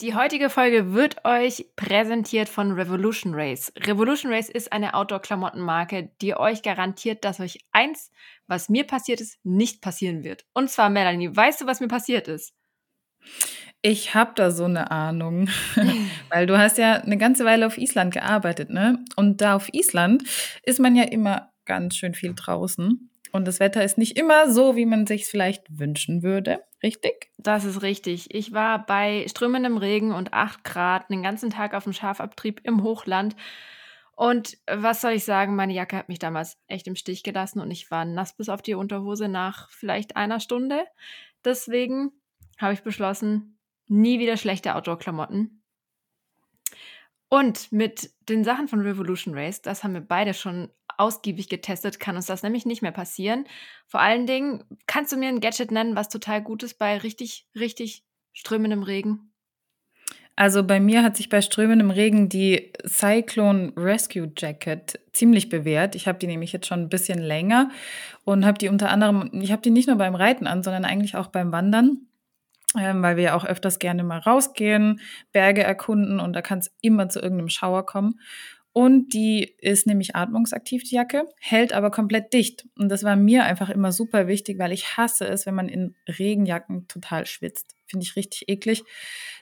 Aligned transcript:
Die 0.00 0.14
heutige 0.14 0.48
Folge 0.48 0.92
wird 0.92 1.24
euch 1.24 1.66
präsentiert 1.74 2.48
von 2.48 2.70
Revolution 2.70 3.34
Race. 3.34 3.72
Revolution 3.76 4.32
Race 4.32 4.48
ist 4.48 4.72
eine 4.72 4.94
Outdoor-Klamottenmarke, 4.94 6.12
die 6.22 6.36
euch 6.36 6.62
garantiert, 6.62 7.24
dass 7.24 7.40
euch 7.40 7.58
eins, 7.72 8.12
was 8.46 8.68
mir 8.68 8.84
passiert 8.84 9.20
ist, 9.20 9.44
nicht 9.44 9.82
passieren 9.82 10.22
wird. 10.22 10.44
Und 10.54 10.70
zwar, 10.70 10.88
Melanie, 10.88 11.34
weißt 11.34 11.62
du, 11.62 11.66
was 11.66 11.80
mir 11.80 11.88
passiert 11.88 12.28
ist? 12.28 12.54
Ich 13.82 14.14
habe 14.14 14.30
da 14.36 14.52
so 14.52 14.66
eine 14.66 14.92
Ahnung, 14.92 15.48
weil 16.30 16.46
du 16.46 16.56
hast 16.56 16.78
ja 16.78 16.94
eine 17.00 17.18
ganze 17.18 17.44
Weile 17.44 17.66
auf 17.66 17.76
Island 17.76 18.14
gearbeitet, 18.14 18.70
ne? 18.70 19.04
Und 19.16 19.40
da 19.40 19.56
auf 19.56 19.68
Island 19.74 20.22
ist 20.62 20.78
man 20.78 20.94
ja 20.94 21.04
immer 21.04 21.52
ganz 21.64 21.96
schön 21.96 22.14
viel 22.14 22.34
draußen. 22.36 23.10
Und 23.32 23.46
das 23.46 23.60
Wetter 23.60 23.84
ist 23.84 23.98
nicht 23.98 24.16
immer 24.18 24.50
so, 24.50 24.76
wie 24.76 24.86
man 24.86 25.06
sich 25.06 25.26
vielleicht 25.26 25.64
wünschen 25.68 26.22
würde, 26.22 26.64
richtig? 26.82 27.30
Das 27.36 27.64
ist 27.64 27.82
richtig. 27.82 28.34
Ich 28.34 28.52
war 28.52 28.84
bei 28.84 29.26
strömendem 29.28 29.76
Regen 29.76 30.12
und 30.12 30.32
8 30.32 30.64
Grad 30.64 31.10
den 31.10 31.22
ganzen 31.22 31.50
Tag 31.50 31.74
auf 31.74 31.84
dem 31.84 31.92
Schafabtrieb 31.92 32.60
im 32.64 32.82
Hochland. 32.82 33.36
Und 34.16 34.58
was 34.66 35.00
soll 35.00 35.12
ich 35.12 35.24
sagen, 35.24 35.54
meine 35.54 35.72
Jacke 35.74 35.96
hat 35.96 36.08
mich 36.08 36.18
damals 36.18 36.56
echt 36.66 36.88
im 36.88 36.96
Stich 36.96 37.22
gelassen 37.22 37.60
und 37.60 37.70
ich 37.70 37.90
war 37.90 38.04
nass 38.04 38.36
bis 38.36 38.48
auf 38.48 38.62
die 38.62 38.74
Unterhose 38.74 39.28
nach 39.28 39.70
vielleicht 39.70 40.16
einer 40.16 40.40
Stunde. 40.40 40.84
Deswegen 41.44 42.10
habe 42.58 42.72
ich 42.72 42.82
beschlossen, 42.82 43.58
nie 43.86 44.18
wieder 44.18 44.36
schlechte 44.36 44.74
Outdoor-Klamotten. 44.74 45.57
Und 47.28 47.70
mit 47.72 48.10
den 48.28 48.44
Sachen 48.44 48.68
von 48.68 48.80
Revolution 48.80 49.34
Race, 49.34 49.60
das 49.60 49.84
haben 49.84 49.94
wir 49.94 50.00
beide 50.00 50.32
schon 50.34 50.70
ausgiebig 50.96 51.48
getestet, 51.48 52.00
kann 52.00 52.16
uns 52.16 52.26
das 52.26 52.42
nämlich 52.42 52.66
nicht 52.66 52.82
mehr 52.82 52.92
passieren. 52.92 53.44
Vor 53.86 54.00
allen 54.00 54.26
Dingen, 54.26 54.64
kannst 54.86 55.12
du 55.12 55.16
mir 55.16 55.28
ein 55.28 55.40
Gadget 55.40 55.70
nennen, 55.70 55.96
was 55.96 56.08
total 56.08 56.42
gut 56.42 56.62
ist 56.62 56.78
bei 56.78 56.98
richtig, 56.98 57.46
richtig 57.54 58.04
strömendem 58.32 58.82
Regen? 58.82 59.32
Also 60.36 60.62
bei 60.62 60.78
mir 60.78 61.02
hat 61.02 61.16
sich 61.16 61.28
bei 61.28 61.42
strömendem 61.42 61.90
Regen 61.90 62.28
die 62.28 62.72
Cyclone 62.86 63.72
Rescue 63.76 64.30
Jacket 64.36 65.00
ziemlich 65.12 65.48
bewährt. 65.48 65.96
Ich 65.96 66.06
habe 66.06 66.20
die 66.20 66.28
nämlich 66.28 66.52
jetzt 66.52 66.68
schon 66.68 66.82
ein 66.82 66.88
bisschen 66.88 67.18
länger 67.18 67.70
und 68.24 68.46
habe 68.46 68.56
die 68.56 68.68
unter 68.68 68.90
anderem, 68.90 69.30
ich 69.32 69.50
habe 69.50 69.62
die 69.62 69.70
nicht 69.70 69.88
nur 69.88 69.96
beim 69.96 70.14
Reiten 70.14 70.46
an, 70.46 70.62
sondern 70.62 70.84
eigentlich 70.84 71.16
auch 71.16 71.26
beim 71.26 71.50
Wandern. 71.50 72.07
Ähm, 72.76 73.02
weil 73.02 73.16
wir 73.16 73.24
ja 73.24 73.34
auch 73.34 73.46
öfters 73.46 73.78
gerne 73.78 74.04
mal 74.04 74.18
rausgehen, 74.18 75.00
Berge 75.32 75.62
erkunden 75.62 76.20
und 76.20 76.34
da 76.34 76.42
kann 76.42 76.58
es 76.58 76.70
immer 76.82 77.08
zu 77.08 77.20
irgendeinem 77.20 77.48
Schauer 77.48 77.86
kommen. 77.86 78.20
Und 78.72 79.12
die 79.12 79.56
ist 79.58 79.86
nämlich 79.86 80.14
atmungsaktiv, 80.14 80.84
die 80.84 80.94
Jacke, 80.94 81.24
hält 81.40 81.72
aber 81.72 81.90
komplett 81.90 82.32
dicht. 82.32 82.68
Und 82.76 82.90
das 82.90 83.02
war 83.02 83.16
mir 83.16 83.44
einfach 83.44 83.70
immer 83.70 83.90
super 83.90 84.28
wichtig, 84.28 84.58
weil 84.58 84.72
ich 84.72 84.96
hasse 84.96 85.26
es, 85.26 85.46
wenn 85.46 85.54
man 85.54 85.68
in 85.68 85.96
Regenjacken 86.06 86.86
total 86.86 87.26
schwitzt. 87.26 87.74
Finde 87.86 88.04
ich 88.04 88.14
richtig 88.14 88.48
eklig. 88.48 88.84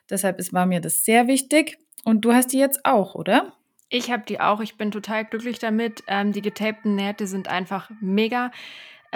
Deshalb 0.08 0.38
ist, 0.38 0.52
war 0.52 0.64
mir 0.64 0.80
das 0.80 1.04
sehr 1.04 1.26
wichtig. 1.26 1.76
Und 2.04 2.24
du 2.24 2.32
hast 2.32 2.52
die 2.52 2.58
jetzt 2.58 2.86
auch, 2.86 3.14
oder? 3.14 3.52
Ich 3.88 4.10
habe 4.10 4.24
die 4.26 4.40
auch. 4.40 4.60
Ich 4.60 4.76
bin 4.76 4.90
total 4.90 5.24
glücklich 5.24 5.58
damit. 5.58 6.02
Ähm, 6.06 6.32
die 6.32 6.42
getapten 6.42 6.94
Nähte 6.94 7.26
sind 7.26 7.48
einfach 7.48 7.90
mega. 8.00 8.50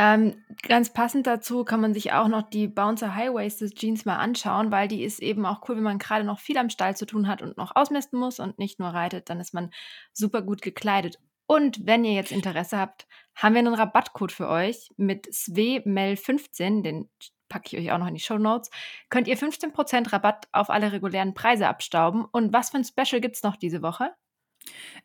Ähm, 0.02 0.42
ganz 0.62 0.94
passend 0.94 1.26
dazu 1.26 1.62
kann 1.62 1.82
man 1.82 1.92
sich 1.92 2.14
auch 2.14 2.28
noch 2.28 2.48
die 2.48 2.68
Bouncer 2.68 3.14
High 3.14 3.34
Waisted 3.34 3.74
Jeans 3.74 4.06
mal 4.06 4.16
anschauen, 4.16 4.70
weil 4.70 4.88
die 4.88 5.04
ist 5.04 5.20
eben 5.20 5.44
auch 5.44 5.68
cool, 5.68 5.76
wenn 5.76 5.82
man 5.82 5.98
gerade 5.98 6.24
noch 6.24 6.38
viel 6.38 6.56
am 6.56 6.70
Stall 6.70 6.96
zu 6.96 7.04
tun 7.04 7.28
hat 7.28 7.42
und 7.42 7.58
noch 7.58 7.76
ausmisten 7.76 8.18
muss 8.18 8.40
und 8.40 8.58
nicht 8.58 8.80
nur 8.80 8.88
reitet, 8.88 9.28
dann 9.28 9.40
ist 9.40 9.52
man 9.52 9.70
super 10.14 10.40
gut 10.40 10.62
gekleidet. 10.62 11.18
Und 11.46 11.86
wenn 11.86 12.06
ihr 12.06 12.14
jetzt 12.14 12.32
Interesse 12.32 12.78
habt, 12.78 13.06
haben 13.34 13.54
wir 13.54 13.58
einen 13.58 13.74
Rabattcode 13.74 14.32
für 14.32 14.48
euch 14.48 14.88
mit 14.96 15.26
SWMEL15, 15.26 16.82
den 16.82 17.10
packe 17.50 17.76
ich 17.76 17.76
euch 17.76 17.92
auch 17.92 17.98
noch 17.98 18.06
in 18.06 18.14
die 18.14 18.20
Show 18.20 18.38
Notes, 18.38 18.70
könnt 19.10 19.28
ihr 19.28 19.36
15% 19.36 20.14
Rabatt 20.14 20.48
auf 20.52 20.70
alle 20.70 20.92
regulären 20.92 21.34
Preise 21.34 21.68
abstauben. 21.68 22.24
Und 22.24 22.54
was 22.54 22.70
für 22.70 22.78
ein 22.78 22.84
Special 22.84 23.20
gibt 23.20 23.36
es 23.36 23.42
noch 23.42 23.56
diese 23.56 23.82
Woche? 23.82 24.14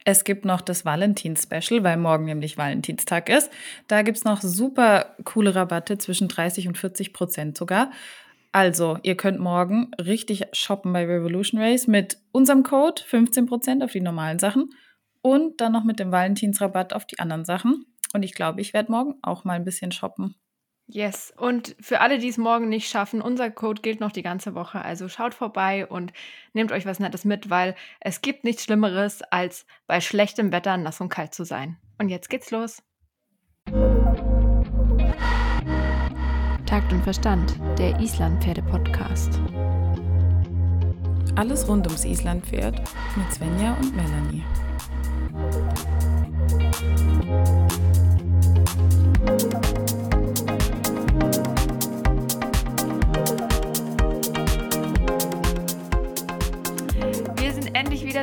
Es 0.04 0.24
gibt 0.24 0.46
noch 0.46 0.62
das 0.62 0.86
Valentins-Special, 0.86 1.84
weil 1.84 1.98
morgen 1.98 2.26
nämlich 2.26 2.58
Valentinstag 2.58 3.30
ist. 3.30 3.50
Da 3.88 4.04
gibt 4.04 4.18
es 4.18 4.24
noch 4.24 4.42
super 4.42 5.16
coole 5.24 5.56
Rabatte 5.56 5.98
zwischen 5.98 6.28
30 6.28 6.68
und 6.68 6.78
40 6.78 7.12
Prozent 7.12 7.58
sogar. 7.58 7.92
Also, 8.52 9.00
ihr 9.04 9.18
könnt 9.18 9.40
morgen 9.40 9.92
richtig 10.00 10.46
shoppen 10.54 10.94
bei 10.94 11.06
Revolution 11.06 11.60
Race 11.60 11.88
mit 11.88 12.20
unserem 12.32 12.64
Code 12.64 13.02
15 13.06 13.48
Prozent 13.48 13.84
auf 13.84 13.92
die 13.92 14.00
normalen 14.00 14.40
Sachen 14.40 14.70
und 15.22 15.60
dann 15.60 15.74
noch 15.74 15.84
mit 15.84 16.00
dem 16.00 16.12
Valentinsrabatt 16.12 16.94
auf 16.94 17.06
die 17.06 17.20
anderen 17.20 17.44
Sachen. 17.44 17.86
Und 18.14 18.24
ich 18.24 18.34
glaube, 18.34 18.62
ich 18.62 18.74
werde 18.74 18.92
morgen 18.92 19.16
auch 19.24 19.44
mal 19.44 19.54
ein 19.54 19.66
bisschen 19.66 19.92
shoppen. 19.92 20.36
Yes. 20.88 21.34
Und 21.36 21.76
für 21.80 22.00
alle, 22.00 22.20
die 22.20 22.28
es 22.28 22.38
morgen 22.38 22.70
nicht 22.70 22.90
schaffen, 22.90 23.22
unser 23.22 23.50
Code 23.50 23.82
gilt 23.82 24.00
noch 24.00 24.12
die 24.12 24.22
ganze 24.22 24.54
Woche. 24.54 24.84
Also 24.84 25.10
schaut 25.10 25.34
vorbei 25.34 25.88
und 25.88 26.14
nehmt 26.54 26.72
euch 26.72 26.86
was 26.86 27.00
Nettes 27.00 27.26
mit, 27.26 27.50
weil 27.50 27.76
es 28.00 28.22
gibt 28.22 28.44
nichts 28.44 28.64
Schlimmeres, 28.64 29.24
als 29.24 29.66
bei 29.88 30.00
schlechtem 30.00 30.52
Wetter 30.52 30.78
nass 30.78 31.02
und 31.02 31.10
kalt 31.10 31.34
zu 31.34 31.44
sein. 31.44 31.78
Und 31.98 32.10
jetzt 32.10 32.30
geht's 32.30 32.52
los. 32.52 32.84
Takt 36.66 36.92
und 36.92 37.04
Verstand, 37.04 37.60
der 37.80 38.00
Islandpferde-Podcast. 38.00 39.40
Alles 41.36 41.68
rund 41.68 41.88
ums 41.88 42.06
Islandpferd 42.06 42.80
mit 43.16 43.34
Svenja 43.34 43.76
und 43.82 43.96
Melanie. 43.96 44.44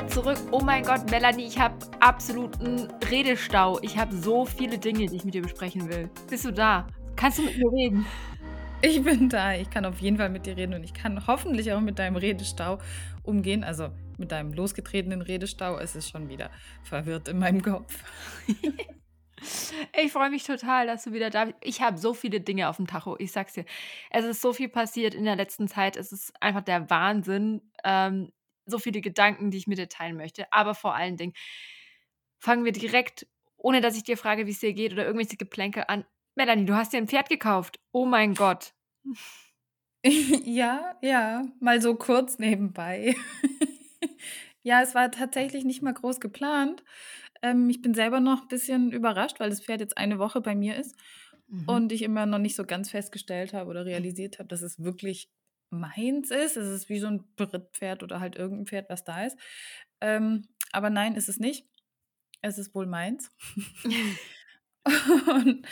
Wieder 0.02 0.08
zurück. 0.08 0.38
Oh 0.50 0.60
mein 0.60 0.82
Gott, 0.84 1.10
Melanie, 1.10 1.46
ich 1.46 1.58
habe 1.58 1.74
absoluten 2.00 2.88
Redestau. 3.10 3.78
Ich 3.82 3.96
habe 3.96 4.14
so 4.14 4.44
viele 4.44 4.78
Dinge, 4.78 5.06
die 5.06 5.16
ich 5.16 5.24
mit 5.24 5.34
dir 5.34 5.42
besprechen 5.42 5.88
will. 5.88 6.10
Bist 6.28 6.44
du 6.44 6.50
da? 6.50 6.86
Kannst 7.16 7.38
du 7.38 7.42
mit 7.42 7.56
mir 7.56 7.70
reden? 7.72 8.06
Ich 8.80 9.02
bin 9.02 9.28
da. 9.28 9.54
Ich 9.54 9.70
kann 9.70 9.84
auf 9.84 10.00
jeden 10.00 10.16
Fall 10.16 10.30
mit 10.30 10.46
dir 10.46 10.56
reden 10.56 10.74
und 10.74 10.82
ich 10.82 10.92
kann 10.94 11.26
hoffentlich 11.26 11.72
auch 11.72 11.80
mit 11.80 11.98
deinem 11.98 12.16
Redestau 12.16 12.78
umgehen. 13.22 13.62
Also 13.64 13.90
mit 14.18 14.32
deinem 14.32 14.52
losgetretenen 14.52 15.22
Redestau. 15.22 15.78
Es 15.78 15.94
ist 15.94 16.10
schon 16.10 16.28
wieder 16.28 16.50
verwirrt 16.82 17.28
in 17.28 17.38
meinem 17.38 17.62
Kopf. 17.62 18.02
Ich 20.00 20.12
freue 20.12 20.30
mich 20.30 20.44
total, 20.44 20.86
dass 20.86 21.02
du 21.02 21.12
wieder 21.12 21.28
da 21.28 21.46
bist. 21.46 21.56
Ich 21.62 21.80
habe 21.80 21.98
so 21.98 22.14
viele 22.14 22.40
Dinge 22.40 22.68
auf 22.68 22.76
dem 22.76 22.86
Tacho. 22.86 23.16
Ich 23.18 23.32
sag's 23.32 23.54
dir. 23.54 23.64
Es 24.08 24.24
ist 24.24 24.40
so 24.40 24.52
viel 24.52 24.68
passiert 24.68 25.14
in 25.14 25.24
der 25.24 25.34
letzten 25.34 25.66
Zeit. 25.66 25.96
Es 25.96 26.12
ist 26.12 26.32
einfach 26.40 26.62
der 26.62 26.88
Wahnsinn. 26.90 27.60
Ähm, 27.82 28.30
so 28.66 28.78
viele 28.78 29.00
Gedanken, 29.00 29.50
die 29.50 29.58
ich 29.58 29.66
mit 29.66 29.78
dir 29.78 29.88
teilen 29.88 30.16
möchte. 30.16 30.52
Aber 30.52 30.74
vor 30.74 30.94
allen 30.94 31.16
Dingen 31.16 31.32
fangen 32.38 32.64
wir 32.64 32.72
direkt, 32.72 33.26
ohne 33.56 33.80
dass 33.80 33.96
ich 33.96 34.04
dir 34.04 34.16
frage, 34.16 34.46
wie 34.46 34.50
es 34.50 34.60
dir 34.60 34.72
geht 34.72 34.92
oder 34.92 35.04
irgendwelche 35.04 35.36
Geplänke 35.36 35.88
an. 35.88 36.04
Melanie, 36.34 36.64
du 36.64 36.74
hast 36.74 36.92
dir 36.92 36.98
ein 36.98 37.08
Pferd 37.08 37.28
gekauft. 37.28 37.80
Oh 37.92 38.06
mein 38.06 38.34
Gott. 38.34 38.74
Ja, 40.44 40.96
ja, 41.00 41.46
mal 41.60 41.80
so 41.80 41.94
kurz 41.94 42.40
nebenbei. 42.40 43.14
ja, 44.64 44.82
es 44.82 44.96
war 44.96 45.12
tatsächlich 45.12 45.64
nicht 45.64 45.80
mal 45.80 45.94
groß 45.94 46.18
geplant. 46.18 46.82
Ähm, 47.40 47.70
ich 47.70 47.82
bin 47.82 47.94
selber 47.94 48.18
noch 48.18 48.42
ein 48.42 48.48
bisschen 48.48 48.90
überrascht, 48.90 49.38
weil 49.38 49.50
das 49.50 49.62
Pferd 49.62 49.80
jetzt 49.80 49.96
eine 49.96 50.18
Woche 50.18 50.40
bei 50.40 50.56
mir 50.56 50.76
ist 50.76 50.96
mhm. 51.46 51.68
und 51.68 51.92
ich 51.92 52.02
immer 52.02 52.26
noch 52.26 52.38
nicht 52.38 52.56
so 52.56 52.64
ganz 52.64 52.90
festgestellt 52.90 53.52
habe 53.52 53.70
oder 53.70 53.84
realisiert 53.84 54.38
habe, 54.38 54.48
dass 54.48 54.62
es 54.62 54.82
wirklich 54.82 55.30
meins 55.72 56.30
ist. 56.30 56.56
Es 56.56 56.68
ist 56.68 56.88
wie 56.88 57.00
so 57.00 57.08
ein 57.08 57.24
Brittpferd 57.36 58.02
oder 58.02 58.20
halt 58.20 58.36
irgendein 58.36 58.66
Pferd, 58.66 58.90
was 58.90 59.04
da 59.04 59.24
ist. 59.24 59.38
Ähm, 60.00 60.48
aber 60.72 60.90
nein, 60.90 61.14
ist 61.14 61.28
es 61.28 61.38
nicht. 61.38 61.66
Es 62.40 62.58
ist 62.58 62.74
wohl 62.74 62.86
meins. 62.86 63.30
Und, 64.84 65.66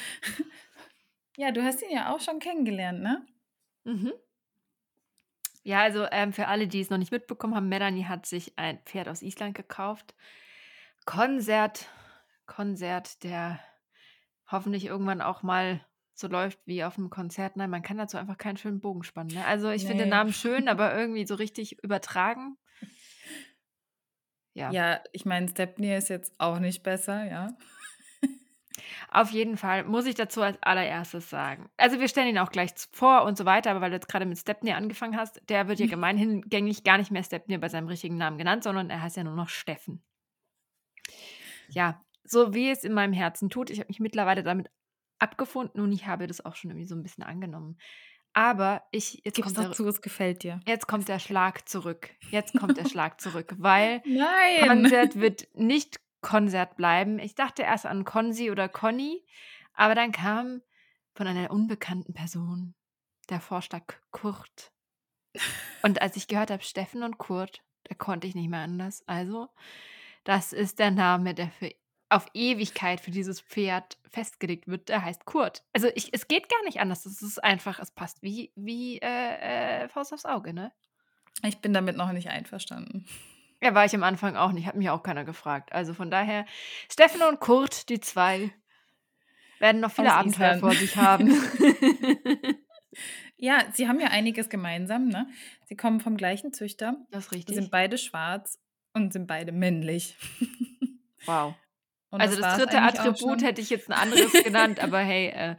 ja, 1.37 1.50
du 1.50 1.62
hast 1.62 1.83
ihn 1.83 1.91
ja 1.91 2.15
auch 2.15 2.21
schon 2.21 2.39
kennengelernt, 2.39 3.00
ne? 3.00 3.27
Mhm. 3.84 4.12
Ja, 5.62 5.83
also 5.83 6.06
ähm, 6.10 6.33
für 6.33 6.49
alle, 6.49 6.69
die 6.69 6.81
es 6.81 6.91
noch 6.91 6.99
nicht 6.99 7.12
mitbekommen 7.12 7.55
haben, 7.55 7.69
Melanie 7.69 8.04
hat 8.04 8.27
sich 8.27 8.59
ein 8.59 8.78
Pferd 8.84 9.09
aus 9.09 9.22
Island 9.22 9.54
gekauft. 9.54 10.15
Konzert, 11.04 11.89
Konzert, 12.47 13.22
der 13.24 13.60
hoffentlich 14.51 14.86
irgendwann 14.86 15.21
auch 15.21 15.42
mal 15.42 15.84
so 16.21 16.28
läuft 16.28 16.59
wie 16.67 16.84
auf 16.84 16.99
einem 16.99 17.11
Konzert. 17.11 17.57
Nein, 17.57 17.71
man 17.71 17.83
kann 17.83 17.99
dazu 17.99 18.17
einfach 18.17 18.39
keinen 18.39 18.57
schönen 18.57 18.81
Bogen 18.81 19.03
spannen. 19.03 19.34
Ne? 19.34 19.45
Also 19.45 19.71
ich 19.71 19.83
nee. 19.83 19.89
finde 19.89 20.05
den 20.05 20.11
Namen 20.11 20.33
schön, 20.33 20.69
aber 20.69 20.97
irgendwie 20.97 21.27
so 21.27 21.34
richtig 21.34 21.83
übertragen. 21.83 22.57
Ja. 24.55 24.71
Ja, 24.71 25.01
ich 25.13 25.25
meine, 25.25 25.49
Stepney 25.49 25.97
ist 25.97 26.09
jetzt 26.09 26.34
auch 26.39 26.59
nicht 26.59 26.83
besser, 26.83 27.25
ja. 27.25 27.57
Auf 29.13 29.31
jeden 29.31 29.57
Fall 29.57 29.84
muss 29.84 30.07
ich 30.07 30.15
dazu 30.15 30.43
als 30.43 30.57
allererstes 30.63 31.28
sagen. 31.28 31.69
Also 31.77 31.99
wir 31.99 32.09
stellen 32.09 32.28
ihn 32.28 32.39
auch 32.39 32.53
gleich 32.53 32.71
vor 32.93 33.25
und 33.25 33.37
so 33.37 33.45
weiter, 33.45 33.71
aber 33.71 33.81
weil 33.81 33.91
du 33.91 33.97
jetzt 33.97 34.09
gerade 34.09 34.27
mit 34.27 34.39
Stepney 34.39 34.72
angefangen 34.72 35.17
hast, 35.17 35.41
der 35.49 35.69
wird 35.69 35.81
ja 35.81 35.87
gemeinhingängig 35.87 36.84
gar 36.84 36.99
nicht 36.99 37.11
mehr 37.11 37.25
Stepney 37.25 37.59
bei 37.59 37.69
seinem 37.69 37.89
richtigen 37.89 38.17
Namen 38.17 38.39
genannt, 38.39 38.63
sondern 38.63 38.89
er 38.89 39.03
heißt 39.03 39.17
ja 39.17 39.25
nur 39.25 39.34
noch 39.34 39.49
Steffen. 39.49 40.03
Ja, 41.69 42.01
so 42.25 42.55
wie 42.55 42.71
es 42.71 42.84
in 42.84 42.93
meinem 42.93 43.13
Herzen 43.13 43.51
tut. 43.51 43.71
Ich 43.71 43.81
habe 43.81 43.89
mich 43.89 44.01
mittlerweile 44.01 44.43
damit 44.43 44.71
abgefunden 45.21 45.81
und 45.81 45.93
ich 45.93 46.07
habe 46.07 46.27
das 46.27 46.45
auch 46.45 46.57
schon 46.57 46.71
irgendwie 46.71 46.87
so 46.87 46.95
ein 46.95 47.03
bisschen 47.03 47.25
angenommen. 47.25 47.78
Aber 48.33 48.83
ich 48.93 49.22
jetzt 49.25 49.37
Gib's 49.37 49.55
kommt 49.55 49.59
der 49.59 49.72
zu, 49.72 49.89
es 49.89 50.03
gefällt 50.03 50.43
dir. 50.45 50.61
jetzt 50.67 50.87
kommt 50.87 51.09
der 51.09 51.19
Schlag 51.19 51.69
zurück. 51.69 52.11
Jetzt 52.31 52.57
kommt 52.59 52.77
der 52.77 52.89
Schlag 52.89 53.21
zurück, 53.21 53.55
weil 53.59 54.03
Nein! 54.05 54.69
Konzert 54.69 55.17
wird 55.17 55.49
nicht 55.55 56.01
Konzert 56.21 56.77
bleiben. 56.77 57.19
Ich 57.19 57.34
dachte 57.34 57.63
erst 57.63 57.87
an 57.87 58.05
Konzi 58.05 58.51
oder 58.51 58.69
Conny, 58.69 59.25
aber 59.75 59.95
dann 59.95 60.13
kam 60.13 60.63
von 61.15 61.27
einer 61.27 61.51
unbekannten 61.51 62.13
Person 62.13 62.75
der 63.31 63.41
Vorschlag 63.41 63.83
Kurt. 64.11 64.72
Und 65.83 66.03
als 66.03 66.17
ich 66.17 66.28
gehört 66.28 66.51
habe 66.51 66.63
Steffen 66.63 67.03
und 67.03 67.19
Kurt, 67.19 67.63
da 67.84 67.95
konnte 67.95 68.27
ich 68.27 68.34
nicht 68.34 68.51
mehr 68.51 68.61
anders. 68.61 69.03
Also, 69.07 69.49
das 70.25 70.53
ist 70.53 70.78
der 70.78 70.91
Name, 70.91 71.34
der 71.34 71.51
für 71.51 71.71
auf 72.10 72.27
Ewigkeit 72.34 73.01
für 73.01 73.10
dieses 73.10 73.41
Pferd 73.41 73.97
festgelegt 74.10 74.66
wird, 74.68 74.89
der 74.89 75.04
heißt 75.04 75.24
Kurt. 75.24 75.62
Also 75.72 75.89
ich, 75.95 76.12
es 76.12 76.28
geht 76.28 76.48
gar 76.48 76.62
nicht 76.65 76.80
anders. 76.80 77.07
Es 77.07 77.22
ist 77.22 77.42
einfach, 77.42 77.78
es 77.78 77.91
passt 77.92 78.22
wie, 78.22 78.53
wie 78.57 78.98
äh, 78.98 79.84
äh, 79.84 79.89
Faust 79.89 80.12
aufs 80.12 80.27
Auge, 80.27 80.53
ne? 80.53 80.72
Ich 81.42 81.59
bin 81.59 81.72
damit 81.72 81.97
noch 81.97 82.12
nicht 82.12 82.28
einverstanden. 82.28 83.07
Ja, 83.62 83.74
war 83.74 83.84
ich 83.84 83.95
am 83.95 84.03
Anfang 84.03 84.36
auch 84.36 84.53
nicht. 84.53 84.66
Hat 84.66 84.74
mich 84.74 84.91
auch 84.91 85.03
keiner 85.03 85.24
gefragt. 85.24 85.72
Also 85.72 85.95
von 85.95 86.10
daher, 86.10 86.45
Steffen 86.91 87.22
und 87.22 87.41
Kurt, 87.41 87.89
die 87.89 88.01
zwei, 88.01 88.53
werden 89.59 89.80
noch 89.80 89.92
viele 89.92 90.09
Aus 90.09 90.21
Abenteuer 90.21 90.57
Island. 90.57 90.60
vor 90.60 90.72
sich 90.72 90.97
haben. 90.97 91.33
Ja, 93.42 93.65
sie 93.72 93.89
haben 93.89 94.01
ja 94.01 94.09
einiges 94.09 94.51
gemeinsam, 94.51 95.09
ne? 95.09 95.27
Sie 95.65 95.77
kommen 95.77 96.01
vom 96.01 96.18
gleichen 96.18 96.53
Züchter, 96.53 96.97
das 97.10 97.24
ist 97.24 97.30
sind 97.30 97.48
richtig. 97.48 97.71
beide 97.71 97.97
schwarz 97.97 98.59
und 98.92 99.12
sind 99.12 99.27
beide 99.27 99.53
männlich. 99.53 100.16
Wow. 101.27 101.54
Und 102.10 102.21
Also 102.21 102.36
das 102.36 102.45
war's 102.45 102.59
dritte 102.59 102.83
Attribut 102.83 103.42
hätte 103.42 103.60
ich 103.60 103.71
jetzt 103.71 103.89
ein 103.89 103.92
anderes 103.95 104.33
genannt, 104.45 104.80
aber 104.83 104.98
hey, 104.98 105.28
äh, 105.28 105.57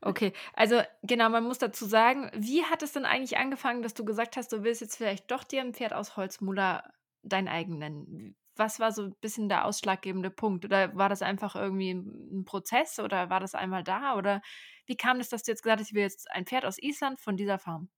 okay. 0.00 0.32
Also 0.54 0.80
genau, 1.02 1.28
man 1.28 1.44
muss 1.44 1.58
dazu 1.58 1.84
sagen, 1.86 2.30
wie 2.34 2.64
hat 2.64 2.82
es 2.82 2.92
denn 2.92 3.04
eigentlich 3.04 3.36
angefangen, 3.38 3.82
dass 3.82 3.94
du 3.94 4.04
gesagt 4.04 4.36
hast, 4.36 4.52
du 4.52 4.62
willst 4.64 4.80
jetzt 4.80 4.96
vielleicht 4.96 5.30
doch 5.30 5.44
dir 5.44 5.60
ein 5.60 5.74
Pferd 5.74 5.92
aus 5.92 6.16
Holzmuller 6.16 6.92
dein 7.22 7.48
eigen 7.48 7.78
nennen? 7.78 8.36
Was 8.56 8.80
war 8.80 8.92
so 8.92 9.04
ein 9.04 9.14
bisschen 9.20 9.48
der 9.48 9.64
ausschlaggebende 9.64 10.30
Punkt? 10.30 10.64
Oder 10.64 10.94
war 10.94 11.08
das 11.08 11.22
einfach 11.22 11.56
irgendwie 11.56 11.92
ein 11.94 12.40
ein 12.40 12.44
Prozess 12.44 12.98
oder 12.98 13.30
war 13.30 13.40
das 13.40 13.54
einmal 13.54 13.82
da? 13.84 14.14
Oder 14.16 14.42
wie 14.86 14.96
kam 14.96 15.20
es, 15.20 15.28
dass 15.30 15.42
du 15.42 15.52
jetzt 15.52 15.62
gesagt 15.62 15.80
hast, 15.80 15.88
ich 15.88 15.94
will 15.94 16.02
jetzt 16.02 16.30
ein 16.30 16.44
Pferd 16.46 16.64
aus 16.66 16.78
Island 16.82 17.20
von 17.20 17.36
dieser 17.36 17.58
Farm? 17.58 17.88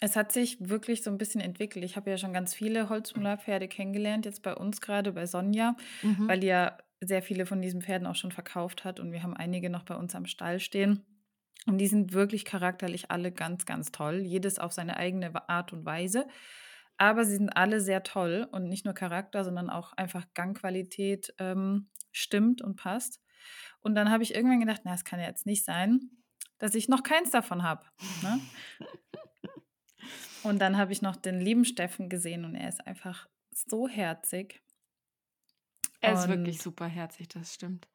Es 0.00 0.16
hat 0.16 0.32
sich 0.32 0.56
wirklich 0.60 1.02
so 1.02 1.10
ein 1.10 1.18
bisschen 1.18 1.40
entwickelt. 1.40 1.84
Ich 1.84 1.96
habe 1.96 2.10
ja 2.10 2.18
schon 2.18 2.32
ganz 2.32 2.54
viele 2.54 2.88
Holzmüller-Pferde 2.88 3.68
kennengelernt, 3.68 4.26
jetzt 4.26 4.42
bei 4.42 4.54
uns 4.54 4.80
gerade, 4.80 5.12
bei 5.12 5.26
Sonja, 5.26 5.76
Mhm. 6.02 6.28
weil 6.28 6.40
die 6.40 6.48
ja 6.48 6.78
sehr 7.06 7.22
viele 7.22 7.46
von 7.46 7.60
diesen 7.60 7.82
Pferden 7.82 8.06
auch 8.06 8.14
schon 8.14 8.32
verkauft 8.32 8.84
hat 8.84 9.00
und 9.00 9.12
wir 9.12 9.22
haben 9.22 9.36
einige 9.36 9.70
noch 9.70 9.84
bei 9.84 9.94
uns 9.94 10.14
am 10.14 10.26
Stall 10.26 10.60
stehen. 10.60 11.04
Und 11.66 11.78
die 11.78 11.86
sind 11.86 12.12
wirklich 12.12 12.44
charakterlich 12.44 13.10
alle 13.10 13.32
ganz, 13.32 13.64
ganz 13.64 13.90
toll. 13.90 14.20
Jedes 14.20 14.58
auf 14.58 14.72
seine 14.72 14.96
eigene 14.96 15.48
Art 15.48 15.72
und 15.72 15.84
Weise. 15.84 16.26
Aber 16.96 17.24
sie 17.24 17.36
sind 17.36 17.50
alle 17.50 17.80
sehr 17.80 18.02
toll 18.02 18.46
und 18.52 18.68
nicht 18.68 18.84
nur 18.84 18.94
Charakter, 18.94 19.44
sondern 19.44 19.70
auch 19.70 19.92
einfach 19.94 20.26
Gangqualität 20.34 21.34
ähm, 21.38 21.88
stimmt 22.12 22.60
und 22.62 22.76
passt. 22.76 23.20
Und 23.80 23.94
dann 23.94 24.10
habe 24.10 24.22
ich 24.22 24.34
irgendwann 24.34 24.60
gedacht, 24.60 24.82
na, 24.84 24.94
es 24.94 25.04
kann 25.04 25.20
ja 25.20 25.26
jetzt 25.26 25.46
nicht 25.46 25.64
sein, 25.64 26.10
dass 26.58 26.74
ich 26.74 26.88
noch 26.88 27.02
keins 27.02 27.30
davon 27.30 27.62
habe. 27.62 27.84
Ne? 28.22 28.40
Und 30.44 30.58
dann 30.58 30.76
habe 30.76 30.92
ich 30.92 31.00
noch 31.00 31.16
den 31.16 31.40
lieben 31.40 31.64
Steffen 31.64 32.10
gesehen 32.10 32.44
und 32.44 32.54
er 32.54 32.68
ist 32.68 32.86
einfach 32.86 33.28
so 33.50 33.88
herzig. 33.88 34.62
Er 36.00 36.12
ist 36.12 36.28
wirklich 36.28 36.58
Und 36.58 36.62
super 36.62 36.86
herzig, 36.86 37.26
das 37.28 37.52
stimmt. 37.52 37.88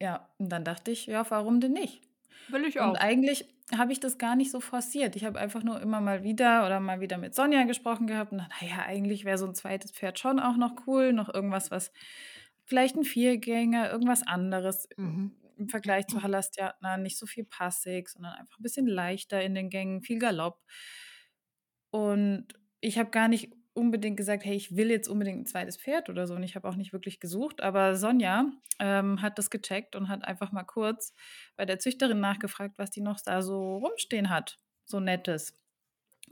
ja, 0.00 0.28
und 0.38 0.48
dann 0.50 0.64
dachte 0.64 0.90
ich, 0.90 1.06
ja, 1.06 1.28
warum 1.30 1.60
denn 1.60 1.72
nicht? 1.72 2.02
Will 2.48 2.64
ich 2.66 2.78
Und 2.78 2.96
auch. 2.96 2.98
eigentlich 2.98 3.46
habe 3.76 3.92
ich 3.92 4.00
das 4.00 4.18
gar 4.18 4.36
nicht 4.36 4.50
so 4.50 4.60
forciert. 4.60 5.16
Ich 5.16 5.24
habe 5.24 5.38
einfach 5.40 5.62
nur 5.62 5.80
immer 5.80 6.00
mal 6.00 6.24
wieder 6.24 6.66
oder 6.66 6.80
mal 6.80 7.00
wieder 7.00 7.18
mit 7.18 7.34
Sonja 7.34 7.64
gesprochen 7.64 8.06
gehabt 8.06 8.32
und 8.32 8.38
dachte, 8.38 8.54
naja, 8.64 8.84
eigentlich 8.86 9.24
wäre 9.24 9.38
so 9.38 9.46
ein 9.46 9.54
zweites 9.54 9.92
Pferd 9.92 10.18
schon 10.18 10.40
auch 10.40 10.56
noch 10.56 10.86
cool. 10.86 11.12
Noch 11.12 11.32
irgendwas, 11.32 11.70
was 11.70 11.92
vielleicht 12.66 12.96
ein 12.96 13.04
Viergänger, 13.04 13.90
irgendwas 13.90 14.26
anderes 14.26 14.88
Mhm. 14.96 15.30
im 15.56 15.68
Vergleich 15.68 16.06
zu 16.08 16.22
Halastiatna, 16.22 16.96
nicht 16.98 17.18
so 17.18 17.26
viel 17.26 17.44
passig, 17.44 18.08
sondern 18.10 18.34
einfach 18.34 18.58
ein 18.58 18.62
bisschen 18.64 18.86
leichter 18.86 19.42
in 19.42 19.54
den 19.54 19.70
Gängen, 19.70 20.02
viel 20.02 20.18
Galopp. 20.18 20.60
Und 21.90 22.48
ich 22.80 22.98
habe 22.98 23.10
gar 23.10 23.28
nicht 23.28 23.52
unbedingt 23.72 24.16
gesagt, 24.16 24.44
hey, 24.44 24.56
ich 24.56 24.76
will 24.76 24.90
jetzt 24.90 25.08
unbedingt 25.08 25.40
ein 25.40 25.46
zweites 25.46 25.76
Pferd 25.76 26.08
oder 26.08 26.26
so. 26.26 26.34
Und 26.34 26.42
ich 26.42 26.56
habe 26.56 26.68
auch 26.68 26.76
nicht 26.76 26.92
wirklich 26.92 27.20
gesucht. 27.20 27.60
Aber 27.60 27.96
Sonja 27.96 28.46
ähm, 28.78 29.22
hat 29.22 29.38
das 29.38 29.50
gecheckt 29.50 29.96
und 29.96 30.08
hat 30.08 30.24
einfach 30.24 30.52
mal 30.52 30.64
kurz 30.64 31.14
bei 31.56 31.64
der 31.64 31.78
Züchterin 31.78 32.20
nachgefragt, 32.20 32.78
was 32.78 32.90
die 32.90 33.00
noch 33.00 33.20
da 33.20 33.42
so 33.42 33.76
rumstehen 33.76 34.30
hat. 34.30 34.58
So 34.84 35.00
nettes. 35.00 35.54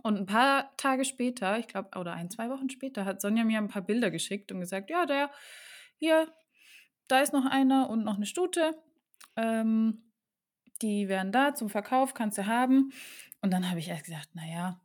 Und 0.02 0.16
ein 0.16 0.26
paar 0.26 0.76
Tage 0.76 1.04
später, 1.04 1.58
ich 1.58 1.66
glaube, 1.66 1.98
oder 1.98 2.12
ein, 2.12 2.30
zwei 2.30 2.50
Wochen 2.50 2.70
später, 2.70 3.04
hat 3.04 3.20
Sonja 3.20 3.44
mir 3.44 3.58
ein 3.58 3.68
paar 3.68 3.82
Bilder 3.82 4.10
geschickt 4.10 4.52
und 4.52 4.60
gesagt, 4.60 4.90
ja, 4.90 5.06
der, 5.06 5.30
hier, 5.98 6.28
da 7.08 7.20
ist 7.20 7.32
noch 7.32 7.46
einer 7.46 7.88
und 7.90 8.04
noch 8.04 8.16
eine 8.16 8.26
Stute. 8.26 8.74
Ähm, 9.36 10.12
die 10.82 11.08
wären 11.08 11.32
da 11.32 11.54
zum 11.54 11.68
Verkauf, 11.68 12.14
kannst 12.14 12.38
du 12.38 12.46
haben. 12.46 12.92
Und 13.40 13.52
dann 13.52 13.68
habe 13.68 13.80
ich 13.80 13.88
erst 13.88 14.04
gesagt, 14.04 14.34
naja, 14.34 14.80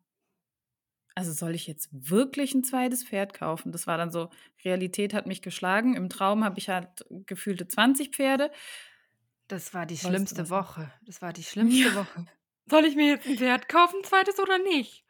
also 1.15 1.31
soll 1.31 1.54
ich 1.56 1.68
jetzt 1.68 1.89
wirklich 1.92 2.54
ein 2.54 2.63
zweites 2.63 3.04
Pferd 3.04 3.33
kaufen? 3.33 3.71
Das 3.71 3.86
war 3.88 3.98
dann 3.98 4.12
so, 4.12 4.30
Realität 4.65 5.13
hat 5.13 5.27
mich 5.27 5.42
geschlagen. 5.42 5.95
Im 5.95 6.10
Traum 6.10 6.44
habe 6.44 6.57
ich 6.60 6.69
halt 6.69 7.06
gefühlte 7.27 7.68
20 7.68 8.10
Pferde. 8.15 8.51
Das 9.48 9.74
war 9.74 9.86
die 9.86 9.94
Wolltest 10.04 10.07
schlimmste? 10.36 10.50
Woche. 10.50 10.92
Das 11.06 11.21
war 11.21 11.33
die 11.33 11.44
schlimmste 11.44 11.89
Ja. 11.89 11.95
Woche. 11.95 12.25
Soll 12.69 12.86
ich 12.86 12.95
mir 12.95 13.07
jetzt 13.10 13.27
ein 13.27 13.38
Pferd 13.38 13.68
kaufen, 13.69 13.98
ein 14.00 14.04
zweites 14.06 14.39
oder 14.39 14.57
nicht? 14.57 15.04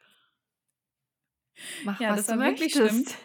Mach, 1.84 2.00
Ja, 2.00 2.10
was 2.10 2.26
das 2.26 2.36
du 2.36 2.40
wirklich 2.42 2.74
möchtest. 2.74 3.16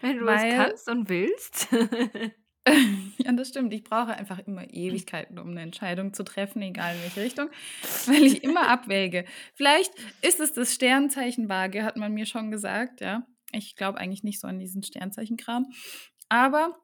Wenn 0.00 0.18
du 0.18 0.26
es 0.28 0.42
Weil- 0.42 0.56
kannst 0.56 0.88
und 0.88 1.08
willst. 1.08 1.68
ja, 3.18 3.32
das 3.32 3.48
stimmt. 3.48 3.72
Ich 3.72 3.84
brauche 3.84 4.14
einfach 4.14 4.38
immer 4.46 4.68
Ewigkeiten, 4.72 5.38
um 5.38 5.50
eine 5.50 5.62
Entscheidung 5.62 6.12
zu 6.12 6.24
treffen, 6.24 6.62
egal 6.62 6.94
in 6.96 7.02
welche 7.02 7.22
Richtung, 7.22 7.48
weil 8.06 8.24
ich 8.24 8.42
immer 8.42 8.68
abwäge. 8.68 9.24
Vielleicht 9.54 9.92
ist 10.22 10.40
es 10.40 10.52
das 10.52 10.74
Sternzeichen 10.74 11.48
Waage, 11.48 11.84
hat 11.84 11.96
man 11.96 12.12
mir 12.12 12.26
schon 12.26 12.50
gesagt, 12.50 13.00
ja. 13.00 13.26
Ich 13.52 13.76
glaube 13.76 13.98
eigentlich 13.98 14.24
nicht 14.24 14.40
so 14.40 14.48
an 14.48 14.58
diesen 14.58 14.82
Sternzeichenkram. 14.82 15.66
Aber 16.28 16.76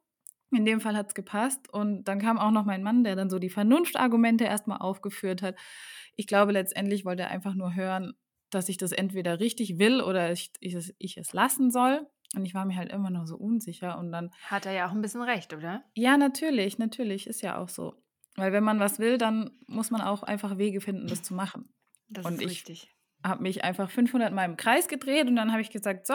in 0.52 0.64
dem 0.64 0.80
Fall 0.80 0.96
hat 0.96 1.08
es 1.08 1.14
gepasst. 1.14 1.72
Und 1.72 2.04
dann 2.04 2.20
kam 2.20 2.38
auch 2.38 2.50
noch 2.50 2.64
mein 2.64 2.82
Mann, 2.82 3.04
der 3.04 3.16
dann 3.16 3.30
so 3.30 3.38
die 3.38 3.50
Vernunftargumente 3.50 4.44
erstmal 4.44 4.78
aufgeführt 4.78 5.42
hat. 5.42 5.56
Ich 6.14 6.26
glaube, 6.26 6.52
letztendlich 6.52 7.04
wollte 7.04 7.22
er 7.22 7.30
einfach 7.30 7.54
nur 7.54 7.74
hören, 7.74 8.14
dass 8.50 8.68
ich 8.68 8.76
das 8.76 8.92
entweder 8.92 9.40
richtig 9.40 9.78
will 9.78 10.00
oder 10.02 10.30
ich, 10.30 10.52
ich, 10.60 10.74
es, 10.74 10.94
ich 10.98 11.16
es 11.16 11.32
lassen 11.32 11.70
soll. 11.70 12.06
Und 12.34 12.44
ich 12.46 12.54
war 12.54 12.64
mir 12.64 12.76
halt 12.76 12.90
immer 12.92 13.10
noch 13.10 13.26
so 13.26 13.36
unsicher. 13.36 13.98
Und 13.98 14.10
dann 14.12 14.30
Hat 14.48 14.64
er 14.66 14.72
ja 14.72 14.86
auch 14.88 14.92
ein 14.92 15.02
bisschen 15.02 15.22
recht, 15.22 15.52
oder? 15.52 15.84
ja, 15.94 16.16
natürlich, 16.16 16.78
natürlich, 16.78 17.26
ist 17.26 17.42
ja 17.42 17.58
auch 17.58 17.68
so. 17.68 17.94
Weil 18.36 18.52
wenn 18.52 18.64
man 18.64 18.80
was 18.80 18.98
will, 18.98 19.18
dann 19.18 19.50
muss 19.66 19.90
man 19.90 20.00
auch 20.00 20.22
einfach 20.22 20.56
Wege 20.56 20.80
finden, 20.80 21.06
das 21.06 21.22
zu 21.22 21.34
machen. 21.34 21.68
Das 22.08 22.24
Und 22.24 22.34
ist 22.34 22.40
ich- 22.40 22.48
richtig. 22.48 22.94
Habe 23.24 23.42
mich 23.42 23.62
einfach 23.62 23.88
500 23.90 24.32
Mal 24.32 24.46
im 24.46 24.56
Kreis 24.56 24.88
gedreht 24.88 25.28
und 25.28 25.36
dann 25.36 25.52
habe 25.52 25.60
ich 25.62 25.70
gesagt, 25.70 26.06
so, 26.08 26.14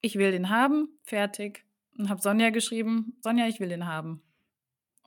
ich 0.00 0.14
will 0.16 0.30
den 0.32 0.48
haben, 0.48 0.88
fertig. 1.02 1.66
Und 1.98 2.08
habe 2.08 2.22
Sonja 2.22 2.50
geschrieben, 2.50 3.18
Sonja, 3.20 3.46
ich 3.48 3.60
will 3.60 3.68
den 3.68 3.86
haben. 3.86 4.22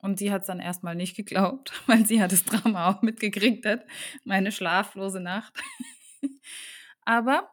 Und 0.01 0.19
sie 0.19 0.31
hat 0.31 0.41
es 0.41 0.47
dann 0.47 0.59
erstmal 0.59 0.95
nicht 0.95 1.15
geglaubt, 1.15 1.71
weil 1.87 2.05
sie 2.05 2.17
ja 2.17 2.27
das 2.27 2.43
Drama 2.43 2.89
auch 2.89 3.01
mitgekriegt 3.01 3.65
hat. 3.65 3.85
Meine 4.23 4.51
schlaflose 4.51 5.19
Nacht. 5.19 5.53
Aber 7.05 7.49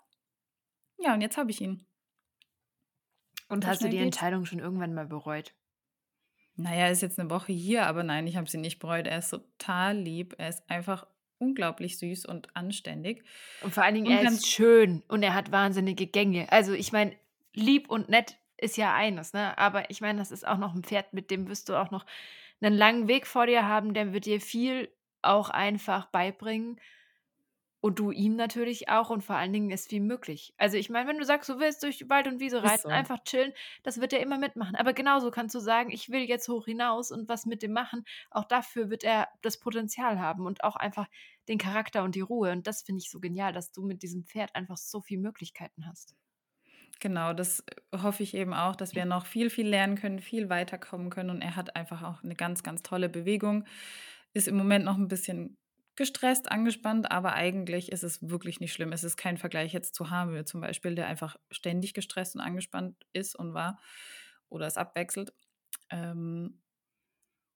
ja, 0.99 1.15
und 1.15 1.21
jetzt 1.21 1.37
habe 1.39 1.51
ich 1.51 1.61
ihn. 1.61 1.87
Und 3.49 3.67
hast 3.67 3.81
du 3.83 3.87
die 3.89 3.93
geht's. 3.99 4.05
Entscheidung 4.05 4.45
schon 4.47 4.59
irgendwann 4.59 4.95
mal 4.95 5.07
bereut? 5.07 5.55
Naja, 6.57 6.87
er 6.87 6.91
ist 6.91 7.03
jetzt 7.03 7.19
eine 7.19 7.29
Woche 7.31 7.53
hier, 7.53 7.87
aber 7.87 8.03
nein, 8.03 8.27
ich 8.27 8.37
habe 8.37 8.49
sie 8.49 8.57
nicht 8.59 8.79
bereut. 8.79 9.07
Er 9.07 9.19
ist 9.19 9.31
total 9.31 9.97
lieb. 9.99 10.35
Er 10.39 10.49
ist 10.49 10.69
einfach 10.71 11.07
unglaublich 11.39 11.99
süß 11.99 12.25
und 12.27 12.55
anständig. 12.57 13.23
Und 13.63 13.75
vor 13.75 13.85
allen 13.85 13.95
Dingen, 13.95 14.07
Und 14.07 14.13
er 14.15 14.23
ganz- 14.25 14.39
ist 14.39 14.47
schön 14.49 15.03
und 15.09 15.23
er 15.23 15.35
hat 15.35 15.53
wahnsinnige 15.53 16.07
Gänge. 16.07 16.51
Also 16.51 16.73
ich 16.73 16.93
meine, 16.93 17.15
lieb 17.53 17.91
und 17.91 18.09
nett 18.09 18.39
ist 18.57 18.79
ja 18.79 18.95
eines, 18.95 19.35
ne? 19.35 19.57
Aber 19.59 19.91
ich 19.91 20.01
meine, 20.01 20.19
das 20.19 20.31
ist 20.31 20.47
auch 20.47 20.57
noch 20.57 20.75
ein 20.75 20.83
Pferd, 20.83 21.13
mit 21.13 21.31
dem 21.31 21.47
wirst 21.49 21.69
du 21.69 21.77
auch 21.77 21.91
noch 21.91 22.07
einen 22.63 22.75
langen 22.75 23.07
Weg 23.07 23.27
vor 23.27 23.45
dir 23.47 23.69
haben, 23.69 23.93
der 23.93 24.15
wird 24.15 24.25
dir 24.25 24.41
viel 24.41 24.89
auch 25.21 25.51
einfach 25.51 26.07
beibringen. 26.07 26.81
Und 27.87 28.01
du 28.01 28.11
ihm 28.11 28.35
natürlich 28.35 28.89
auch 28.89 29.11
und 29.11 29.23
vor 29.23 29.37
allen 29.37 29.53
Dingen 29.53 29.71
ist 29.71 29.91
viel 29.91 30.01
möglich. 30.01 30.53
Also 30.57 30.77
ich 30.77 30.91
meine, 30.91 31.09
wenn 31.09 31.19
du 31.19 31.25
sagst, 31.25 31.49
du 31.49 31.61
willst 31.61 31.85
durch 31.85 32.09
Wald 32.09 32.27
und 32.27 32.41
Wiese 32.41 32.65
reiten, 32.65 32.83
so. 32.83 32.89
einfach 32.89 33.23
chillen, 33.23 33.53
das 33.85 34.01
wird 34.01 34.13
er 34.13 34.19
immer 34.19 34.39
mitmachen. 34.39 34.75
Aber 34.75 34.93
genauso 34.93 35.31
kannst 35.31 35.55
du 35.55 35.61
sagen, 35.61 35.93
ich 35.93 36.11
will 36.11 36.23
jetzt 36.23 36.49
hoch 36.49 36.65
hinaus 36.65 37.13
und 37.13 37.29
was 37.29 37.47
mit 37.47 37.63
dem 37.63 37.73
machen. 37.73 38.05
Auch 38.33 38.43
dafür 38.43 38.91
wird 38.91 39.05
er 39.05 39.29
das 39.41 39.61
Potenzial 39.61 40.19
haben 40.19 40.47
und 40.47 40.65
auch 40.65 40.75
einfach 40.75 41.07
den 41.47 41.59
Charakter 41.59 42.03
und 42.03 42.17
die 42.17 42.23
Ruhe. 42.23 42.51
Und 42.51 42.67
das 42.67 42.83
finde 42.83 43.03
ich 43.05 43.09
so 43.09 43.21
genial, 43.21 43.53
dass 43.53 43.71
du 43.71 43.87
mit 43.87 44.03
diesem 44.03 44.25
Pferd 44.25 44.57
einfach 44.57 44.79
so 44.79 45.01
viele 45.01 45.21
Möglichkeiten 45.21 45.87
hast. 45.87 46.17
Genau, 46.99 47.35
das 47.35 47.63
hoffe 47.95 48.25
ich 48.25 48.35
eben 48.35 48.53
auch, 48.53 48.75
dass 48.75 48.97
wir 48.97 49.05
noch 49.05 49.27
viel, 49.27 49.49
viel 49.49 49.69
lernen 49.69 49.95
können, 49.95 50.19
viel 50.19 50.49
weiterkommen 50.49 51.09
können. 51.09 51.31
Und 51.31 51.41
er 51.41 51.55
hat 51.55 51.77
einfach 51.77 52.03
auch 52.03 52.25
eine 52.25 52.35
ganz, 52.35 52.65
ganz 52.65 52.83
tolle 52.83 53.09
Bewegung. 53.09 53.65
Ist 54.33 54.49
im 54.49 54.57
Moment 54.57 54.85
noch 54.85 54.97
ein 54.97 55.07
bisschen 55.07 55.57
gestresst, 55.97 56.51
angespannt, 56.51 57.11
aber 57.11 57.35
eigentlich 57.35 57.93
ist 57.93 58.05
es 58.05 58.29
wirklich 58.29 58.61
nicht 58.61 58.73
schlimm. 58.73 58.93
Es 58.93 59.05
ist 59.05 59.17
kein 59.17 59.39
Vergleich 59.39 59.73
jetzt 59.73 59.95
zu 59.95 60.11
Hamel 60.11 60.45
zum 60.45 60.61
Beispiel, 60.61 60.95
der 60.95 61.07
einfach 61.07 61.37
ständig 61.51 61.95
gestresst 61.95 62.35
und 62.35 62.41
angespannt 62.41 62.97
ist 63.13 63.37
und 63.37 63.55
war 63.55 63.81
oder 64.49 64.67
es 64.67 64.77
abwechselt. 64.77 65.33
Ähm, 65.91 66.61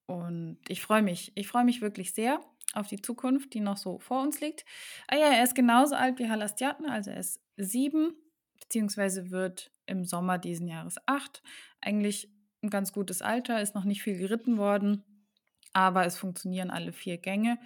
und 0.07 0.59
ich 0.69 0.83
freue 0.83 1.03
mich, 1.03 1.33
ich 1.37 1.47
freue 1.47 1.65
mich 1.65 1.81
wirklich 1.83 2.13
sehr 2.15 2.41
auf 2.75 2.89
die 2.89 3.01
Zukunft, 3.01 3.55
die 3.55 3.61
noch 3.61 3.77
so 3.77 3.99
vor 3.99 4.23
uns 4.23 4.41
liegt. 4.41 4.65
Ah 5.09 5.17
ja, 5.17 5.27
er 5.33 5.45
ist 5.45 5.55
genauso 5.55 5.95
alt 5.95 6.19
wie 6.19 6.29
Halastiatne, 6.29 6.91
also 6.91 7.11
er 7.11 7.21
ist 7.21 7.41
sieben, 7.57 8.15
beziehungsweise 8.61 9.31
wird 9.31 9.71
im 9.87 10.05
Sommer 10.05 10.39
diesen 10.39 10.69
Jahres 10.69 10.97
acht. 11.07 11.43
Eigentlich 11.81 12.29
ein 12.63 12.71
ganz 12.71 12.93
gutes 12.93 13.23
Alter, 13.23 13.61
ist 13.61 13.75
noch 13.75 13.85
nicht 13.85 14.03
viel 14.03 14.19
geritten 14.19 14.59
worden, 14.59 15.05
aber 15.73 16.05
es 16.07 16.19
funktionieren 16.19 16.71
alle 16.71 16.93
vier 16.93 17.19
Gänge. 17.19 17.59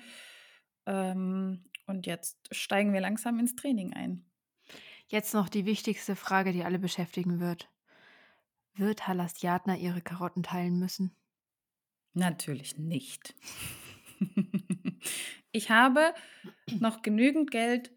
Ähm, 0.86 1.64
und 1.86 2.06
jetzt 2.06 2.38
steigen 2.54 2.92
wir 2.92 3.00
langsam 3.00 3.38
ins 3.38 3.56
Training 3.56 3.92
ein. 3.92 4.24
Jetzt 5.08 5.34
noch 5.34 5.48
die 5.48 5.66
wichtigste 5.66 6.16
Frage, 6.16 6.52
die 6.52 6.64
alle 6.64 6.78
beschäftigen 6.78 7.40
wird. 7.40 7.68
Wird 8.74 9.06
Halastiatna 9.06 9.76
ihre 9.76 10.00
Karotten 10.00 10.42
teilen 10.42 10.78
müssen? 10.78 11.14
Natürlich 12.14 12.78
nicht. 12.78 13.34
ich 15.52 15.70
habe 15.70 16.14
noch 16.80 17.02
genügend 17.02 17.50
Geld, 17.50 17.92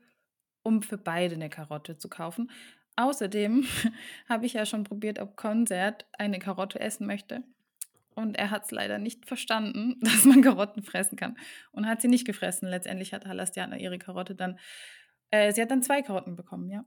um 0.64 0.82
für 0.82 0.98
beide 0.98 1.36
eine 1.36 1.50
Karotte 1.50 1.98
zu 1.98 2.10
kaufen. 2.10 2.52
Außerdem 2.96 3.66
habe 4.30 4.46
ich 4.46 4.54
ja 4.54 4.66
schon 4.66 4.84
probiert, 4.84 5.20
ob 5.20 5.36
Konzert 5.38 6.08
eine 6.14 6.40
Karotte 6.40 6.80
essen 6.80 7.08
möchte. 7.08 7.44
Und 8.18 8.36
er 8.36 8.50
hat 8.50 8.66
es 8.66 8.72
leider 8.72 8.98
nicht 8.98 9.28
verstanden, 9.28 10.00
dass 10.02 10.26
man 10.26 10.42
Karotten 10.42 10.82
fressen 10.82 11.18
kann. 11.18 11.38
Und 11.72 11.86
hat 11.86 12.02
sie 12.02 12.08
nicht 12.08 12.26
gefressen. 12.26 12.68
Letztendlich 12.68 13.14
hat 13.14 13.28
Halastiana 13.28 13.78
ihre 13.78 14.00
Karotte 14.00 14.34
dann, 14.34 14.58
äh, 15.30 15.54
sie 15.54 15.62
hat 15.62 15.70
dann 15.70 15.84
zwei 15.84 16.02
Karotten 16.02 16.36
bekommen, 16.36 16.70
ja. 16.72 16.84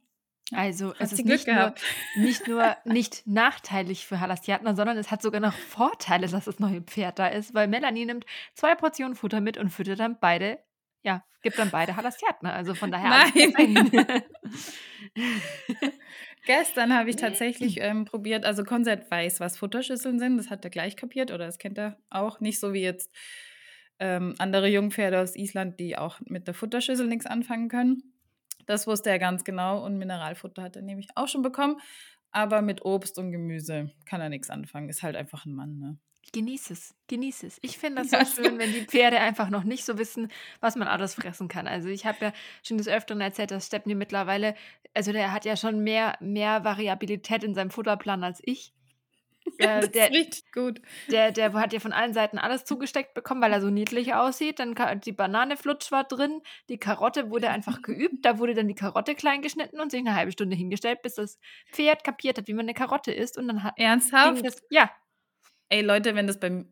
Also 0.52 0.88
hat 0.94 1.00
es 1.00 1.12
ist 1.12 1.25
nicht 1.25 1.46
nur, 1.46 1.72
nicht 2.16 2.49
nur 2.49 2.76
nicht 2.84 3.25
nachteilig 3.28 4.06
für 4.06 4.18
Halastiatna, 4.18 4.75
sondern 4.75 4.99
es 4.99 5.12
hat 5.12 5.22
sogar 5.22 5.40
noch 5.40 5.52
Vorteile, 5.52 6.26
dass 6.26 6.46
das 6.46 6.58
neue 6.58 6.80
Pferd 6.80 7.20
da 7.20 7.28
ist, 7.28 7.54
weil 7.54 7.68
Melanie 7.68 8.06
nimmt 8.06 8.26
zwei 8.54 8.75
Portionen 8.75 9.14
Futter 9.14 9.40
mit 9.40 9.56
und 9.56 9.70
füttert 9.70 10.00
dann 10.00 10.18
beide, 10.18 10.58
ja, 11.04 11.22
gibt 11.42 11.60
dann 11.60 11.70
beide 11.70 11.94
Halastiatna. 11.94 12.52
Also 12.52 12.75
von 12.75 12.90
daher. 12.90 13.08
Nein. 13.08 14.25
Gestern 16.47 16.94
habe 16.97 17.11
ich 17.11 17.16
tatsächlich 17.16 17.80
ähm, 17.80 18.04
probiert, 18.06 18.44
also 18.44 18.64
Konzert 18.64 19.11
weiß, 19.11 19.40
was 19.40 19.59
Futterschüsseln 19.59 20.18
sind, 20.18 20.38
das 20.38 20.50
hat 20.50 20.64
er 20.64 20.70
gleich 20.70 20.97
kapiert 20.97 21.30
oder 21.30 21.47
das 21.47 21.59
kennt 21.59 21.78
er 21.78 21.99
auch. 22.09 22.40
Nicht 22.40 22.61
so 22.61 22.73
wie 22.73 22.82
jetzt 22.82 23.14
ähm, 23.99 24.35
andere 24.38 24.68
Jungpferde 24.68 25.20
aus 25.20 25.37
Island, 25.37 25.78
die 25.78 25.99
auch 25.99 26.18
mit 26.25 26.47
der 26.47 26.54
Futterschüssel 26.54 27.06
nichts 27.06 27.26
anfangen 27.26 27.68
können. 27.68 28.14
Das 28.66 28.87
wusste 28.87 29.11
er 29.11 29.18
ganz 29.18 29.44
genau 29.44 29.85
und 29.85 29.99
Mineralfutter 29.99 30.62
hat 30.62 30.76
er 30.76 30.82
nämlich 30.82 31.09
auch 31.14 31.28
schon 31.28 31.42
bekommen. 31.42 31.76
Aber 32.32 32.62
mit 32.62 32.85
Obst 32.85 33.18
und 33.18 33.32
Gemüse 33.32 33.90
kann 34.06 34.20
er 34.20 34.28
nichts 34.28 34.50
anfangen. 34.50 34.88
Ist 34.88 35.02
halt 35.02 35.16
einfach 35.16 35.44
ein 35.44 35.52
Mann, 35.52 35.78
ne? 35.78 35.99
Genieß 36.33 36.71
es, 36.71 36.95
genieß 37.09 37.43
es. 37.43 37.59
Ich 37.62 37.79
finde 37.79 38.03
das 38.03 38.11
so 38.35 38.43
schön, 38.43 38.59
wenn 38.59 38.73
die 38.73 38.85
Pferde 38.85 39.19
einfach 39.19 39.50
noch 39.50 39.65
nicht 39.65 39.85
so 39.85 39.99
wissen, 39.99 40.31
was 40.61 40.77
man 40.77 40.87
alles 40.87 41.15
fressen 41.15 41.49
kann. 41.49 41.67
Also 41.67 41.89
ich 41.89 42.07
habe 42.07 42.27
ja 42.27 42.33
schon 42.62 42.79
des 42.79 42.89
Öfteren 42.89 43.21
erzählt, 43.21 43.50
dass 43.50 43.67
Stepney 43.67 43.95
mittlerweile, 43.95 44.55
also 44.95 45.12
der 45.12 45.33
hat 45.33 45.45
ja 45.45 45.57
schon 45.57 45.81
mehr, 45.81 46.17
mehr 46.21 46.65
Variabilität 46.65 47.43
in 47.43 47.55
seinem 47.55 47.71
Futterplan 47.71 48.23
als 48.23 48.41
ich. 48.45 48.73
Ja, 49.59 49.81
das 49.81 49.91
der, 49.91 50.11
ist 50.11 50.17
richtig 50.17 50.53
gut. 50.53 50.81
Der, 51.11 51.33
der 51.33 51.53
hat 51.55 51.73
ja 51.73 51.81
von 51.81 51.93
allen 51.93 52.12
Seiten 52.12 52.39
alles 52.39 52.65
zugesteckt 52.65 53.15
bekommen, 53.15 53.43
weil 53.43 53.53
er 53.53 53.61
so 53.61 53.71
niedlich 53.71 54.15
aussieht. 54.15 54.59
Dann 54.59 54.75
die 55.00 55.12
Banane 55.12 55.57
flutsch 55.57 55.91
war 55.91 56.05
drin, 56.05 56.43
die 56.69 56.79
Karotte 56.79 57.31
wurde 57.31 57.50
einfach 57.50 57.83
geübt. 57.83 58.25
Da 58.25 58.39
wurde 58.39 58.55
dann 58.55 58.69
die 58.69 58.75
Karotte 58.75 59.15
klein 59.15 59.43
geschnitten 59.43 59.81
und 59.81 59.91
sich 59.91 60.00
eine 60.00 60.15
halbe 60.15 60.33
Stunde 60.33 60.57
hingestellt, 60.57 61.03
bis 61.03 61.15
das 61.15 61.39
Pferd 61.73 62.05
kapiert 62.05 62.39
hat, 62.39 62.47
wie 62.47 62.55
man 62.55 62.67
eine 62.67 62.75
Karotte 62.75 63.12
isst. 63.12 63.37
Und 63.37 63.49
dann 63.49 63.62
hat 63.62 63.75
Ernsthaft? 63.77 64.45
Das, 64.45 64.62
ja, 64.71 64.91
Ey 65.71 65.83
Leute, 65.83 66.15
wenn 66.15 66.27
das 66.27 66.39
beim 66.39 66.67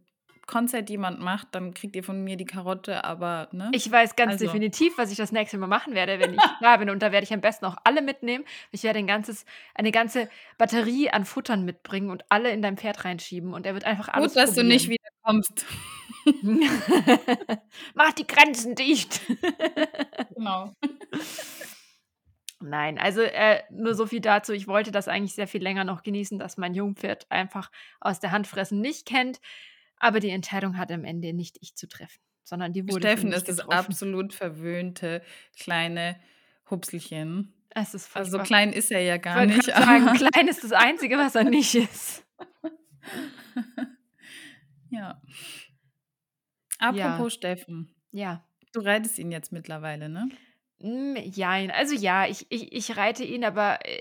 Konzert 0.48 0.88
jemand 0.90 1.20
macht, 1.20 1.48
dann 1.52 1.74
kriegt 1.74 1.94
ihr 1.94 2.02
von 2.02 2.24
mir 2.24 2.36
die 2.36 2.46
Karotte, 2.46 3.04
aber 3.04 3.48
ne? 3.52 3.70
Ich 3.72 3.88
weiß 3.88 4.16
ganz 4.16 4.32
also. 4.32 4.46
definitiv, 4.46 4.96
was 4.96 5.12
ich 5.12 5.16
das 5.16 5.30
nächste 5.30 5.58
Mal 5.58 5.66
machen 5.68 5.94
werde, 5.94 6.18
wenn 6.18 6.34
ich 6.34 6.40
da 6.60 6.76
bin. 6.78 6.90
Und 6.90 7.00
da 7.02 7.12
werde 7.12 7.24
ich 7.24 7.32
am 7.32 7.40
besten 7.40 7.66
auch 7.66 7.76
alle 7.84 8.02
mitnehmen. 8.02 8.44
Ich 8.72 8.82
werde 8.82 8.98
ein 8.98 9.06
ganzes, 9.06 9.44
eine 9.74 9.92
ganze 9.92 10.28
Batterie 10.56 11.10
an 11.10 11.24
Futtern 11.26 11.64
mitbringen 11.64 12.10
und 12.10 12.24
alle 12.30 12.50
in 12.50 12.62
dein 12.62 12.76
Pferd 12.76 13.04
reinschieben. 13.04 13.52
Und 13.52 13.66
er 13.66 13.74
wird 13.74 13.84
einfach 13.84 14.08
alles. 14.08 14.32
Gut, 14.32 14.42
dass 14.42 14.50
probieren. 14.50 14.68
du 14.68 14.72
nicht 14.72 14.88
wieder 14.88 15.08
kommst. 15.22 15.66
Mach 17.94 18.12
die 18.12 18.26
Grenzen 18.26 18.74
dicht. 18.74 19.20
genau. 20.34 20.72
Nein, 22.60 22.98
also 22.98 23.20
äh, 23.20 23.62
nur 23.70 23.94
so 23.94 24.06
viel 24.06 24.20
dazu. 24.20 24.52
Ich 24.52 24.66
wollte 24.66 24.90
das 24.90 25.06
eigentlich 25.06 25.34
sehr 25.34 25.46
viel 25.46 25.62
länger 25.62 25.84
noch 25.84 26.02
genießen, 26.02 26.38
dass 26.38 26.56
mein 26.56 26.74
Jungpferd 26.74 27.30
einfach 27.30 27.70
aus 28.00 28.18
der 28.18 28.32
Hand 28.32 28.46
fressen 28.46 28.80
nicht 28.80 29.06
kennt. 29.06 29.40
Aber 29.98 30.20
die 30.20 30.30
Entscheidung 30.30 30.76
hat 30.76 30.90
am 30.90 31.04
Ende 31.04 31.32
nicht 31.32 31.58
ich 31.60 31.76
zu 31.76 31.88
treffen, 31.88 32.20
sondern 32.42 32.72
die 32.72 32.88
wurde 32.88 33.00
Steffen 33.00 33.32
ist 33.32 33.48
das 33.48 33.60
absolut 33.60 34.32
verwöhnte 34.32 35.22
kleine 35.56 36.18
Hupselchen. 36.68 37.54
Es 37.70 37.94
ist 37.94 38.16
also 38.16 38.38
klein 38.38 38.72
ist 38.72 38.90
er 38.90 39.00
ja 39.00 39.18
gar 39.18 39.46
nicht. 39.46 39.64
Sagen, 39.64 40.12
klein 40.14 40.48
ist 40.48 40.64
das 40.64 40.72
Einzige, 40.72 41.16
was 41.16 41.34
er 41.34 41.44
nicht 41.44 41.74
ist. 41.74 42.24
ja. 44.90 45.20
Apropos 46.78 47.34
ja. 47.34 47.38
Steffen. 47.38 47.94
Ja. 48.10 48.44
Du 48.72 48.80
reitest 48.80 49.18
ihn 49.18 49.30
jetzt 49.30 49.52
mittlerweile, 49.52 50.08
ne? 50.08 50.28
Hm, 50.80 51.16
jein. 51.16 51.70
Also 51.70 51.94
ja, 51.94 52.26
ich 52.26 52.46
ich 52.50 52.72
ich 52.72 52.96
reite 52.96 53.24
ihn, 53.24 53.44
aber, 53.44 53.84
äh, 53.84 54.00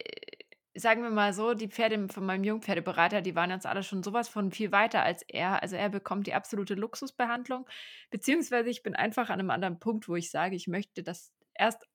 sagen 0.76 1.02
wir 1.02 1.10
mal 1.10 1.34
so, 1.34 1.56
die 1.56 1.70
Pferde 1.70 2.08
von 2.10 2.24
meinem 2.26 2.44
Jungpferdeberater, 2.44 3.22
die 3.22 3.36
waren 3.36 3.50
jetzt 3.50 3.66
alle 3.66 3.82
schon 3.82 4.04
sowas 4.04 4.30
von 4.30 4.52
viel 4.52 4.72
weiter 4.72 5.02
als 5.02 5.24
er. 5.24 5.64
Also, 5.64 5.76
er 5.76 5.90
bekommt 5.90 6.28
die 6.28 6.36
absolute 6.36 6.76
Luxusbehandlung, 6.76 7.68
beziehungsweise 8.12 8.70
ich 8.70 8.84
bin 8.84 8.96
einfach 8.96 9.30
an 9.30 9.40
einem 9.40 9.50
anderen 9.50 9.80
Punkt, 9.80 10.08
wo 10.08 10.16
ich 10.16 10.30
sage, 10.30 10.56
ich 10.56 10.68
möchte, 10.68 11.02
dass 11.02 11.34
erst 11.56 11.88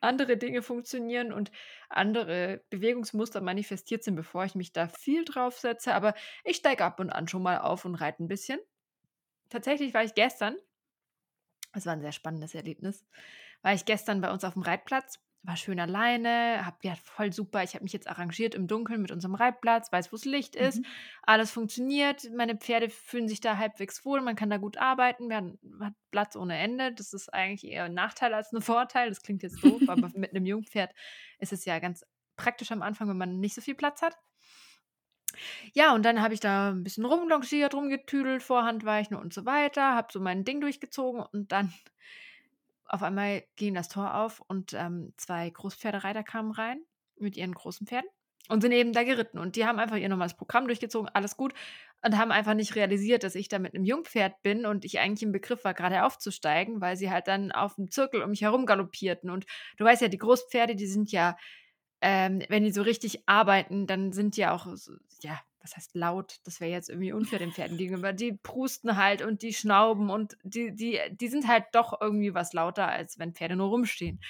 andere 0.00 0.36
Dinge 0.36 0.62
funktionieren 0.62 1.32
und 1.32 1.50
andere 1.90 2.62
Bewegungsmuster 2.70 3.40
manifestiert 3.40 4.04
sind, 4.04 4.16
bevor 4.16 4.44
ich 4.44 4.54
mich 4.54 4.72
da 4.72 4.88
viel 4.88 5.24
drauf 5.24 5.58
setze. 5.58 5.94
Aber 5.94 6.14
ich 6.44 6.56
steige 6.58 6.84
ab 6.84 7.00
und 7.00 7.10
an 7.10 7.28
schon 7.28 7.42
mal 7.42 7.58
auf 7.60 7.84
und 7.86 7.94
reite 7.96 8.22
ein 8.24 8.28
bisschen. 8.28 8.60
Tatsächlich 9.50 9.94
war 9.94 10.04
ich 10.04 10.14
gestern 10.14 10.56
es 11.74 11.86
war 11.86 11.92
ein 11.94 12.00
sehr 12.00 12.12
spannendes 12.12 12.54
Erlebnis 12.54 13.06
war 13.62 13.74
ich 13.74 13.84
gestern 13.84 14.20
bei 14.20 14.30
uns 14.30 14.44
auf 14.44 14.54
dem 14.54 14.62
Reitplatz, 14.62 15.18
war 15.42 15.56
schön 15.56 15.80
alleine, 15.80 16.64
hab 16.66 16.84
ja 16.84 16.94
voll 16.96 17.32
super. 17.32 17.62
Ich 17.62 17.74
habe 17.74 17.84
mich 17.84 17.92
jetzt 17.92 18.08
arrangiert 18.08 18.54
im 18.54 18.66
Dunkeln 18.66 19.00
mit 19.00 19.10
unserem 19.10 19.34
Reitplatz, 19.34 19.90
weiß, 19.90 20.12
wo 20.12 20.16
es 20.16 20.24
Licht 20.24 20.56
ist, 20.56 20.78
mhm. 20.78 20.86
alles 21.22 21.50
funktioniert. 21.50 22.28
Meine 22.34 22.56
Pferde 22.56 22.90
fühlen 22.90 23.28
sich 23.28 23.40
da 23.40 23.56
halbwegs 23.56 24.04
wohl, 24.04 24.20
man 24.20 24.36
kann 24.36 24.50
da 24.50 24.58
gut 24.58 24.76
arbeiten, 24.76 25.28
man 25.28 25.58
hat 25.80 25.94
Platz 26.10 26.36
ohne 26.36 26.58
Ende. 26.58 26.92
Das 26.92 27.12
ist 27.12 27.32
eigentlich 27.32 27.70
eher 27.70 27.84
ein 27.84 27.94
Nachteil 27.94 28.34
als 28.34 28.52
ein 28.52 28.60
Vorteil. 28.60 29.08
Das 29.08 29.22
klingt 29.22 29.42
jetzt 29.42 29.62
doof, 29.64 29.82
aber 29.88 30.10
mit 30.14 30.34
einem 30.34 30.44
Jungpferd 30.44 30.92
ist 31.38 31.52
es 31.52 31.64
ja 31.64 31.78
ganz 31.78 32.04
praktisch 32.36 32.72
am 32.72 32.82
Anfang, 32.82 33.08
wenn 33.08 33.18
man 33.18 33.40
nicht 33.40 33.54
so 33.54 33.60
viel 33.60 33.74
Platz 33.74 34.02
hat. 34.02 34.16
Ja, 35.72 35.94
und 35.94 36.04
dann 36.04 36.20
habe 36.20 36.34
ich 36.34 36.40
da 36.40 36.70
ein 36.70 36.82
bisschen 36.82 37.04
rumlongiert, 37.04 37.74
rumgetüdelt, 37.74 38.42
Vorhandweichen 38.42 39.16
und 39.16 39.32
so 39.32 39.44
weiter, 39.44 39.94
habe 39.94 40.08
so 40.10 40.20
mein 40.20 40.44
Ding 40.44 40.60
durchgezogen 40.60 41.20
und 41.20 41.52
dann 41.52 41.72
auf 42.88 43.02
einmal 43.02 43.44
ging 43.56 43.74
das 43.74 43.88
Tor 43.88 44.14
auf 44.14 44.40
und 44.46 44.72
ähm, 44.72 45.12
zwei 45.16 45.48
Großpferdereiter 45.50 46.22
kamen 46.22 46.52
rein 46.52 46.80
mit 47.18 47.36
ihren 47.36 47.52
großen 47.52 47.86
Pferden 47.86 48.08
und 48.48 48.62
sind 48.62 48.72
eben 48.72 48.92
da 48.92 49.04
geritten. 49.04 49.38
Und 49.38 49.56
die 49.56 49.66
haben 49.66 49.78
einfach 49.78 49.96
ihr 49.96 50.08
normales 50.08 50.36
Programm 50.36 50.66
durchgezogen, 50.66 51.10
alles 51.12 51.36
gut, 51.36 51.52
und 52.02 52.16
haben 52.16 52.32
einfach 52.32 52.54
nicht 52.54 52.76
realisiert, 52.76 53.24
dass 53.24 53.34
ich 53.34 53.48
da 53.48 53.58
mit 53.58 53.74
einem 53.74 53.84
Jungpferd 53.84 54.40
bin 54.42 54.66
und 54.66 54.84
ich 54.84 55.00
eigentlich 55.00 55.22
im 55.22 55.32
Begriff 55.32 55.64
war, 55.64 55.74
gerade 55.74 56.04
aufzusteigen, 56.04 56.80
weil 56.80 56.96
sie 56.96 57.10
halt 57.10 57.28
dann 57.28 57.52
auf 57.52 57.74
dem 57.74 57.90
Zirkel 57.90 58.22
um 58.22 58.30
mich 58.30 58.42
herum 58.42 58.66
galoppierten. 58.66 59.30
Und 59.30 59.46
du 59.76 59.84
weißt 59.84 60.02
ja, 60.02 60.08
die 60.08 60.18
Großpferde, 60.18 60.76
die 60.76 60.86
sind 60.86 61.12
ja, 61.12 61.36
ähm, 62.00 62.42
wenn 62.48 62.64
die 62.64 62.72
so 62.72 62.82
richtig 62.82 63.28
arbeiten, 63.28 63.86
dann 63.86 64.12
sind 64.12 64.36
die 64.36 64.46
auch, 64.46 64.66
so, 64.76 64.92
ja, 65.22 65.38
was 65.68 65.76
heißt 65.76 65.94
laut, 65.94 66.40
das 66.44 66.60
wäre 66.60 66.70
jetzt 66.70 66.88
irgendwie 66.88 67.12
unfair 67.12 67.38
den 67.38 67.52
Pferden 67.52 67.76
gegenüber, 67.76 68.12
die 68.12 68.32
prusten 68.32 68.96
halt 68.96 69.22
und 69.22 69.42
die 69.42 69.52
schnauben 69.52 70.10
und 70.10 70.36
die, 70.42 70.74
die, 70.74 71.00
die 71.12 71.28
sind 71.28 71.46
halt 71.46 71.66
doch 71.72 72.00
irgendwie 72.00 72.34
was 72.34 72.52
lauter, 72.52 72.88
als 72.88 73.18
wenn 73.18 73.34
Pferde 73.34 73.56
nur 73.56 73.68
rumstehen. 73.68 74.20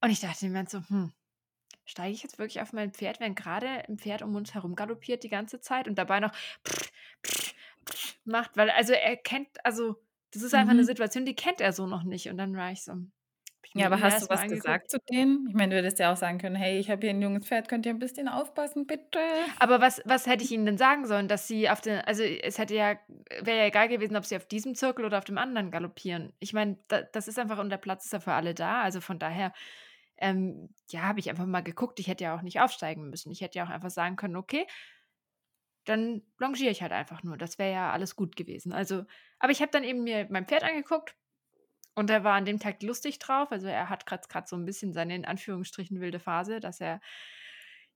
Und 0.00 0.10
ich 0.10 0.20
dachte 0.20 0.48
mir 0.48 0.66
so, 0.68 0.80
hm, 0.88 1.12
steige 1.84 2.12
ich 2.12 2.22
jetzt 2.22 2.38
wirklich 2.38 2.60
auf 2.60 2.72
mein 2.72 2.92
Pferd, 2.92 3.20
wenn 3.20 3.34
gerade 3.34 3.68
ein 3.88 3.98
Pferd 3.98 4.22
um 4.22 4.34
uns 4.36 4.54
herum 4.54 4.76
galoppiert 4.76 5.24
die 5.24 5.28
ganze 5.28 5.60
Zeit 5.60 5.88
und 5.88 5.96
dabei 5.96 6.20
noch 6.20 6.32
macht, 8.24 8.56
weil 8.56 8.70
also 8.70 8.92
er 8.92 9.16
kennt, 9.16 9.48
also 9.64 9.96
das 10.32 10.42
ist 10.42 10.54
einfach 10.54 10.72
mhm. 10.72 10.80
eine 10.80 10.84
Situation, 10.84 11.24
die 11.24 11.36
kennt 11.36 11.60
er 11.60 11.72
so 11.72 11.86
noch 11.86 12.02
nicht. 12.02 12.28
Und 12.28 12.36
dann 12.36 12.56
war 12.56 12.70
ich 12.70 12.82
so, 12.82 12.92
Ja, 13.76 13.86
aber 13.86 14.00
hast 14.00 14.22
du 14.22 14.26
was 14.28 14.46
gesagt 14.46 14.90
zu 14.90 14.98
denen? 15.10 15.46
Ich 15.48 15.54
meine, 15.54 15.74
du 15.74 15.78
hättest 15.78 15.98
ja 15.98 16.12
auch 16.12 16.16
sagen 16.16 16.38
können: 16.38 16.56
„Hey, 16.56 16.78
ich 16.78 16.90
habe 16.90 17.02
hier 17.02 17.10
ein 17.10 17.20
junges 17.22 17.46
Pferd, 17.46 17.68
könnt 17.68 17.84
ihr 17.86 17.92
ein 17.92 17.98
bisschen 17.98 18.28
aufpassen, 18.28 18.86
bitte?“ 18.86 19.18
Aber 19.58 19.80
was 19.80 20.00
was 20.04 20.26
hätte 20.26 20.44
ich 20.44 20.50
ihnen 20.52 20.66
denn 20.66 20.78
sagen 20.78 21.06
sollen, 21.06 21.28
dass 21.28 21.48
sie 21.48 21.68
auf 21.70 21.80
den 21.80 22.00
also, 22.00 22.22
es 22.22 22.58
hätte 22.58 22.74
ja 22.74 22.96
wäre 23.42 23.58
ja 23.58 23.64
egal 23.66 23.88
gewesen, 23.88 24.16
ob 24.16 24.24
sie 24.24 24.36
auf 24.36 24.46
diesem 24.46 24.74
Zirkel 24.74 25.04
oder 25.04 25.18
auf 25.18 25.24
dem 25.24 25.38
anderen 25.38 25.70
galoppieren. 25.70 26.32
Ich 26.40 26.52
meine, 26.52 26.78
da 26.88 27.02
das 27.02 27.28
ist 27.28 27.38
einfach 27.38 27.58
und 27.58 27.70
der 27.70 27.76
Platz 27.78 28.04
ist 28.06 28.12
ja 28.12 28.20
für 28.20 28.32
alle 28.34 28.54
da. 28.54 28.82
Also, 28.82 29.00
von 29.00 29.18
daher, 29.18 29.52
ähm, 30.18 30.70
ja, 30.90 31.02
habe 31.02 31.20
ich 31.20 31.30
einfach 31.30 31.46
mal 31.46 31.62
geguckt. 31.62 32.00
Ich 32.00 32.08
hätte 32.08 32.24
ja 32.24 32.36
auch 32.36 32.42
nicht 32.42 32.60
aufsteigen 32.60 33.10
müssen. 33.10 33.30
Ich 33.32 33.40
hätte 33.42 33.58
ja 33.58 33.64
auch 33.64 33.70
einfach 33.70 33.90
sagen 33.90 34.16
können: 34.16 34.36
„Okay, 34.36 34.66
dann 35.84 36.22
longiere 36.38 36.70
ich 36.70 36.82
halt 36.82 36.92
einfach 36.92 37.22
nur.“ 37.22 37.36
Das 37.36 37.58
wäre 37.58 37.72
ja 37.72 37.92
alles 37.92 38.16
gut 38.16 38.36
gewesen. 38.36 38.72
Also 38.72 39.04
aber 39.38 39.52
ich 39.52 39.60
habe 39.60 39.70
dann 39.70 39.84
eben 39.84 40.02
mir 40.04 40.26
mein 40.30 40.46
Pferd 40.46 40.64
angeguckt 40.64 41.16
und 41.96 42.10
er 42.10 42.24
war 42.24 42.34
an 42.34 42.44
dem 42.44 42.60
Tag 42.60 42.82
lustig 42.82 43.18
drauf. 43.18 43.52
Also, 43.52 43.66
er 43.68 43.88
hat 43.90 44.06
grad 44.06 44.48
so 44.48 44.56
ein 44.56 44.64
bisschen 44.66 44.92
seine 44.92 45.16
in 45.16 45.24
Anführungsstrichen 45.24 46.00
wilde 46.00 46.20
Phase, 46.20 46.60
dass 46.60 46.80
er, 46.80 47.00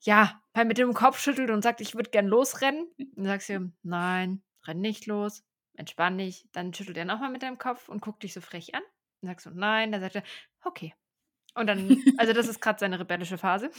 ja, 0.01 0.41
mal 0.55 0.65
mit 0.65 0.79
dem 0.79 0.95
Kopf 0.95 1.21
schüttelt 1.21 1.51
und 1.51 1.63
sagt: 1.63 1.81
„Ich 1.81 1.95
würde 1.95 2.11
gern 2.11 2.27
losrennen.“ 2.27 2.87
Dann 3.17 3.25
sagst 3.27 3.49
du 3.49 3.55
ihm: 3.55 3.75
„Nein, 3.83 4.43
renn 4.67 4.81
nicht 4.81 5.07
los, 5.07 5.45
entspann 5.75 6.19
dich.“ 6.19 6.49
Dann 6.53 6.75
schüttelt 6.75 6.97
er 6.97 7.05
noch 7.05 7.21
mal 7.21 7.31
mit 7.31 7.43
dem 7.43 7.59
Kopf 7.59 7.89
und 7.89 8.01
guckt 8.03 8.23
dich 8.23 8.33
so 8.35 8.41
frech 8.41 8.75
an. 8.75 8.83
Dann 9.23 9.31
sagst 9.31 9.47
du: 9.47 9.51
„Nein.“ 9.51 9.93
Dann 9.93 10.01
sagt 10.01 10.17
er: 10.17 10.23
„Okay.“ 10.65 10.95
Und 11.55 11.67
dann 11.69 12.05
also, 12.17 12.33
das 12.35 12.49
ist 12.49 12.61
grad 12.63 12.81
seine 12.81 13.01
rebellische 13.01 13.39
Phase. 13.39 13.71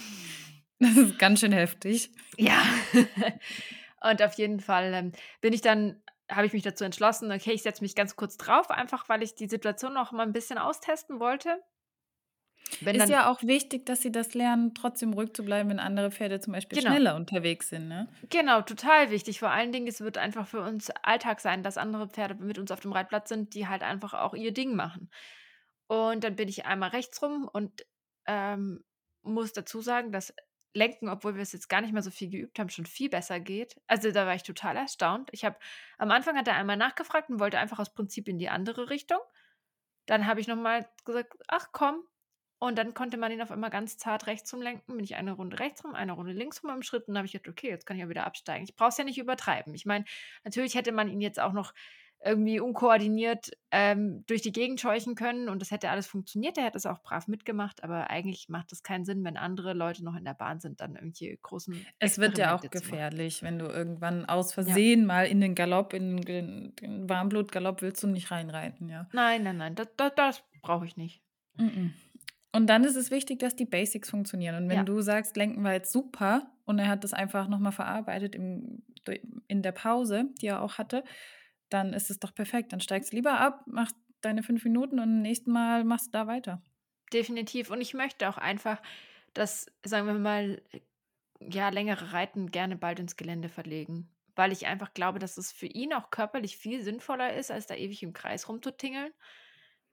Das 0.80 0.98
ist 0.98 1.20
ganz 1.20 1.40
schön 1.40 1.52
heftig. 1.52 2.12
Ja. 2.38 2.62
Und 4.02 4.22
auf 4.24 4.34
jeden 4.34 4.60
Fall, 4.60 4.94
ähm, 4.94 5.12
bin 5.42 5.54
ich 5.54 5.62
dann 5.62 6.02
habe 6.32 6.48
ich 6.48 6.54
mich 6.54 6.64
dazu 6.64 6.84
entschlossen: 6.86 7.32
„Okay, 7.32 7.52
ich 7.54 7.64
setze 7.64 7.84
mich 7.84 7.96
ganz 7.96 8.16
kurz 8.16 8.38
drauf“, 8.38 8.70
einfach 8.72 9.10
weil 9.10 9.24
ich 9.24 9.36
die 9.36 9.50
Situation 9.50 9.94
noch 9.94 10.12
mal 10.12 10.26
'n 10.28 10.34
bisschen 10.34 10.58
austesten 10.58 11.20
wollte. 11.20 11.62
Bin 12.82 12.98
Ist 12.98 13.10
ja 13.10 13.30
auch 13.32 13.42
wichtig, 13.44 13.86
dass 13.86 14.02
sie 14.02 14.12
das 14.12 14.34
lernen, 14.34 14.74
trotzdem 14.74 15.14
ruhig 15.14 15.34
zu 15.34 15.44
bleiben, 15.46 15.70
wenn 15.70 15.80
andere 15.80 16.12
Pferde 16.12 16.40
zum 16.42 16.54
Beispiel 16.54 16.78
Genau. 16.78 16.78
schneller 16.80 17.16
unterwegs 17.16 17.70
sind, 17.70 17.88
ne? 17.88 18.08
Genau, 18.30 18.62
total 18.62 19.10
wichtig. 19.10 19.40
Vor 19.40 19.50
allen 19.50 19.72
Dingen, 19.72 19.88
es 19.88 20.00
wird 20.02 20.18
einfach 20.18 20.48
für 20.48 20.62
uns 20.62 20.90
Alltag 21.04 21.40
sein, 21.40 21.64
dass 21.64 21.78
andere 21.78 22.08
Pferde 22.08 22.36
mit 22.36 22.60
uns 22.60 22.70
auf 22.72 22.80
dem 22.80 22.92
Reitplatz 22.92 23.30
sind, 23.30 23.56
die 23.56 23.68
halt 23.68 23.82
einfach 23.82 24.14
auch 24.14 24.36
ihr 24.36 24.54
Ding 24.54 24.76
machen. 24.76 25.10
Und 25.88 26.24
dann 26.24 26.36
bin 26.36 26.48
ich 26.48 26.66
einmal 26.66 26.90
rechts 26.90 27.22
rum 27.22 27.50
und, 27.52 27.86
ähm, 28.28 28.84
muss 29.24 29.54
dazu 29.54 29.82
sagen, 29.82 30.12
dass 30.12 30.34
Lenken, 30.74 31.10
obwohl 31.10 31.36
wir 31.36 31.42
es 31.42 31.52
jetzt 31.54 31.70
gar 31.70 31.82
nicht 31.82 31.94
mehr 31.94 32.02
so 32.04 32.12
viel 32.12 32.30
geübt 32.30 32.60
haben, 32.60 32.70
schon 32.70 32.86
viel 32.86 33.10
besser 33.10 33.40
geht. 33.40 33.80
Also, 33.88 34.12
da 34.12 34.26
war 34.26 34.36
ich 34.36 34.44
total 34.44 34.78
erstaunt. 34.78 35.30
Ich 35.34 35.46
habe 35.46 35.58
am 35.98 36.12
Anfang 36.12 36.38
hat 36.38 36.48
er 36.48 36.56
einmal 36.56 36.78
nachgefragt 36.78 37.30
und 37.30 37.40
wollte 37.40 37.60
einfach 37.60 37.80
aus 37.80 37.94
Prinzip 37.94 38.28
in 38.28 38.38
die 38.38 38.50
andere 38.50 38.90
Richtung. 38.90 39.20
Dann 40.06 40.26
habe 40.28 40.40
ich 40.42 40.48
noch 40.48 40.56
mal 40.58 40.88
gesagt: 41.06 41.34
„Ach 41.48 41.70
komm.“ 41.72 42.04
Und 42.60 42.78
dann 42.78 42.94
konnte 42.94 43.18
man 43.18 43.32
ihn 43.32 43.42
auf 43.42 43.52
einmal 43.52 43.72
ganz 43.72 43.98
zart 43.98 44.28
rechts 44.28 44.54
rum 44.54 44.62
lenken. 44.62 44.96
Bin 44.96 45.04
ich 45.04 45.16
eine 45.16 45.32
Runde 45.34 45.60
rechts 45.60 45.84
rum, 45.84 45.96
eine 45.96 46.12
Runde 46.14 46.34
links 46.34 46.64
rum 46.64 46.72
im 46.72 46.84
Schritt 46.84 47.08
und 47.08 47.14
dann 47.16 47.20
habe 47.20 47.26
ich 47.28 47.32
gedacht: 47.34 47.50
„Okay, 47.50 47.70
jetzt 47.70 47.86
kann 47.86 47.98
ich 47.98 48.02
ja 48.04 48.10
wieder 48.10 48.26
absteigen.“ 48.26 48.64
Ich 48.66 48.76
brauche 48.76 48.90
es 48.90 48.98
ja 48.98 49.04
nicht 49.04 49.18
übertreiben. 49.20 49.74
Ich 49.76 49.86
meine, 49.86 50.06
natürlich 50.44 50.76
hätte 50.76 50.92
man 50.92 51.10
ihn 51.10 51.22
jetzt 51.22 51.40
auch 51.40 51.54
noch 51.54 51.74
irgendwie 52.24 52.60
unkoordiniert, 52.60 53.50
ähm, 53.72 54.24
durch 54.28 54.42
die 54.42 54.52
Gegend 54.52 54.80
scheuchen 54.80 55.16
können 55.16 55.50
und 55.50 55.62
das 55.62 55.72
hätte 55.72 55.90
alles 55.90 56.08
funktioniert. 56.08 56.58
Er 56.58 56.66
hätte 56.66 56.78
es 56.78 56.86
auch 56.86 57.02
brav 57.02 57.28
mitgemacht, 57.28 57.84
aber 57.84 58.10
eigentlich 58.10 58.48
macht 58.50 58.72
es 58.72 58.84
keinen 58.84 59.06
Sinn, 59.06 59.24
wenn 59.24 59.38
andere 59.38 59.74
Leute 59.74 60.04
noch 60.04 60.16
in 60.16 60.26
der 60.26 60.34
Bahn 60.36 60.60
sind, 60.60 60.82
dann 60.82 60.96
irgendwelche 60.96 61.38
großen 61.38 61.88
Es 62.00 62.18
wird 62.18 62.38
ja 62.38 62.56
auch 62.58 62.70
gefährlich, 62.70 63.44
wenn 63.44 63.60
du 63.60 63.66
irgendwann 63.68 64.26
aus 64.26 64.54
Ja. 64.66 64.82
Versehen 64.82 65.06
mal 65.06 65.26
in 65.26 65.40
den 65.42 65.56
Galopp 65.56 65.94
in 65.94 66.18
den 66.22 66.76
den 66.76 67.10
Warmblutgalopp 67.10 67.82
willst 67.82 68.04
du 68.04 68.08
nicht 68.08 68.32
reinreiten, 68.32 68.90
ja. 68.90 69.08
Nein, 69.14 69.44
nein, 69.44 69.56
nein, 69.56 69.76
da 69.76 69.86
da 69.86 70.10
das 70.10 70.44
brauche 70.62 70.86
ich 70.86 70.98
nicht. 70.98 71.24
Und 72.54 72.68
dann 72.68 72.84
ist 72.84 72.96
es 72.96 73.12
wichtig, 73.12 73.40
dass 73.40 73.56
die 73.56 73.66
Basics 73.66 74.10
funktionieren. 74.10 74.56
Und 74.56 74.70
wenn 74.70 74.78
Ja. 74.78 74.86
du 74.86 75.02
sagst, 75.02 75.38
Lenken 75.38 75.64
war 75.64 75.74
jetzt 75.74 75.92
super 75.92 76.52
und 76.66 76.80
er 76.80 76.90
hat 76.90 77.04
das 77.04 77.14
einfach 77.14 77.48
noch 77.48 77.60
mal 77.60 77.72
verarbeitet 77.72 78.36
im 78.36 78.84
in 79.48 79.64
der 79.64 79.72
Pause, 79.72 80.26
die 80.42 80.46
er 80.46 80.62
auch 80.62 80.78
hatte, 80.78 81.04
dann 81.74 81.94
ist 81.94 82.12
es 82.12 82.20
doch 82.20 82.36
perfekt. 82.36 82.74
Dann 82.74 82.82
steigst 82.82 83.12
du 83.12 83.16
lieber 83.18 83.40
ab, 83.40 83.64
machst 83.68 83.96
deine 84.22 84.44
5 84.44 84.64
Minuten 84.66 85.00
und 85.00 85.10
im 85.10 85.22
nächsten 85.22 85.52
Mal 85.52 85.84
machst 85.86 86.08
du 86.08 86.12
da 86.12 86.28
weiter. 86.28 86.62
Definitiv. 87.14 87.70
Und 87.70 87.82
ich 87.82 87.94
möchte 87.94 88.30
auch 88.30 88.38
einfach, 88.38 88.82
dass, 89.34 89.66
sagen 89.86 90.08
wir 90.08 90.14
mal, 90.14 90.62
ja, 91.42 91.70
längere 91.70 92.14
Reiten 92.14 92.52
gerne 92.52 92.78
bald 92.78 93.00
ins 93.00 93.18
Gelände 93.18 93.50
verlegen, 93.50 94.16
weil 94.36 94.52
ich 94.52 94.68
einfach 94.68 94.94
glaube, 94.94 95.20
dass 95.20 95.38
es 95.38 95.52
für 95.52 95.66
ihn 95.68 95.94
auch 95.94 96.12
körperlich 96.12 96.58
viel 96.58 96.84
sinnvoller 96.84 97.36
ist, 97.36 97.52
als 97.52 97.68
da 97.68 97.76
ewig 97.76 98.04
im 98.04 98.14
Kreis 98.14 98.48
rumzutingeln. 98.50 99.14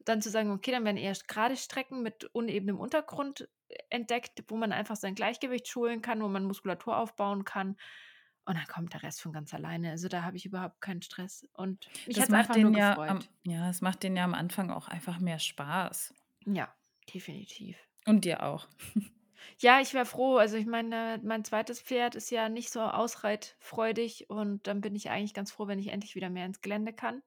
Dann 0.00 0.22
zu 0.22 0.30
sagen: 0.30 0.50
„Okay, 0.52 0.72
dann 0.72 0.84
werden 0.84 0.96
eher 0.98 1.14
gerade 1.28 1.56
Strecken 1.56 2.02
mit 2.02 2.24
unebenem 2.26 2.78
Untergrund 2.80 3.48
entdeckt, 3.90 4.44
wo 4.48 4.56
man 4.56 4.72
einfach 4.72 4.96
sein 4.96 5.14
Gleichgewicht 5.16 5.68
schulen 5.68 6.02
kann, 6.02 6.22
wo 6.22 6.28
man 6.28 6.44
Muskulatur 6.44 6.96
aufbauen 6.98 7.44
kann.“ 7.44 7.76
Und 8.48 8.56
dann 8.56 8.66
kommt 8.66 8.94
der 8.94 9.02
Rest 9.02 9.20
von 9.20 9.32
ganz 9.32 9.52
alleine. 9.52 9.90
Also, 9.90 10.08
da 10.08 10.22
habe 10.22 10.36
ich 10.38 10.46
überhaupt 10.46 10.80
keinen 10.80 11.02
Stress. 11.02 11.46
Und 11.52 11.86
mich 12.06 12.16
Das 12.16 12.30
macht 12.30 12.48
einfach 12.50 12.56
nur 12.56 12.70
denen 12.72 12.76
ja 12.76 12.96
am 12.96 13.20
ja, 13.44 13.68
es 13.68 13.82
macht 13.82 14.02
denen 14.02 14.16
ja 14.16 14.24
am 14.24 14.32
Anfang 14.34 14.70
auch 14.70 14.88
einfach 14.88 15.18
mehr 15.20 15.38
Spaß. 15.38 16.14
Ja, 16.46 16.74
definitiv. 17.12 17.76
Und 18.06 18.24
dir 18.24 18.42
auch. 18.42 18.66
Ja, 19.60 19.80
ich 19.80 19.94
wäre 19.94 20.04
froh. 20.04 20.36
Also, 20.36 20.56
ich 20.56 20.66
meine, 20.66 21.20
mein 21.22 21.44
2. 21.44 21.76
Pferd 21.82 22.16
ist 22.16 22.30
ja 22.30 22.48
nicht 22.48 22.70
so 22.70 22.80
ausreitfreudig 22.82 24.28
und 24.30 24.66
dann 24.66 24.80
bin 24.80 24.94
ich 24.96 25.10
eigentlich 25.10 25.32
ganz 25.32 25.52
froh, 25.52 25.68
wenn 25.68 25.78
ich 25.78 25.88
endlich 25.88 26.16
wieder 26.16 26.28
mehr 26.28 26.44
ins 26.44 26.60
Gelände 26.60 26.92
kann. 26.92 27.22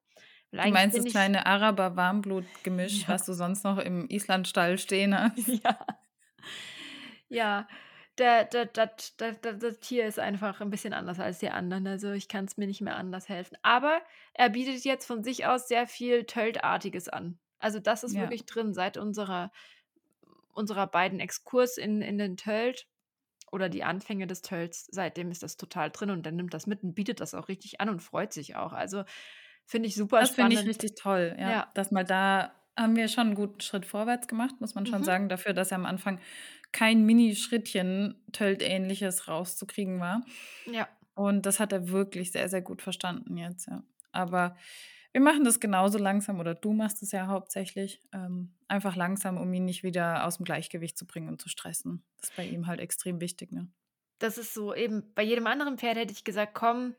Du 0.52 0.58
meinst 0.70 0.98
das 0.98 1.06
kleine 1.06 1.46
Araber-Warmblutgemisch, 1.46 3.04
Ja. 3.04 3.08
was 3.10 3.26
du 3.26 3.34
sonst 3.34 3.64
noch 3.64 3.78
im 3.78 4.08
Islandstall 4.10 4.78
stehen 4.78 5.18
hast? 5.18 5.38
Ja. 5.64 5.86
Ja, 7.30 7.68
der 8.20 8.46
der 8.46 8.66
dat 8.66 9.14
da 9.22 9.32
da 9.32 9.54
das 9.54 9.80
Tier 9.80 10.06
ist 10.08 10.20
einfach 10.20 10.62
'n 10.62 10.70
bisschen 10.70 10.94
anders 10.94 11.20
als 11.20 11.40
die 11.40 11.50
anderen. 11.50 11.88
Also, 11.88 12.12
ich 12.12 12.28
kann's 12.28 12.58
mir 12.58 12.68
nicht 12.68 12.82
mehr 12.82 12.96
anders 12.98 13.30
helfen. 13.30 13.58
Aber 13.64 14.02
er 14.34 14.50
bietet 14.50 14.84
jetzt 14.86 15.06
von 15.06 15.24
sich 15.24 15.46
aus 15.46 15.68
sehr 15.68 15.88
viel 15.88 16.26
Töltartiges 16.26 17.10
an. 17.10 17.40
Also, 17.60 17.80
das 17.80 18.04
ist 18.04 18.18
Ja. 18.18 18.20
wirklich 18.20 18.46
drin 18.46 18.74
seit 18.74 18.98
unserer 18.98 19.52
unserer 20.54 20.88
beiden 20.88 21.20
Exkurs 21.22 21.78
in 21.78 22.02
in 22.02 22.18
den 22.18 22.38
Tölt 22.38 22.88
oder 23.52 23.70
die 23.70 23.84
Anfänge 23.86 24.28
des 24.28 24.42
Tölts. 24.44 24.88
Seitdem 24.92 25.32
ist 25.32 25.44
das 25.44 25.58
total 25.58 25.92
drin 25.92 26.12
und 26.12 26.24
der 26.26 26.34
nimmt 26.34 26.54
das 26.54 26.68
mit 26.68 26.84
und 26.84 26.96
bietet 26.96 27.22
das 27.22 27.36
auch 27.36 27.50
richtig 27.50 27.82
an 27.82 27.90
und 27.90 28.02
freut 28.04 28.34
sich 28.34 28.56
auch. 28.58 28.74
Also, 28.74 29.06
finde 29.66 29.90
ich 29.90 29.96
super 29.96 30.26
Das 30.26 30.36
finde 30.36 30.54
ich 30.54 30.66
spannend. 30.66 30.68
richtig 30.68 30.96
toll, 30.96 31.36
ja. 31.40 31.56
Ja. 31.56 31.74
Dass 31.74 31.92
mal 31.92 32.04
da 32.04 32.52
haben 32.78 32.96
wir 32.96 33.08
schon 33.08 33.30
'n 33.32 33.36
guten 33.36 33.60
Schritt 33.60 33.86
vorwärts 33.86 34.28
gemacht, 34.28 34.56
muss 34.62 34.76
man 34.76 34.86
schon 34.86 35.04
Mhm. 35.04 35.04
sagen, 35.04 35.30
dafür, 35.30 35.54
dass 35.54 35.72
er 35.72 35.76
am 35.78 35.86
Anfang 35.86 36.20
kein 36.74 37.06
Minischrittchen 37.06 38.24
Töltähnliches 38.34 39.28
rauszukriegen 39.28 40.00
war. 40.00 40.26
Ja. 40.68 40.92
Und 41.16 41.46
das 41.46 41.60
hat 41.60 41.74
er 41.74 41.90
wirklich 41.90 42.32
sehr, 42.32 42.50
sehr 42.50 42.62
gut 42.62 42.82
verstanden 42.82 43.38
jetzt, 43.38 43.68
ja. 43.68 43.84
Aber 44.14 44.58
wir 45.14 45.22
machen 45.22 45.44
das 45.46 45.60
genauso 45.62 45.98
langsam 46.00 46.40
oder 46.40 46.56
du 46.56 46.74
machst 46.74 47.04
es 47.04 47.12
ja 47.14 47.28
hauptsächlich, 47.28 48.02
ähm, 48.14 48.56
einfach 48.70 48.96
langsam, 48.96 49.38
um 49.38 49.54
ihn 49.54 49.66
nicht 49.66 49.84
wieder 49.84 50.26
aus'm 50.28 50.44
Gleichgewicht 50.46 50.98
zu 50.98 51.08
bringen 51.08 51.30
und 51.30 51.42
zu 51.42 51.50
stressen. 51.50 52.06
Das 52.20 52.30
ist 52.32 52.36
bei 52.36 52.46
ihm 52.46 52.68
halt 52.68 52.80
extrem 52.82 53.22
wichtig, 53.22 53.52
ne? 53.52 53.72
Das 54.22 54.38
ist 54.38 54.54
so 54.54 54.76
eben 54.76 55.14
bei 55.16 55.24
jedem 55.24 55.48
anderen 55.48 55.80
Pferd 55.80 55.98
hätte 55.98 56.14
ich 56.14 56.24
gesagt: 56.24 56.54
„Komm, 56.54 56.96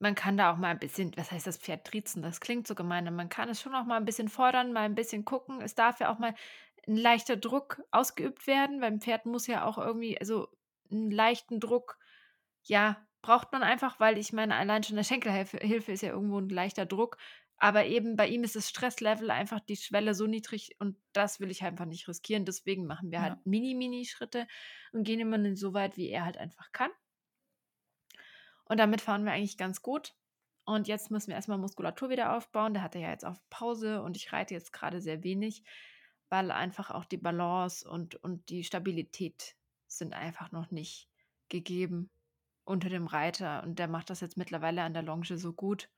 man 0.00 0.14
kann 0.14 0.36
da 0.36 0.52
auch 0.52 0.58
mal 0.58 0.72
'n 0.72 0.78
bisschen 0.80 1.12
was 1.16 1.32
heißt 1.32 1.46
das 1.46 1.58
Pferd 1.58 1.86
triezen? 1.86 2.22
Das 2.22 2.40
klingt 2.40 2.66
so 2.68 2.74
gemein, 2.74 3.06
aber 3.08 3.16
man 3.16 3.28
kann 3.30 3.48
es 3.50 3.60
schon 3.62 3.74
auch 3.74 3.86
mal 3.86 3.98
'n 3.98 4.04
bisschen 4.06 4.28
fordern, 4.28 4.72
mal 4.72 4.86
'n 4.86 4.94
bisschen 4.96 5.24
gucken. 5.24 5.60
Es 5.62 5.74
darf 5.76 6.00
ja 6.00 6.12
auch 6.12 6.18
mal 6.20 6.34
'n 6.88 6.96
leichter 6.96 7.36
Druck 7.36 7.82
ausgeübt 7.92 8.46
werden, 8.46 8.82
'n 8.82 9.00
Pferd 9.00 9.26
muss 9.26 9.46
ja 9.46 9.64
auch 9.66 9.78
irgendwie 9.78 10.18
also, 10.20 10.48
'n 10.90 11.10
leichten 11.10 11.60
Druck, 11.60 11.98
ja, 12.64 13.06
braucht 13.22 13.52
man 13.52 13.62
einfach, 13.64 14.00
weil 14.00 14.18
ich 14.18 14.32
meine, 14.32 14.56
allein 14.56 14.82
schon 14.84 14.96
'ne 14.96 15.04
Schenkelhälfe 15.04 15.58
Hilfe 15.58 15.92
ist 15.92 16.02
ja 16.02 16.10
irgendwo 16.12 16.38
'n 16.38 16.48
leichter 16.50 16.86
Druck. 16.86 17.18
Aber 17.58 17.86
eben 17.86 18.16
bei 18.16 18.28
ihm 18.28 18.44
ist 18.44 18.56
das 18.56 18.68
Stresslevel 18.68 19.30
einfach 19.30 19.60
die 19.60 19.76
Schwelle 19.76 20.14
so 20.14 20.26
niedrig 20.26 20.76
und 20.80 20.96
das 21.14 21.40
will 21.40 21.50
ich 21.50 21.64
einfach 21.64 21.86
nicht 21.86 22.06
riskieren. 22.08 22.44
Deswegen 22.46 22.86
machen 22.86 23.10
wir 23.12 23.22
halt 23.22 23.34
Ja. 23.34 23.40
Mini, 23.44 23.74
Mini-Schritte 23.74 24.46
und 24.92 25.04
gehen 25.04 25.20
immer 25.20 25.38
nur 25.38 25.56
so 25.56 25.72
weit, 25.74 25.96
wie 25.96 26.10
er 26.10 26.24
halt 26.26 26.36
einfach 26.38 26.72
kann. 26.72 26.90
Und 28.70 28.78
damit 28.80 29.00
fahren 29.00 29.24
wir 29.24 29.32
eigentlich 29.32 29.56
ganz 29.58 29.80
gut. 29.82 30.14
Und 30.64 30.88
jetzt 30.88 31.10
müssen 31.12 31.28
wir 31.28 31.36
erst 31.36 31.48
mal 31.48 31.56
Muskulatur 31.58 32.10
wieder 32.10 32.36
aufbauen. 32.36 32.74
Der 32.74 32.82
hatte 32.82 32.98
ja 32.98 33.10
jetzt 33.10 33.24
auch 33.24 33.36
Pause 33.50 34.02
und 34.02 34.16
ich 34.16 34.32
reite 34.32 34.54
jetzt 34.54 34.72
grade 34.72 35.00
sehr 35.00 35.22
wenig, 35.22 35.62
weil 36.28 36.50
einfach 36.50 36.90
auch 36.90 37.04
die 37.04 37.16
Balance 37.16 37.88
und 37.88 38.16
und 38.16 38.48
die 38.48 38.64
Stabilität 38.64 39.56
sind 39.86 40.14
einfach 40.14 40.52
noch 40.52 40.70
nicht 40.70 41.08
gegeben 41.48 42.10
unter 42.64 42.88
dem 42.88 43.06
Reiter. 43.06 43.62
Und 43.62 43.78
der 43.78 43.88
macht 43.88 44.10
das 44.10 44.20
jetzt 44.20 44.36
mittlerweile 44.36 44.82
an 44.82 44.94
der 44.94 45.02
Longe 45.02 45.38
so 45.38 45.52
gut 45.52 45.88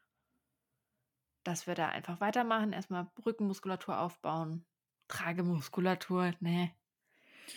dass 1.48 1.66
wir 1.66 1.74
da 1.74 1.88
einfach 1.88 2.20
weitermachen. 2.20 2.72
Erst 2.72 2.90
mal 2.90 3.10
Rückenmuskulatur 3.24 3.98
aufbauen, 3.98 4.64
Tragemuskulatur, 5.08 6.32
ne? 6.40 6.70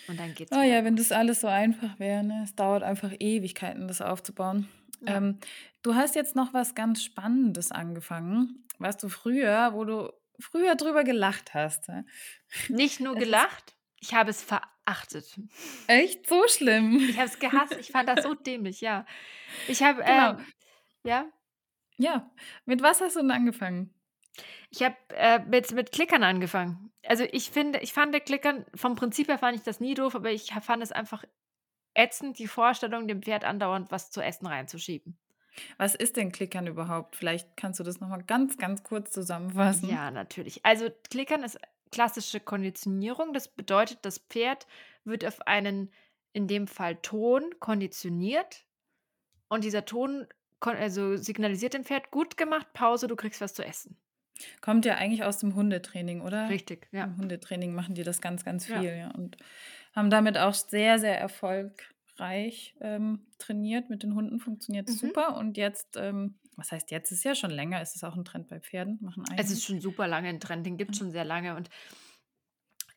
Und 0.08 0.20
dann 0.20 0.34
geht's 0.34 0.52
Oh 0.54 0.62
ja, 0.62 0.86
wenn 0.86 0.96
das 0.96 1.12
alles 1.12 1.42
so 1.42 1.48
einfach 1.48 2.00
wäre, 2.00 2.24
ne? 2.24 2.42
Es 2.44 2.56
dauert 2.56 2.84
einfach 2.84 3.12
Ewigkeiten, 3.20 3.88
das 3.88 4.02
aufzubauen. 4.02 4.70
Ja. 5.02 5.18
Ähm, 5.18 5.40
du 5.82 5.96
hast 5.96 6.16
jetzt 6.16 6.36
noch 6.36 6.54
was 6.54 6.74
ganz 6.74 7.04
Spannendes 7.04 7.72
angefangen, 7.72 8.66
was 8.80 8.98
du 8.98 9.10
früher 9.10 9.74
wo 9.74 9.84
du 9.84 10.14
früher 10.40 10.76
drüber 10.76 11.04
gelacht 11.04 11.54
hast. 11.54 11.90
Nicht 12.70 13.00
nur 13.00 13.16
gelacht, 13.16 13.76
ich 14.00 14.14
habe 14.14 14.32
es 14.32 14.44
verachtet. 14.44 15.40
Echt 15.88 16.28
so 16.28 16.48
schlimm? 16.48 16.98
Ich 17.10 17.18
habe 17.18 17.28
es 17.28 17.40
gehasst. 17.40 17.78
Ich 17.80 17.92
fand 17.92 18.10
das 18.10 18.24
so 18.24 18.34
dämlich, 18.48 18.82
ja. 18.82 19.06
Ich 19.68 19.84
habe, 19.84 20.04
genau. 20.04 20.32
ähm, 20.32 20.46
ja? 21.04 21.26
Ja. 21.98 22.32
Mit 22.66 22.82
was 22.82 23.00
hast 23.00 23.16
du 23.16 23.20
denn 23.20 23.32
angefangen? 23.32 23.94
Ich 24.72 24.82
habe 24.82 24.96
äh, 25.10 25.40
mit, 25.40 25.72
mit 25.72 25.92
Klickern 25.92 26.24
angefangen. 26.24 26.92
Also 27.06 27.26
ich 27.32 27.52
finde, 27.52 27.80
ich 27.80 27.94
fand 27.94 28.14
Klickern, 28.26 28.66
vom 28.74 28.96
Prinzip 28.96 29.28
her 29.28 29.38
fand 29.38 29.58
ich 29.58 29.64
das 29.64 29.80
nie 29.80 29.94
doof, 29.94 30.16
aber 30.16 30.32
ich 30.32 30.52
fand 30.62 30.82
es 30.82 30.92
einfach 30.92 31.24
ätzend, 31.94 32.40
die 32.40 32.48
Vorstellung, 32.48 33.08
dem 33.08 33.22
Pferd 33.22 33.44
andauernd 33.44 33.92
was 33.92 34.12
zu 34.12 34.22
essen 34.22 34.48
reinzuschieben. 34.48 35.18
Was 35.78 35.96
ist 35.96 36.18
denn 36.18 36.32
Klickern 36.32 36.68
überhaupt? 36.68 37.16
Vielleicht 37.16 37.58
kannst 37.58 37.80
du 37.80 37.84
das 37.84 38.00
nochmal 38.00 38.24
ganz, 38.24 38.58
ganz 38.58 38.84
kurz 38.84 39.12
zusammenfassen. 39.12 39.90
Ja, 39.90 40.12
natürlich. 40.12 40.66
Also 40.66 40.90
Klickern 41.10 41.44
ist 41.44 41.60
klassische 41.92 42.40
Konditionierung. 42.40 43.34
Das 43.34 43.48
bedeutet, 43.48 44.00
das 44.04 44.20
Pferd 44.20 44.68
wird 45.04 45.26
auf 45.26 45.46
einen, 45.48 45.92
in 46.34 46.48
dem 46.48 46.68
Fall 46.68 46.96
Ton, 46.98 47.44
konditioniert. 47.60 48.66
Und 49.50 49.64
dieser 49.64 49.86
Ton 49.86 50.28
also 50.62 51.18
signalisiert 51.18 51.74
dem 51.74 51.84
Pferd, 51.84 52.12
gut 52.12 52.38
gemacht, 52.38 52.68
Pause, 52.74 53.08
du 53.08 53.16
kriegst 53.16 53.42
was 53.42 53.54
zu 53.54 53.66
essen. 53.66 53.98
Kommt 54.62 54.86
ja 54.86 54.96
eigentlich 54.96 55.24
aus 55.24 55.40
dem 55.40 55.56
Hundetraining, 55.56 56.22
oder? 56.22 56.50
Richtig, 56.50 56.88
ja. 56.92 57.04
Im 57.04 57.18
Hundetraining 57.18 57.74
machen 57.74 57.96
die 57.96 58.04
das 58.04 58.22
ganz, 58.22 58.46
ganz 58.46 58.66
viel, 58.66 58.84
ja. 58.84 58.96
ja. 58.96 59.12
Und 59.12 59.38
haben 59.94 60.10
damit 60.10 60.38
auch 60.38 60.54
sehr, 60.54 61.00
sehr 61.00 61.18
erfolgreich 62.22 62.76
ähm, 62.82 63.26
trainiert. 63.38 63.90
Mit 63.90 64.04
den 64.04 64.16
Hunden 64.16 64.40
funktioniert 64.40 64.90
es 64.90 65.02
mhm. 65.02 65.08
super. 65.08 65.38
Und 65.38 65.58
jetzt, 65.58 65.98
ähm, 65.98 66.36
was 66.56 66.72
heißt 66.72 66.92
jetzt? 66.92 67.12
Ist 67.12 67.24
ja 67.24 67.36
schon 67.36 67.52
länger, 67.52 67.82
ist 67.82 67.96
es 67.96 68.04
auch 68.04 68.16
ein 68.16 68.26
Trend 68.26 68.48
bei 68.48 68.60
Pferden? 68.60 69.00
Machen 69.02 69.24
es 69.38 69.52
ist 69.52 69.64
schon 69.64 69.82
super 69.82 70.08
lange 70.08 70.30
ein 70.30 70.40
Trend, 70.40 70.66
den 70.66 70.78
gibt 70.78 70.92
es 70.92 70.98
schon 70.98 71.12
sehr 71.12 71.26
lange. 71.26 71.56
Und 71.56 71.70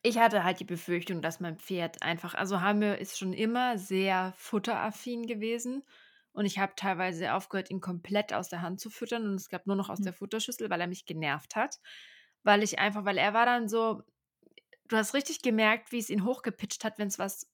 ich 0.03 0.19
hatte 0.19 0.43
halt 0.43 0.59
die 0.59 0.65
Befürchtung, 0.65 1.21
dass 1.21 1.39
mein 1.39 1.57
Pferd 1.57 2.01
einfach, 2.03 2.35
also 2.35 2.61
Hamir 2.61 2.99
ist 2.99 3.17
schon 3.17 3.33
immer 3.33 3.77
sehr 3.77 4.33
futteraffin 4.37 5.25
gewesen. 5.25 5.83
Und 6.31 6.45
ich 6.45 6.59
habe 6.59 6.73
teilweise 6.75 7.33
aufgehört, 7.33 7.71
ihn 7.71 7.79
komplett 7.79 8.33
aus 8.33 8.49
der 8.49 8.61
Hand 8.61 8.81
zu 8.81 8.89
füttern 8.89 9.23
und 9.23 9.35
es 9.35 9.49
gab 9.49 9.67
nur 9.67 9.77
noch 9.77 9.89
aus 9.89 9.99
mhm. 9.99 10.03
der 10.03 10.13
Futterschüssel, 10.13 10.69
weil 10.69 10.81
er 10.81 10.87
mich 10.87 11.05
genervt 11.05 11.55
hat. 11.55 11.79
Weil 12.43 12.61
ich 12.61 12.77
einfach, 12.77 13.05
weil 13.05 13.17
er 13.17 13.33
war 13.33 13.45
dann 13.45 13.69
so, 13.69 14.03
du 14.89 14.97
hast 14.97 15.13
richtig 15.13 15.41
gemerkt, 15.41 15.91
wie 15.91 15.97
es 15.97 16.09
ihn 16.09 16.25
hochgepitcht 16.25 16.83
hat, 16.83 16.99
wenn 16.99 17.07
es 17.07 17.17
was 17.17 17.49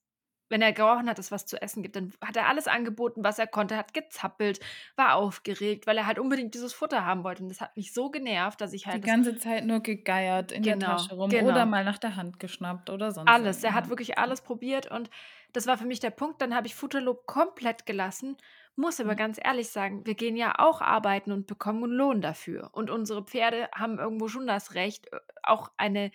wenn 0.51 0.61
er 0.61 0.73
gerochen 0.73 1.09
hat, 1.09 1.17
dass 1.17 1.27
es 1.27 1.31
was 1.31 1.45
zu 1.45 1.59
essen 1.61 1.81
gibt, 1.81 1.95
dann 1.95 2.11
hat 2.23 2.35
er 2.35 2.47
alles 2.47 2.67
angeboten, 2.67 3.23
was 3.23 3.39
er 3.39 3.47
konnte, 3.47 3.77
hat 3.77 3.93
gezappelt, 3.93 4.59
war 4.95 5.15
aufgeregt, 5.15 5.87
weil 5.87 5.97
er 5.97 6.05
halt 6.05 6.19
unbedingt 6.19 6.53
dieses 6.53 6.73
Futter 6.73 7.05
haben 7.05 7.23
wollte. 7.23 7.41
Und 7.41 7.49
das 7.49 7.61
hat 7.61 7.75
mich 7.77 7.93
so 7.93 8.11
genervt, 8.11 8.59
dass 8.59 8.73
ich 8.73 8.85
halt. 8.85 9.03
Die 9.03 9.07
ganze 9.07 9.37
Zeit 9.37 9.65
nur 9.65 9.79
gegeiert 9.79 10.51
in 10.51 10.61
genau, 10.61 10.79
der 10.79 10.87
Tasche 10.97 11.15
rum 11.15 11.29
genau. 11.29 11.49
oder 11.49 11.65
mal 11.65 11.85
nach 11.85 11.97
der 11.97 12.17
Hand 12.17 12.39
geschnappt 12.39 12.89
oder 12.89 13.11
sonst 13.11 13.29
Alles. 13.29 13.63
Er 13.63 13.73
hat 13.73 13.89
wirklich 13.89 14.17
alles 14.17 14.41
probiert 14.41 14.91
und 14.91 15.09
das 15.53 15.67
war 15.67 15.77
für 15.77 15.85
mich 15.85 15.99
der 15.99 16.11
Punkt. 16.11 16.41
Dann 16.41 16.53
habe 16.53 16.67
ich 16.67 16.75
Futterlob 16.75 17.25
komplett 17.25 17.85
gelassen, 17.85 18.37
muss 18.75 18.99
aber 18.99 19.13
mhm. 19.13 19.17
ganz 19.17 19.39
ehrlich 19.41 19.69
sagen, 19.69 20.05
wir 20.05 20.15
gehen 20.15 20.35
ja 20.35 20.55
auch 20.59 20.81
arbeiten 20.81 21.31
und 21.31 21.47
bekommen 21.47 21.83
einen 21.85 21.93
Lohn 21.93 22.21
dafür. 22.21 22.69
Und 22.73 22.89
unsere 22.89 23.23
Pferde 23.23 23.69
haben 23.73 23.99
irgendwo 23.99 24.27
schon 24.27 24.47
das 24.47 24.73
Recht, 24.73 25.07
äh, 25.13 25.19
auch 25.43 25.71
eine 25.77 26.11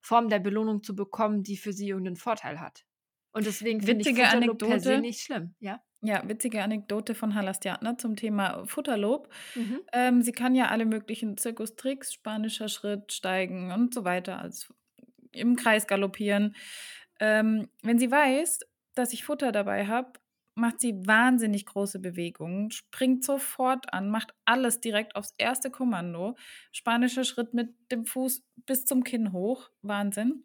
Form 0.00 0.28
der 0.28 0.38
Belohnung 0.38 0.82
zu 0.82 0.94
bekommen, 0.94 1.42
die 1.42 1.56
für 1.56 1.72
sie 1.72 1.88
irgendeinen 1.88 2.16
Vorteil 2.16 2.60
hat. 2.60 2.84
Und 3.32 3.46
deswegen 3.46 3.80
finde 3.80 4.02
ich 4.02 4.08
Futterlob 4.08 4.34
Anekdote, 4.34 4.66
per 4.66 4.80
se 4.80 4.98
nicht 4.98 5.20
schlimm, 5.20 5.54
ja? 5.60 5.80
Ja, 6.02 6.26
witzige 6.26 6.62
Anekdote 6.62 7.14
von 7.14 7.34
Halastiatner 7.34 7.98
zum 7.98 8.16
Thema 8.16 8.64
Futterlob. 8.66 9.28
Mhm. 9.54 9.80
Ähm, 9.92 10.22
sie 10.22 10.32
kann 10.32 10.54
ja 10.54 10.68
alle 10.68 10.86
möglichen 10.86 11.36
Zirkustricks, 11.36 12.14
spanischer 12.14 12.68
Schritt, 12.68 13.12
Steigen 13.12 13.70
und 13.70 13.92
so 13.92 14.04
weiter, 14.04 14.40
als 14.40 14.72
im 15.32 15.56
Kreis 15.56 15.86
galoppieren. 15.86 16.56
Ähm, 17.20 17.68
wenn 17.82 17.98
sie 17.98 18.10
weiß, 18.10 18.60
dass 18.94 19.12
ich 19.12 19.24
Futter 19.24 19.52
dabei 19.52 19.86
habe, 19.86 20.12
macht 20.54 20.80
sie 20.80 20.94
wahnsinnig 21.06 21.66
große 21.66 22.00
Bewegungen, 22.00 22.70
springt 22.70 23.24
sofort 23.24 23.92
an, 23.92 24.10
macht 24.10 24.34
alles 24.44 24.80
direkt 24.80 25.16
aufs 25.16 25.34
erste 25.38 25.70
Kommando. 25.70 26.36
Spanischer 26.72 27.24
Schritt 27.24 27.54
mit 27.54 27.74
dem 27.92 28.06
Fuß 28.06 28.42
bis 28.66 28.84
zum 28.84 29.04
Kinn 29.04 29.32
hoch. 29.32 29.70
Wahnsinn. 29.82 30.44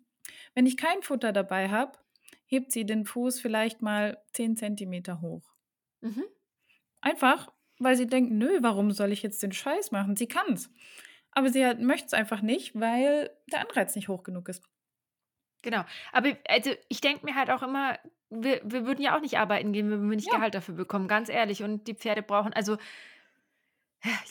Wenn 0.54 0.66
ich 0.66 0.78
kein 0.78 1.02
Futter 1.02 1.32
dabei 1.32 1.70
habe, 1.70 1.98
hebt 2.46 2.72
sie 2.72 2.86
den 2.86 3.06
Fuß 3.06 3.40
vielleicht 3.40 3.82
mal 3.82 4.22
10 4.34 4.58
Zentimeter 4.58 5.22
hoch. 5.22 5.54
Mhm. 6.02 6.24
Einfach, 7.02 7.52
weil 7.80 7.96
sie 7.96 8.08
denkt, 8.08 8.32
nö, 8.32 8.60
warum 8.62 8.92
soll 8.92 9.12
ich 9.12 9.24
jetzt 9.24 9.44
den 9.44 9.52
Scheiß 9.52 9.92
machen? 9.92 10.16
Sie 10.16 10.28
kann 10.28 10.54
es. 10.54 10.72
Aber 11.32 11.50
sie 11.50 11.66
halt 11.66 11.82
möchte 11.82 12.08
es 12.08 12.14
einfach 12.14 12.42
nicht, 12.42 12.80
weil 12.80 13.30
der 13.52 13.62
Anreiz 13.62 13.96
nicht 13.96 14.08
hoch 14.08 14.24
genug 14.24 14.48
ist. 14.48 14.64
Genau. 15.62 15.84
Aber 16.12 16.32
also 16.48 16.72
ich 16.88 17.02
denke 17.02 17.26
mir 17.26 17.36
halt 17.36 17.50
auch 17.50 17.64
immer, 17.64 18.00
wir, 18.30 18.62
wir 18.64 18.86
würden 18.86 19.02
ja 19.02 19.16
auch 19.16 19.22
nicht 19.22 19.38
arbeiten 19.38 19.74
gehen, 19.74 19.92
wenn 19.92 20.10
wir 20.10 20.16
nicht 20.16 20.28
ja. 20.28 20.36
Gehalt 20.36 20.56
dafür 20.56 20.76
bekommen, 20.76 21.08
ganz 21.08 21.30
ehrlich. 21.30 21.64
Und 21.64 21.88
die 21.88 21.96
Pferde 21.96 22.22
brauchen, 22.22 22.54
also 22.54 22.78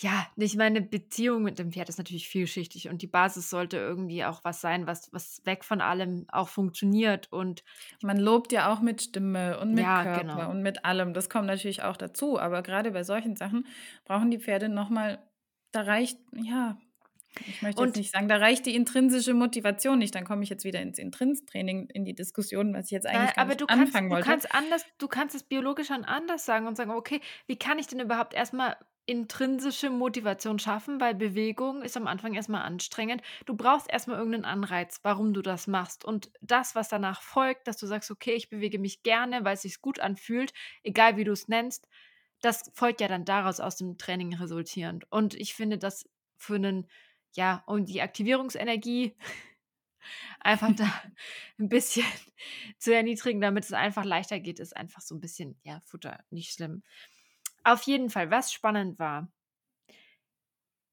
ja, 0.00 0.26
ich 0.36 0.56
meine, 0.56 0.80
Beziehung 0.80 1.42
mit 1.42 1.58
dem 1.58 1.72
Pferd 1.72 1.88
ist 1.88 1.98
natürlich 1.98 2.28
vielschichtig 2.28 2.88
und 2.88 3.02
die 3.02 3.06
Basis 3.06 3.50
sollte 3.50 3.76
irgendwie 3.76 4.24
auch 4.24 4.44
was 4.44 4.60
sein, 4.60 4.86
was, 4.86 5.12
was 5.12 5.42
weg 5.44 5.64
von 5.64 5.80
allem 5.80 6.26
auch 6.28 6.48
funktioniert. 6.48 7.32
Und 7.32 7.64
man 8.02 8.18
lobt 8.18 8.52
ja 8.52 8.72
auch 8.72 8.80
mit 8.80 9.02
Stimme 9.02 9.58
und 9.60 9.74
mit 9.74 9.84
ja, 9.84 10.02
Körper 10.02 10.20
genau. 10.20 10.50
und 10.50 10.62
mit 10.62 10.84
allem. 10.84 11.14
Das 11.14 11.28
kommt 11.28 11.46
natürlich 11.46 11.82
auch 11.82 11.96
dazu. 11.96 12.38
Aber 12.38 12.62
gerade 12.62 12.90
bei 12.90 13.02
solchen 13.04 13.36
Sachen 13.36 13.66
brauchen 14.04 14.30
die 14.30 14.38
Pferde 14.38 14.68
nochmal, 14.68 15.18
da 15.72 15.82
reicht, 15.82 16.18
ja, 16.32 16.76
ich 17.46 17.62
möchte 17.62 17.80
und, 17.80 17.88
jetzt 17.88 17.96
nicht 17.96 18.12
sagen, 18.12 18.28
da 18.28 18.36
reicht 18.36 18.66
die 18.66 18.74
intrinsische 18.74 19.34
Motivation 19.34 19.98
nicht. 19.98 20.14
Dann 20.14 20.24
komme 20.24 20.42
ich 20.42 20.50
jetzt 20.50 20.64
wieder 20.64 20.80
ins 20.80 20.98
Intrins-Training, 20.98 21.88
in 21.92 22.04
die 22.04 22.14
Diskussion, 22.14 22.74
was 22.74 22.86
ich 22.86 22.90
jetzt 22.92 23.06
eigentlich 23.06 23.34
na, 23.36 23.42
aber 23.42 23.54
du 23.54 23.66
anfangen 23.66 24.10
kannst, 24.10 24.10
wollte. 24.10 24.24
Du 24.24 24.30
kannst, 24.30 24.54
anders, 24.54 24.86
du 24.98 25.08
kannst 25.08 25.34
es 25.34 25.42
biologisch 25.42 25.90
an 25.90 26.04
anders 26.04 26.44
sagen 26.44 26.66
und 26.66 26.76
sagen, 26.76 26.90
okay, 26.90 27.20
wie 27.46 27.56
kann 27.56 27.78
ich 27.78 27.86
denn 27.86 28.00
überhaupt 28.00 28.34
erstmal 28.34 28.76
intrinsische 29.06 29.90
Motivation 29.90 30.58
schaffen, 30.58 31.00
weil 31.00 31.14
Bewegung 31.14 31.82
ist 31.82 31.96
am 31.96 32.06
Anfang 32.06 32.32
erstmal 32.34 32.62
anstrengend. 32.62 33.22
Du 33.44 33.54
brauchst 33.54 33.90
erstmal 33.90 34.18
irgendeinen 34.18 34.46
Anreiz, 34.46 35.00
warum 35.02 35.34
du 35.34 35.42
das 35.42 35.66
machst. 35.66 36.04
Und 36.04 36.30
das, 36.40 36.74
was 36.74 36.88
danach 36.88 37.20
folgt, 37.20 37.68
dass 37.68 37.76
du 37.76 37.86
sagst, 37.86 38.10
okay, 38.10 38.32
ich 38.32 38.48
bewege 38.48 38.78
mich 38.78 39.02
gerne, 39.02 39.44
weil 39.44 39.54
es 39.54 39.62
sich 39.62 39.82
gut 39.82 40.00
anfühlt, 40.00 40.52
egal 40.82 41.16
wie 41.16 41.24
du 41.24 41.32
es 41.32 41.48
nennst, 41.48 41.86
das 42.40 42.70
folgt 42.74 43.00
ja 43.00 43.08
dann 43.08 43.24
daraus 43.24 43.60
aus 43.60 43.76
dem 43.76 43.98
Training 43.98 44.34
resultierend. 44.34 45.04
Und 45.10 45.34
ich 45.34 45.54
finde 45.54 45.78
das 45.78 46.08
für 46.36 46.56
einen 46.56 46.88
ja, 47.36 47.62
um 47.66 47.84
die 47.84 48.02
Aktivierungsenergie 48.02 49.16
einfach 50.40 50.74
da 50.74 50.86
ein 51.58 51.68
bisschen 51.68 52.06
zu 52.78 52.94
erniedrigen, 52.94 53.40
damit 53.40 53.64
es 53.64 53.72
einfach 53.72 54.04
leichter 54.04 54.40
geht, 54.40 54.60
ist 54.60 54.76
einfach 54.76 55.00
so 55.00 55.14
ein 55.14 55.20
bisschen, 55.20 55.58
ja, 55.62 55.80
Futter, 55.84 56.24
nicht 56.30 56.52
schlimm. 56.52 56.82
Auf 57.64 57.82
jeden 57.82 58.10
Fall, 58.10 58.30
was 58.30 58.52
spannend 58.52 58.98
war, 58.98 59.32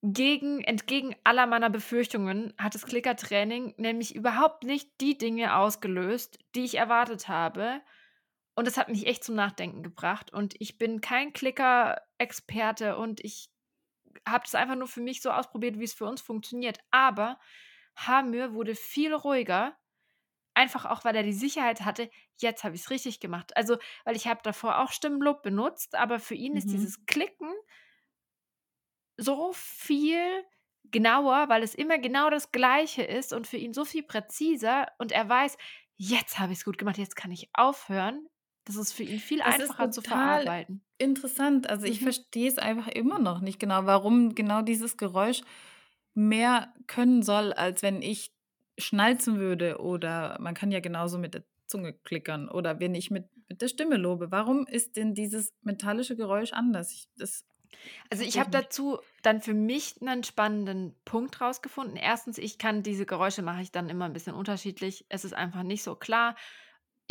gegen, 0.04 0.62
entgegen 0.62 1.16
aller 1.24 1.46
meiner 1.46 1.70
Befürchtungen 1.70 2.54
hat 2.58 2.74
das 2.74 2.86
Klickertraining 2.86 3.76
nämlich 3.78 4.16
überhaupt 4.16 4.64
nicht 4.64 4.90
die 5.00 5.18
Dinge 5.18 5.56
ausgelöst, 5.56 6.40
die 6.56 6.64
ich 6.64 6.76
erwartet 6.76 7.28
habe. 7.28 7.82
Und 8.56 8.66
das 8.66 8.78
hat 8.78 8.90
mich 8.90 9.06
echt 9.06 9.24
zum 9.24 9.36
Nachdenken 9.36 9.84
gebracht. 9.84 10.34
Und 10.34 10.56
ich 10.60 10.80
bin 10.80 11.02
kein 11.02 11.34
Klicker-Experte 11.34 12.98
und 12.98 13.24
ich 13.24 13.51
habe 14.28 14.44
das 14.44 14.56
einfach 14.56 14.76
nur 14.76 14.88
für 14.88 15.02
mich 15.02 15.22
so 15.22 15.32
ausprobiert, 15.32 15.80
wie 15.80 15.84
es 15.84 15.94
für 15.94 16.06
uns 16.06 16.22
funktioniert. 16.22 16.80
Aber 16.92 17.40
Hamir 17.96 18.54
wurde 18.54 18.76
viel 18.76 19.14
ruhiger, 19.14 19.78
einfach 20.54 20.86
auch, 20.86 21.06
weil 21.06 21.16
er 21.16 21.24
die 21.24 21.34
Sicherheit 21.34 21.82
hatte, 21.82 22.10
jetzt 22.38 22.64
habe 22.64 22.76
ich 22.76 22.82
es 22.82 22.90
richtig 22.90 23.20
gemacht. 23.20 23.56
Also, 23.56 23.78
weil 24.04 24.16
ich 24.16 24.28
habe 24.28 24.42
davor 24.44 24.80
auch 24.80 24.92
Stimmenlob 24.92 25.44
benutzt, 25.44 25.96
aber 25.96 26.20
für 26.20 26.36
ihn 26.36 26.54
mhm. 26.54 26.58
ist 26.58 26.72
dieses 26.72 27.06
Klicken 27.06 27.52
so 29.18 29.54
viel 29.54 30.44
genauer, 30.86 31.48
weil 31.50 31.64
es 31.64 31.76
immer 31.76 32.00
genau 32.00 32.30
das 32.30 32.52
Gleiche 32.52 33.04
ist 33.04 33.34
und 33.34 33.48
für 33.48 33.58
ihn 33.58 33.74
so 33.74 33.86
viel 33.86 34.04
präziser 34.04 34.88
und 34.98 35.12
er 35.12 35.30
weiß, 35.30 35.58
jetzt 35.96 36.40
habe 36.40 36.54
ich 36.54 36.60
es 36.60 36.66
gut 36.66 36.78
gemacht, 36.78 36.98
jetzt 36.98 37.16
kann 37.16 37.32
ich 37.32 37.50
aufhören. 37.54 38.28
Das 38.66 38.76
ist 38.76 38.94
für 38.94 39.04
ihn 39.04 39.20
viel 39.20 39.40
das 39.40 39.60
einfacher 39.60 39.92
zu 39.92 40.02
verarbeiten. 40.02 40.82
Interessant. 40.98 41.70
Also 41.70 41.86
ich 41.86 42.02
mhm. 42.02 42.06
verstehe 42.06 42.48
es 42.48 42.58
einfach 42.58 42.88
immer 42.88 43.20
noch 43.20 43.42
nicht 43.42 43.60
genau, 43.60 43.86
warum 43.86 44.36
genau 44.36 44.62
dieses 44.62 44.98
Geräusch 44.98 45.42
mehr 46.14 46.74
können 46.88 47.24
soll, 47.24 47.54
als 47.54 47.82
wenn 47.82 48.02
ich 48.02 48.34
schnalzen 48.78 49.40
würde 49.40 49.80
oder 49.80 50.38
man 50.40 50.54
kann 50.54 50.72
ja 50.72 50.80
genauso 50.80 51.18
mit 51.18 51.34
der 51.34 51.44
Zunge 51.68 51.94
klickern 51.94 52.50
oder 52.50 52.80
wenn 52.80 52.96
ich 52.96 53.12
mit, 53.12 53.26
mit 53.48 53.62
der 53.62 53.68
Stimme 53.68 53.98
lobe. 53.98 54.32
Warum 54.32 54.68
ist 54.68 54.98
denn 54.98 55.14
dieses 55.16 55.54
metallische 55.62 56.16
Geräusch 56.16 56.54
anders? 56.54 56.92
Ich, 56.92 57.08
das 57.18 57.46
also 58.10 58.24
ich 58.24 58.40
habe 58.40 58.52
dazu 58.52 59.00
dann 59.24 59.42
für 59.42 59.54
mich 59.54 59.96
einen 60.02 60.24
spannenden 60.24 60.96
Punkt 61.06 61.40
rausgefunden. 61.42 61.96
Erstens, 61.96 62.38
ich 62.38 62.58
kann 62.58 62.84
diese 62.84 63.06
Geräusche 63.06 63.42
mache 63.42 63.62
ich 63.62 63.72
dann 63.72 63.90
immer 63.90 64.06
ein 64.06 64.14
bisschen 64.14 64.36
unterschiedlich. 64.36 65.06
Es 65.10 65.26
ist 65.26 65.34
einfach 65.34 65.64
nicht 65.64 65.84
so 65.84 65.96
klar. 65.96 66.36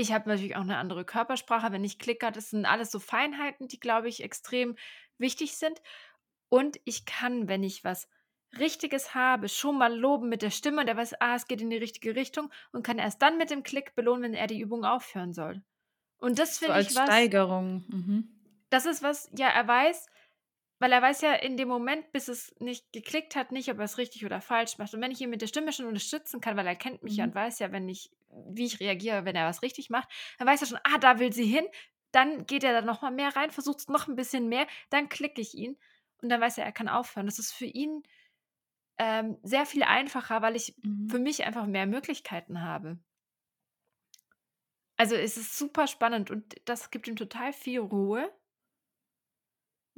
Ich 0.01 0.13
habe 0.13 0.31
natürlich 0.31 0.57
auch 0.57 0.63
eine 0.63 0.79
andere 0.79 1.05
Körpersprache, 1.05 1.73
wenn 1.73 1.85
ich 1.85 1.99
klicke. 1.99 2.33
Das 2.33 2.49
sind 2.49 2.65
alles 2.65 2.91
so 2.91 2.99
Feinheiten, 2.99 3.69
die, 3.69 3.79
glaube 3.79 4.09
ich, 4.09 4.23
extrem 4.23 4.77
wichtig 5.19 5.57
sind. 5.57 5.83
Und 6.49 6.81
ich 6.85 7.05
kann, 7.05 7.49
wenn 7.49 7.63
ich 7.63 7.85
was 7.85 8.09
Richtiges 8.59 9.15
habe, 9.15 9.51
schon 9.51 9.77
mal 9.77 9.95
loben 9.95 10.31
mit 10.31 10.41
der 10.41 10.51
Stimme 10.51 10.81
und 10.81 10.89
er 10.89 10.97
weiß, 10.97 11.21
ah, 11.21 11.35
es 11.37 11.47
geht 11.47 11.61
in 11.61 11.69
die 11.69 11.77
richtige 11.77 12.17
Richtung 12.17 12.51
und 12.73 12.83
kann 12.83 12.99
erst 12.99 13.21
dann 13.21 13.37
mit 13.37 13.51
dem 13.51 13.63
Klick 13.63 13.95
belohnen, 13.95 14.23
wenn 14.23 14.35
er 14.35 14.47
die 14.47 14.59
Übung 14.61 14.87
aufhören 14.87 15.35
soll. 15.35 15.63
Und 16.17 16.39
das 16.39 16.57
So 16.57 16.65
finde 16.65 16.81
ich 16.81 16.87
als 16.89 16.97
was 16.97 17.05
Steigerung. 17.05 17.85
Mhm. 17.89 18.29
das 18.71 18.87
ist 18.87 19.03
was 19.03 19.31
ja, 19.37 19.49
er 19.49 19.69
weiß 19.69 20.07
weil 20.81 20.93
er 20.93 21.03
weiß 21.03 21.21
ja 21.23 21.35
in 21.35 21.57
dem 21.57 21.69
Moment, 21.69 22.13
bis 22.13 22.29
es 22.29 22.55
nicht 22.61 22.93
geklickt 22.93 23.37
hat, 23.37 23.53
nicht, 23.53 23.71
ob 23.71 23.79
er 23.79 23.85
es 23.85 23.99
richtig 23.99 24.25
oder 24.27 24.41
falsch 24.41 24.79
macht. 24.79 24.95
Und 24.95 25.01
wenn 25.03 25.13
ich 25.13 25.21
ihn 25.21 25.31
mit 25.31 25.43
der 25.43 25.47
Stimme 25.49 25.73
schon 25.73 25.87
unterstützen 25.87 26.41
kann, 26.41 26.57
weil 26.57 26.67
er 26.67 26.77
kennt 26.77 27.03
mich 27.05 27.17
ja 27.19 27.25
und 27.25 27.35
Mhm. 27.35 27.37
weiß 27.37 27.61
ja, 27.61 27.73
wenn 27.73 27.89
ich 27.89 28.11
wie 28.31 28.67
ich 28.67 28.81
reagiere, 28.81 29.25
wenn 29.25 29.37
er 29.37 29.47
was 29.49 29.63
richtig 29.63 29.91
macht, 29.91 30.09
dann 30.39 30.49
weiß 30.49 30.63
er 30.63 30.67
schon: 30.69 30.79
„Ah, 30.85 30.99
da 30.99 31.19
will 31.21 31.33
sie 31.33 31.45
hin.“ 31.47 31.67
Dann 32.13 32.47
geht 32.47 32.65
er 32.65 32.73
da 32.73 32.83
noch 32.83 33.03
mal 33.03 33.11
mehr 33.13 33.35
rein, 33.37 33.51
versucht's 33.53 33.89
noch 33.89 34.09
'n 34.09 34.17
bisschen 34.17 34.49
mehr, 34.49 34.67
dann 34.91 35.09
klicke 35.09 35.41
ich 35.41 35.55
ihn 35.55 35.79
und 36.23 36.29
dann 36.31 36.41
weiß 36.41 36.59
er, 36.59 36.65
er 36.65 36.73
kann 36.73 36.89
aufhören. 36.89 37.27
Das 37.27 37.39
ist 37.39 37.53
für 37.53 37.67
ihn, 37.67 38.03
ähm, 38.99 39.39
sehr 39.43 39.67
viel 39.67 39.83
einfacher, 39.85 40.43
weil 40.43 40.57
ich 40.57 40.77
für 41.09 41.19
Mhm. 41.19 41.21
mich 41.21 41.45
einfach 41.45 41.67
mehr 41.67 41.87
Möglichkeiten 41.87 42.63
habe. 42.63 42.99
Also, 44.97 45.15
es 45.17 45.37
ist 45.37 45.59
super 45.59 45.87
spannend 45.87 46.31
und 46.31 46.57
das 46.67 46.91
gibt 46.91 47.09
ihm 47.09 47.17
total 47.17 47.53
viel 47.53 47.81
Ruhe 47.81 48.31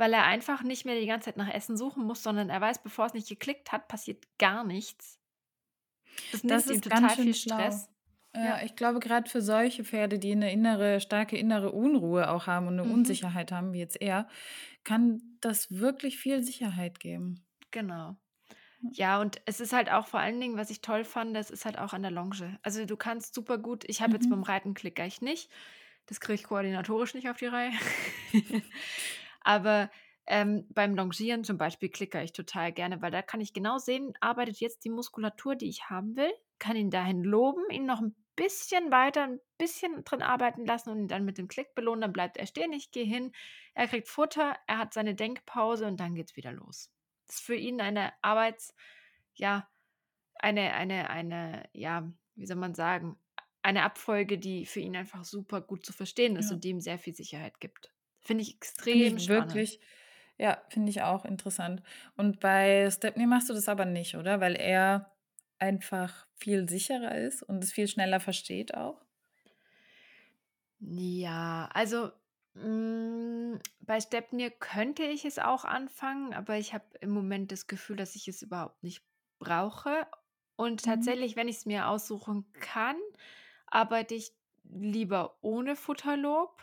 weil 0.03 0.13
er 0.15 0.25
einfach 0.25 0.65
nicht 0.65 0.85
mehr 0.85 0.99
die 1.01 1.07
ganze 1.07 1.27
Zeit 1.27 1.37
nach 1.39 1.49
Essen 1.49 1.77
suchen 1.79 2.05
muss, 2.05 2.25
sondern 2.25 2.51
er 2.51 2.61
weiß, 2.61 2.83
bevor 2.83 3.07
es 3.07 3.15
nicht 3.15 3.29
geklickt 3.29 3.73
hat, 3.73 3.89
passiert 3.89 4.27
gar 4.39 4.65
nichts. 4.65 5.17
Das 6.33 6.43
Das 6.49 6.67
nimmt 6.67 6.71
ihm 6.71 6.81
ist 6.81 6.89
ganz 6.89 7.13
total 7.13 7.15
schön 7.15 7.33
viel 7.33 7.35
schlau. 7.35 7.83
Stress. 7.83 7.89
Ja, 8.35 8.59
Ja. 8.59 8.63
ich 8.63 8.75
glaube, 8.77 8.99
grad 9.01 9.29
für 9.29 9.43
solche 9.43 9.85
Pferde, 9.85 10.19
die 10.19 10.35
'ne 10.35 10.51
innere 10.53 11.01
starke 11.01 11.37
innere 11.37 11.71
Unruhe 11.73 12.31
auch 12.31 12.47
haben 12.47 12.67
und 12.69 12.77
'ne 12.77 12.85
Mhm. 12.85 13.23
Unsicherheit 13.25 13.53
haben, 13.53 13.73
wie 13.75 13.79
jetzt 13.81 14.01
er, 14.01 14.29
kann 14.85 15.39
das 15.41 15.71
wirklich 15.73 16.19
viel 16.19 16.43
Sicherheit 16.43 17.01
geben. 17.01 17.45
Genau. 17.73 18.17
Ja, 18.93 19.21
und 19.21 19.41
es 19.47 19.61
ist 19.61 19.73
halt 19.73 19.91
auch 19.91 20.07
vor 20.09 20.21
allen 20.21 20.41
Dingen, 20.41 20.57
was 20.59 20.71
ich 20.71 20.83
toll 20.83 21.05
fand, 21.05 21.37
das 21.37 21.51
ist 21.51 21.65
halt 21.67 21.79
auch 21.79 21.93
an 21.95 22.03
der 22.03 22.11
Longe. 22.13 22.59
Also, 22.63 22.87
du 22.87 22.97
kannst 22.97 23.35
super 23.35 23.59
gut 23.59 23.85
ich 23.89 24.03
habe 24.03 24.17
jetzt 24.17 24.29
beim 24.31 24.43
Mhm. 24.43 24.45
Reiten 24.45 24.75
klicke 24.75 25.07
ich 25.07 25.23
nicht. 25.23 25.51
Das 26.07 26.21
kriege 26.21 26.35
ich 26.37 26.45
koordinatorisch 26.45 27.15
nicht 27.15 27.29
auf 27.31 27.39
die 27.39 27.47
Reihe. 27.47 27.73
Aber, 29.45 29.91
ähm, 30.27 30.67
beim 30.71 30.95
Longieren 30.95 31.45
zum 31.45 31.59
Beispiel 31.59 31.89
klickere 31.91 32.23
ich 32.25 32.33
total 32.33 32.73
gerne, 32.73 33.03
weil 33.03 33.11
da 33.11 33.23
kann 33.23 33.41
ich 33.41 33.53
genau 33.53 33.79
sehen, 33.79 34.15
arbeitet 34.21 34.61
jetzt 34.61 34.85
die 34.85 34.91
Muskulatur, 34.91 35.57
die 35.57 35.69
ich 35.69 35.91
haben 35.91 36.17
will, 36.17 36.33
kann 36.59 36.77
ihn 36.77 36.91
dahin 36.91 37.23
loben, 37.25 37.63
ihn 37.71 37.87
noch 37.87 38.01
'n 38.01 38.15
bisschen 38.37 38.91
weiter 38.93 39.25
'n 39.25 39.41
bisschen 39.59 40.05
drin 40.05 40.23
arbeiten 40.23 40.65
lassen 40.67 40.91
und 40.91 40.99
ihn 41.01 41.09
dann 41.09 41.25
mit 41.25 41.39
dem 41.39 41.49
Klick 41.49 41.75
belohnen. 41.75 42.01
Dann 42.03 42.13
bleibt 42.13 42.37
er 42.37 42.47
stehen, 42.47 42.73
ich 42.73 42.91
gehe 42.93 43.05
hin, 43.05 43.33
er 43.75 43.89
kriegt 43.89 44.09
Futter, 44.09 44.57
er 44.67 44.79
hat 44.79 44.95
seine 44.95 45.15
Denkpause 45.15 45.87
und 45.87 45.99
dann 46.01 46.15
geht's 46.15 46.37
wieder 46.37 46.53
los. 46.53 46.91
Das 47.27 47.37
ist 47.37 47.43
für 47.45 47.55
ihn 47.57 47.81
eine 47.81 48.13
Arbeits 48.23 48.75
ja, 49.35 49.69
eine 50.37 50.75
eine 50.75 51.11
eine 51.11 51.69
ja, 51.73 52.13
wie 52.37 52.47
soll 52.47 52.57
man 52.59 52.75
sagen, 52.75 53.19
eine 53.63 53.85
Abfolge, 53.85 54.39
die 54.39 54.67
für 54.67 54.81
ihn 54.81 54.97
einfach 54.97 55.25
super 55.25 55.61
gut 55.63 55.87
zu 55.87 55.93
verstehen 55.93 56.37
ist 56.37 56.51
Ja. 56.51 56.53
und 56.53 56.65
die 56.65 56.71
ihm 56.71 56.81
sehr 56.81 56.99
viel 56.99 57.15
Sicherheit 57.15 57.61
gibt. 57.61 57.92
Finde 58.23 58.43
ich 58.43 58.55
extrem 58.55 59.19
ich 59.19 59.19
spannend. 59.19 59.67
wirklich 59.69 59.81
ja, 60.39 60.63
finde 60.71 60.91
ich 60.91 61.03
auch 61.03 61.25
interessant. 61.25 61.83
Und 62.17 62.41
bei 62.41 62.91
Stepney 62.91 63.27
machst 63.27 63.51
du 63.51 63.55
das 63.55 63.69
aber 63.69 63.85
nicht, 63.85 64.17
oder? 64.17 64.41
Weil 64.41 64.57
er 64.57 65.13
einfach 65.59 66.27
viel 66.35 66.69
sicherer 66.69 67.17
ist 67.17 67.43
und 67.45 67.63
es 67.63 67.73
viel 67.73 67.87
schneller 67.89 68.19
versteht 68.21 68.75
auch? 68.75 69.05
Ja, 70.81 71.69
also, 71.75 72.11
hm, 72.55 73.61
bei 73.81 74.01
Stepney 74.01 74.51
könnte 74.51 75.05
ich 75.05 75.25
es 75.25 75.39
auch 75.39 75.65
anfangen, 75.65 76.35
aber 76.35 76.57
ich 76.59 76.75
habe 76.75 76.85
im 77.01 77.11
Moment 77.11 77.53
das 77.53 77.67
Gefühl, 77.67 77.97
dass 77.97 78.17
ich 78.17 78.27
es 78.29 78.43
überhaupt 78.43 78.83
nicht 78.83 79.05
brauche. 79.39 80.07
Und 80.57 80.85
Mhm. 80.85 80.85
tatsächlich, 80.85 81.37
wenn 81.37 81.49
ich's 81.49 81.67
mir 81.67 81.89
aussuchen 81.89 82.53
kann, 82.53 82.97
arbeite 83.67 84.15
ich 84.15 84.33
lieber 84.65 85.39
ohne 85.43 85.77
Futterlob 85.77 86.63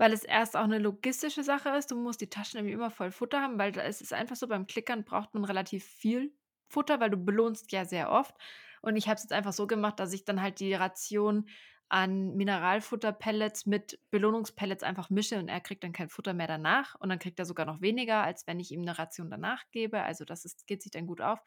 weil 0.00 0.14
es 0.14 0.24
erst 0.24 0.56
auch 0.58 0.66
'ne 0.68 0.80
logistische 0.80 1.44
Sache 1.44 1.70
ist. 1.70 1.92
Du 1.92 1.96
musst 1.96 2.22
die 2.22 2.30
Taschen 2.30 2.58
irgendwie 2.60 2.74
immer 2.74 2.90
voll 2.90 3.12
Futter 3.12 3.42
haben, 3.42 3.58
weil 3.60 3.72
da 3.72 3.82
ist 3.82 4.02
es 4.02 4.12
einfach 4.14 4.36
so, 4.36 4.48
beim 4.48 4.66
Klickern 4.68 5.04
braucht 5.04 5.34
man 5.34 5.44
relativ 5.46 5.84
viel 5.86 6.34
Futter, 6.68 7.00
weil 7.00 7.10
du 7.10 7.18
belohnst 7.18 7.72
ja 7.72 7.84
sehr 7.86 8.10
oft. 8.12 8.36
Und 8.82 8.96
ich 8.96 9.08
habe 9.08 9.16
es 9.16 9.24
jetzt 9.24 9.34
einfach 9.34 9.52
so 9.54 9.68
gemacht, 9.68 10.00
dass 10.00 10.14
ich 10.14 10.24
dann 10.26 10.42
halt 10.42 10.60
die 10.60 10.74
Ration 10.74 11.48
an 11.90 12.36
Mineralfutter-Pellets 12.36 13.66
mit 13.66 14.00
Belohnungspellets 14.10 14.84
einfach 14.84 15.10
mische 15.10 15.38
und 15.40 15.48
er 15.50 15.60
kriegt 15.60 15.84
dann 15.84 15.92
kein 15.92 16.08
Futter 16.10 16.34
mehr 16.34 16.48
danach. 16.48 16.96
Und 17.00 17.10
dann 17.10 17.18
kriegt 17.20 17.38
er 17.40 17.46
sogar 17.46 17.66
noch 17.66 17.82
weniger, 17.82 18.24
als 18.24 18.46
wenn 18.48 18.60
ich 18.60 18.72
ihm 18.72 18.82
'ne 18.82 18.98
Ration 18.98 19.30
danach 19.30 19.64
gebe. 19.72 20.02
Also, 20.04 20.24
das 20.26 20.44
ist 20.46 20.66
geht 20.68 20.82
sich 20.82 20.92
dann 20.92 21.06
gut 21.08 21.22
auf. 21.22 21.40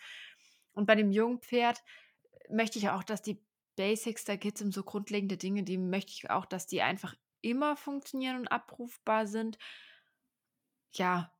Und 0.74 0.88
bei 0.88 0.96
dem 0.96 1.12
Jungpferd 1.12 1.82
möchte 2.50 2.80
ich 2.80 2.89
auch, 2.89 3.04
dass 3.04 3.22
die 3.24 3.44
Basics 3.78 4.26
da 4.26 4.36
geht's 4.38 4.62
um 4.63 4.72
so 4.72 4.84
grundlegende 4.84 5.38
Dinge, 5.38 5.63
die 5.63 5.78
möchte 5.80 6.12
ich 6.13 6.30
auch, 6.32 6.46
dass 6.48 6.68
die 6.68 6.82
einfach 6.84 7.16
immer 7.43 7.77
funktionieren 7.77 8.38
und 8.38 8.47
abrufbar 8.49 9.27
sind. 9.27 9.58
Ja, 10.95 11.32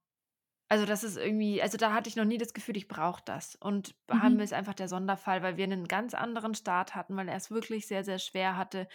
also, 0.70 0.86
das 0.86 1.04
ist 1.04 1.18
irgendwie 1.18 1.62
also, 1.62 1.78
da 1.78 1.94
hatte 1.94 2.10
ich 2.10 2.16
noch 2.18 2.26
nie 2.26 2.38
das 2.40 2.54
Gefühl, 2.54 2.78
ich 2.78 2.88
brauche 2.90 3.24
das. 3.26 3.56
Und 3.56 3.96
Mhm. 4.12 4.44
ist 4.44 4.54
einfach 4.54 4.74
der 4.76 4.88
Sonderfall, 4.90 5.44
weil 5.44 5.58
wir 5.58 5.68
'nen 5.68 5.88
ganz 5.88 6.14
anderen 6.16 6.56
Start 6.56 6.96
hatten, 6.96 7.16
weil 7.18 7.30
er's 7.30 7.52
wirklich 7.52 7.88
sehr, 7.88 8.04
sehr 8.06 8.20
schwer 8.20 8.58
hatte 8.58 8.88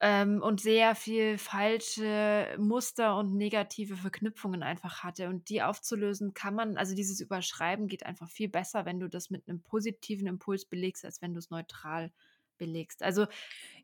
ähm, 0.00 0.42
und 0.42 0.60
sehr 0.60 0.94
viel 0.94 1.38
falsche 1.38 2.56
Muster 2.58 3.16
und 3.16 3.34
negative 3.36 3.96
Verknüpfungen 3.96 4.62
einfach 4.62 5.02
hatte. 5.04 5.28
Und 5.28 5.48
die 5.48 5.62
aufzulösen 5.62 6.34
kann 6.34 6.54
man 6.54 6.76
also, 6.76 6.94
dieses 6.94 7.20
Überschreiben 7.20 7.86
geht 7.88 8.04
einfach 8.04 8.28
viel 8.30 8.48
besser, 8.48 8.84
wenn 8.86 9.00
du 9.00 9.08
das 9.08 9.30
mit 9.30 9.46
'nem 9.48 9.62
positiven 9.62 10.26
Impuls 10.26 10.64
belegst, 10.66 11.04
als 11.04 11.22
wenn 11.22 11.34
du's 11.34 11.50
neutral 11.50 12.12
belegst. 12.58 13.02
Also 13.02 13.26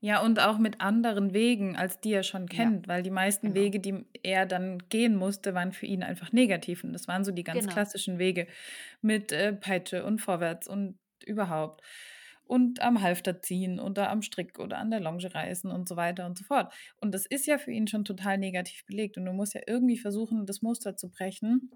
Ja, 0.01 0.23
und 0.23 0.41
auch 0.41 0.59
mit 0.59 0.81
anderen 0.81 1.35
Wegen, 1.35 1.77
als 1.77 2.01
die 2.01 2.13
er 2.13 2.23
schon 2.23 2.47
Ja, 2.49 2.49
kennt, 2.49 2.89
weil 2.89 3.03
die 3.03 3.11
meisten 3.11 3.49
genau. 3.49 3.55
Wege, 3.55 3.81
die 3.81 4.07
er 4.23 4.47
dann 4.47 4.79
gehen 4.89 5.17
musste, 5.17 5.55
waren 5.55 5.73
für 5.73 5.87
ihn 5.87 6.03
einfach 6.03 6.33
negativ. 6.33 6.85
Und 6.85 6.93
das 6.95 7.07
waren 7.09 7.25
so 7.25 7.33
die 7.33 7.45
ganz 7.45 7.67
Genau. 7.67 7.73
klassischen 7.75 8.19
Wege 8.19 8.47
mit, 9.03 9.33
äh, 9.33 9.53
Peitsche 9.53 10.05
und 10.05 10.21
vorwärts 10.21 10.69
und 10.69 10.99
überhaupt. 11.27 11.83
Und 12.45 12.81
am 12.83 13.01
Halfter 13.03 13.41
ziehen 13.43 13.79
oder 13.79 14.11
am 14.11 14.23
Strick 14.23 14.59
oder 14.59 14.79
an 14.79 14.91
der 14.91 15.01
Longe 15.01 15.33
reißen 15.35 15.71
und 15.71 15.89
so 15.89 15.97
weiter 15.97 16.27
und 16.27 16.37
so 16.39 16.45
fort. 16.45 16.73
Und 16.97 17.15
das 17.15 17.27
ist 17.27 17.47
ja 17.47 17.59
für 17.59 17.71
ihn 17.73 17.87
schon 17.87 18.05
total 18.05 18.39
negativ 18.39 18.85
belegt. 18.87 19.17
Und 19.19 19.27
du 19.27 19.33
musst 19.33 19.55
ja 19.55 19.61
irgendwie 19.67 19.99
versuchen, 19.99 20.47
das 20.47 20.63
Muster 20.63 20.97
zu 20.97 21.11
brechen, 21.11 21.71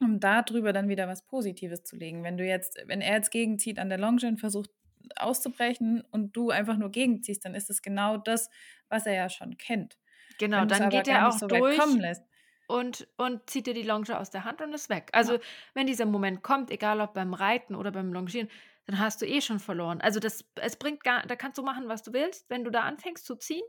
um 0.00 0.20
da 0.20 0.42
drüber 0.42 0.72
dann 0.72 0.88
wieder 0.88 1.08
was 1.08 1.24
Positives 1.26 1.82
zu 1.84 1.96
legen. 1.96 2.22
Wenn 2.24 2.36
du 2.36 2.46
jetzt 2.46 2.78
wenn 2.86 3.00
er 3.00 3.16
jetzt 3.16 3.30
gegenzieht 3.30 3.78
an 3.78 3.88
der 3.88 3.98
Longe 3.98 4.26
und 4.28 4.38
versucht 4.40 4.70
auszubrechen 5.16 6.02
und 6.10 6.36
du 6.36 6.50
einfach 6.50 6.76
nur 6.76 6.90
gegenziehst, 6.90 7.44
dann 7.44 7.54
ist 7.54 7.70
es 7.70 7.82
genau 7.82 8.16
das, 8.18 8.50
was 8.88 9.06
er 9.06 9.14
ja 9.14 9.28
schon 9.28 9.56
kennt. 9.56 9.98
Genau, 10.38 10.64
Wenn 10.64 10.66
dann 10.66 10.88
geht 10.88 11.08
er 11.08 11.28
auch 11.28 11.32
so 11.32 11.48
durch 11.48 12.00
lässt 12.00 12.22
und 12.66 13.08
und 13.16 13.48
zieht 13.50 13.66
dir 13.66 13.74
die 13.74 13.82
Longe 13.82 14.18
aus 14.18 14.30
der 14.30 14.44
Hand 14.44 14.60
und 14.62 14.72
ist 14.74 14.88
weg. 14.88 15.10
Also, 15.12 15.38
Ja. 15.38 15.40
wenn 15.74 15.86
dieser 15.86 16.06
Moment 16.06 16.42
kommt, 16.42 16.70
egal 16.70 17.00
ob 17.00 17.14
beim 17.14 17.34
Reiten 17.34 17.74
oder 17.74 17.92
beim 17.92 18.12
Longieren, 18.12 18.48
dann 18.86 18.98
hast 18.98 19.20
du 19.22 19.26
eh 19.26 19.40
schon 19.40 19.60
verloren. 19.60 20.00
Also, 20.00 20.20
das 20.20 20.44
es 20.56 20.76
bringt 20.76 21.04
gar 21.04 21.26
da 21.26 21.36
kannst 21.36 21.58
du 21.58 21.62
machen, 21.62 21.88
was 21.88 22.02
du 22.02 22.12
willst. 22.12 22.48
Wenn 22.50 22.64
du 22.64 22.70
da 22.70 22.82
anfängst 22.82 23.26
zu 23.26 23.36
ziehen, 23.36 23.62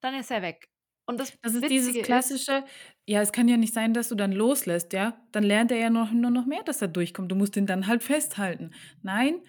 dann 0.00 0.14
ist 0.14 0.30
er 0.30 0.42
weg. 0.42 0.68
Und 1.06 1.18
das 1.20 1.32
Das 1.42 1.54
ist 1.54 1.68
dieses 1.70 2.00
ist 2.00 2.02
klassische 2.02 2.64
ja, 3.06 3.22
es 3.22 3.32
kann 3.32 3.48
ja 3.48 3.56
nicht 3.56 3.72
sein, 3.72 3.94
dass 3.94 4.08
du 4.08 4.14
dann 4.14 4.32
loslässt, 4.32 4.92
ja? 4.92 5.22
Dann 5.32 5.42
lernt 5.44 5.70
er 5.72 5.78
ja 5.78 5.88
noch 5.90 6.10
nur 6.12 6.30
noch 6.30 6.46
mehr, 6.46 6.62
dass 6.64 6.82
er 6.82 6.88
durchkommt. 6.88 7.30
Du 7.32 7.36
musst 7.36 7.56
ihn 7.56 7.66
dann 7.66 7.86
halt 7.86 8.02
festhalten. 8.02 8.72
Nein, 9.02 9.40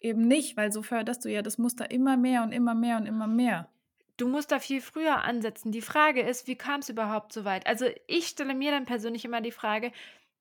eben 0.00 0.22
nicht, 0.22 0.56
weil 0.56 0.72
so 0.72 0.82
förderst 0.82 1.24
du 1.24 1.30
ja 1.30 1.42
das 1.42 1.58
Muster 1.58 1.90
immer 1.90 2.16
mehr 2.16 2.42
und 2.42 2.52
immer 2.52 2.74
mehr 2.74 2.96
und 2.98 3.06
immer 3.06 3.26
mehr. 3.26 3.70
Du 4.16 4.28
musst 4.28 4.52
da 4.52 4.58
viel 4.58 4.80
früher 4.82 5.24
ansetzen. 5.24 5.72
Die 5.72 5.80
Frage 5.82 6.20
ist, 6.22 6.46
wie 6.46 6.56
kam's 6.56 6.88
überhaupt 6.90 7.32
so 7.32 7.44
weit? 7.44 7.66
Also, 7.66 7.86
ich 8.06 8.26
stelle 8.28 8.54
mir 8.54 8.70
dann 8.70 8.84
persönlich 8.84 9.24
immer 9.24 9.40
die 9.40 9.52
Frage: 9.52 9.92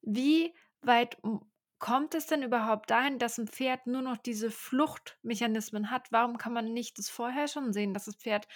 Wie 0.01 0.53
weit 0.81 1.17
kommt 1.79 2.13
es 2.13 2.27
denn 2.27 2.43
überhaupt 2.43 2.89
dahin, 2.91 3.19
dass 3.19 3.37
'n 3.39 3.47
Pferd 3.47 3.87
nur 3.87 4.01
noch 4.01 4.17
diese 4.17 4.51
Fluchtmechanismen 4.51 5.91
hat? 5.91 6.11
Warum 6.11 6.37
kann 6.37 6.53
man 6.53 6.73
nicht 6.73 6.97
das 6.99 7.09
vorher 7.09 7.47
schon 7.47 7.71
sehen, 7.73 7.93
dass 7.93 8.05
das 8.05 8.15
Pferd 8.17 8.47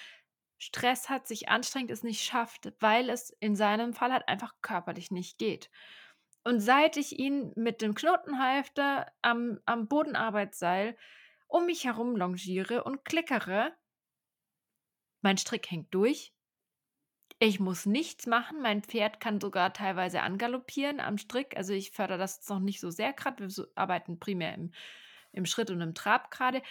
Stress 0.60 1.10
hat, 1.10 1.28
sich 1.28 1.50
anstrengt, 1.50 1.92
es 1.92 2.04
nicht 2.04 2.22
schafft, 2.24 2.74
weil 2.80 3.10
es 3.10 3.32
in 3.42 3.56
seinem 3.56 3.94
Fall 3.94 4.14
halt 4.14 4.28
einfach 4.30 4.56
körperlich 4.62 5.12
nicht 5.12 5.38
geht. 5.38 5.70
Und 6.46 6.60
seit 6.60 6.98
ich 6.98 7.18
ihn 7.20 7.54
mit 7.56 7.82
dem 7.82 7.96
Knotenhalfter 7.96 9.12
am 9.22 9.60
am 9.66 9.88
Bodenarbeitsseil 9.88 10.98
um 11.48 11.66
mich 11.66 11.86
herum 11.86 12.16
longiere 12.18 12.84
und 12.84 13.06
klickere 13.06 13.74
mein 15.24 15.38
Strick 15.38 15.72
hängt 15.72 15.94
durch. 15.96 16.32
Ich 17.40 17.60
muss 17.60 17.86
nichts 17.86 18.28
machen. 18.28 18.62
Mein 18.62 18.84
Pferd 18.84 19.20
kann 19.20 19.40
sogar 19.42 19.74
teilweise 19.74 20.22
angaloppieren 20.22 21.00
am 21.00 21.18
Strick. 21.18 21.58
Also, 21.58 21.74
ich 21.74 21.92
fördere 21.92 22.18
das 22.18 22.38
jetzt 22.38 22.50
noch 22.50 22.60
nicht 22.60 22.80
so 22.80 22.90
sehr 22.90 23.14
grad. 23.14 23.40
Wir 23.40 23.68
arbeiten 23.76 24.20
primär 24.20 24.54
im 24.54 24.72
im 25.36 25.46
Schritt 25.48 25.72
und 25.72 25.82
im 25.82 25.96
Trab 25.96 26.30
grade. 26.30 26.62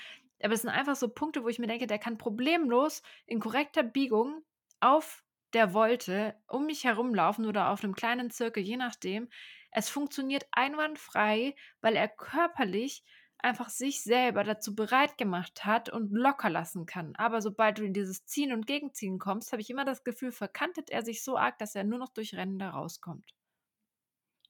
Aber 0.42 0.54
es 0.54 0.62
sind 0.62 0.70
einfach 0.70 0.94
so 0.96 1.08
Punkte, 1.08 1.42
wo 1.44 1.48
ich 1.48 1.58
mir 1.58 1.66
denke, 1.66 1.86
der 1.88 1.98
kann 1.98 2.16
problemlos 2.18 3.02
in 3.26 3.40
korrekter 3.40 3.82
Biegung 3.82 4.42
auf 4.80 5.24
der 5.52 5.70
Volte 5.74 6.36
um 6.48 6.66
mich 6.66 6.84
herumlaufen 6.84 7.44
oder 7.46 7.70
auf 7.70 7.82
'nem 7.82 7.94
kleinen 7.94 8.30
Zirkel, 8.30 8.62
je 8.62 8.76
nachdem. 8.76 9.28
Es 9.72 9.88
funktioniert 9.88 10.46
einwandfrei, 10.52 11.54
weil 11.80 11.96
er 11.96 12.08
körperlich 12.08 13.04
einfach 13.38 13.68
sich 13.68 14.02
selber 14.04 14.44
dazu 14.44 14.74
bereit 14.74 15.18
gemacht 15.18 15.64
hat 15.64 15.88
und 15.88 16.12
locker 16.12 16.48
lassen 16.50 16.86
kann. 16.86 17.14
Aber 17.16 17.42
sobald 17.42 17.78
du 17.78 17.84
in 17.84 17.92
dieses 17.92 18.24
Ziehen 18.24 18.52
und 18.52 18.66
Gegenziehen 18.66 19.18
kommst, 19.18 19.52
habe 19.52 19.62
ich 19.62 19.70
immer 19.70 19.84
das 19.84 20.04
Gefühl, 20.04 20.32
verkantet 20.32 20.90
er 20.90 21.02
sich 21.02 21.24
so 21.24 21.36
arg, 21.36 21.58
dass 21.58 21.74
er 21.74 21.84
nur 21.84 21.98
noch 21.98 22.10
durch 22.10 22.34
Rennen 22.34 22.58
da 22.58 22.70
rauskommt. 22.70 23.34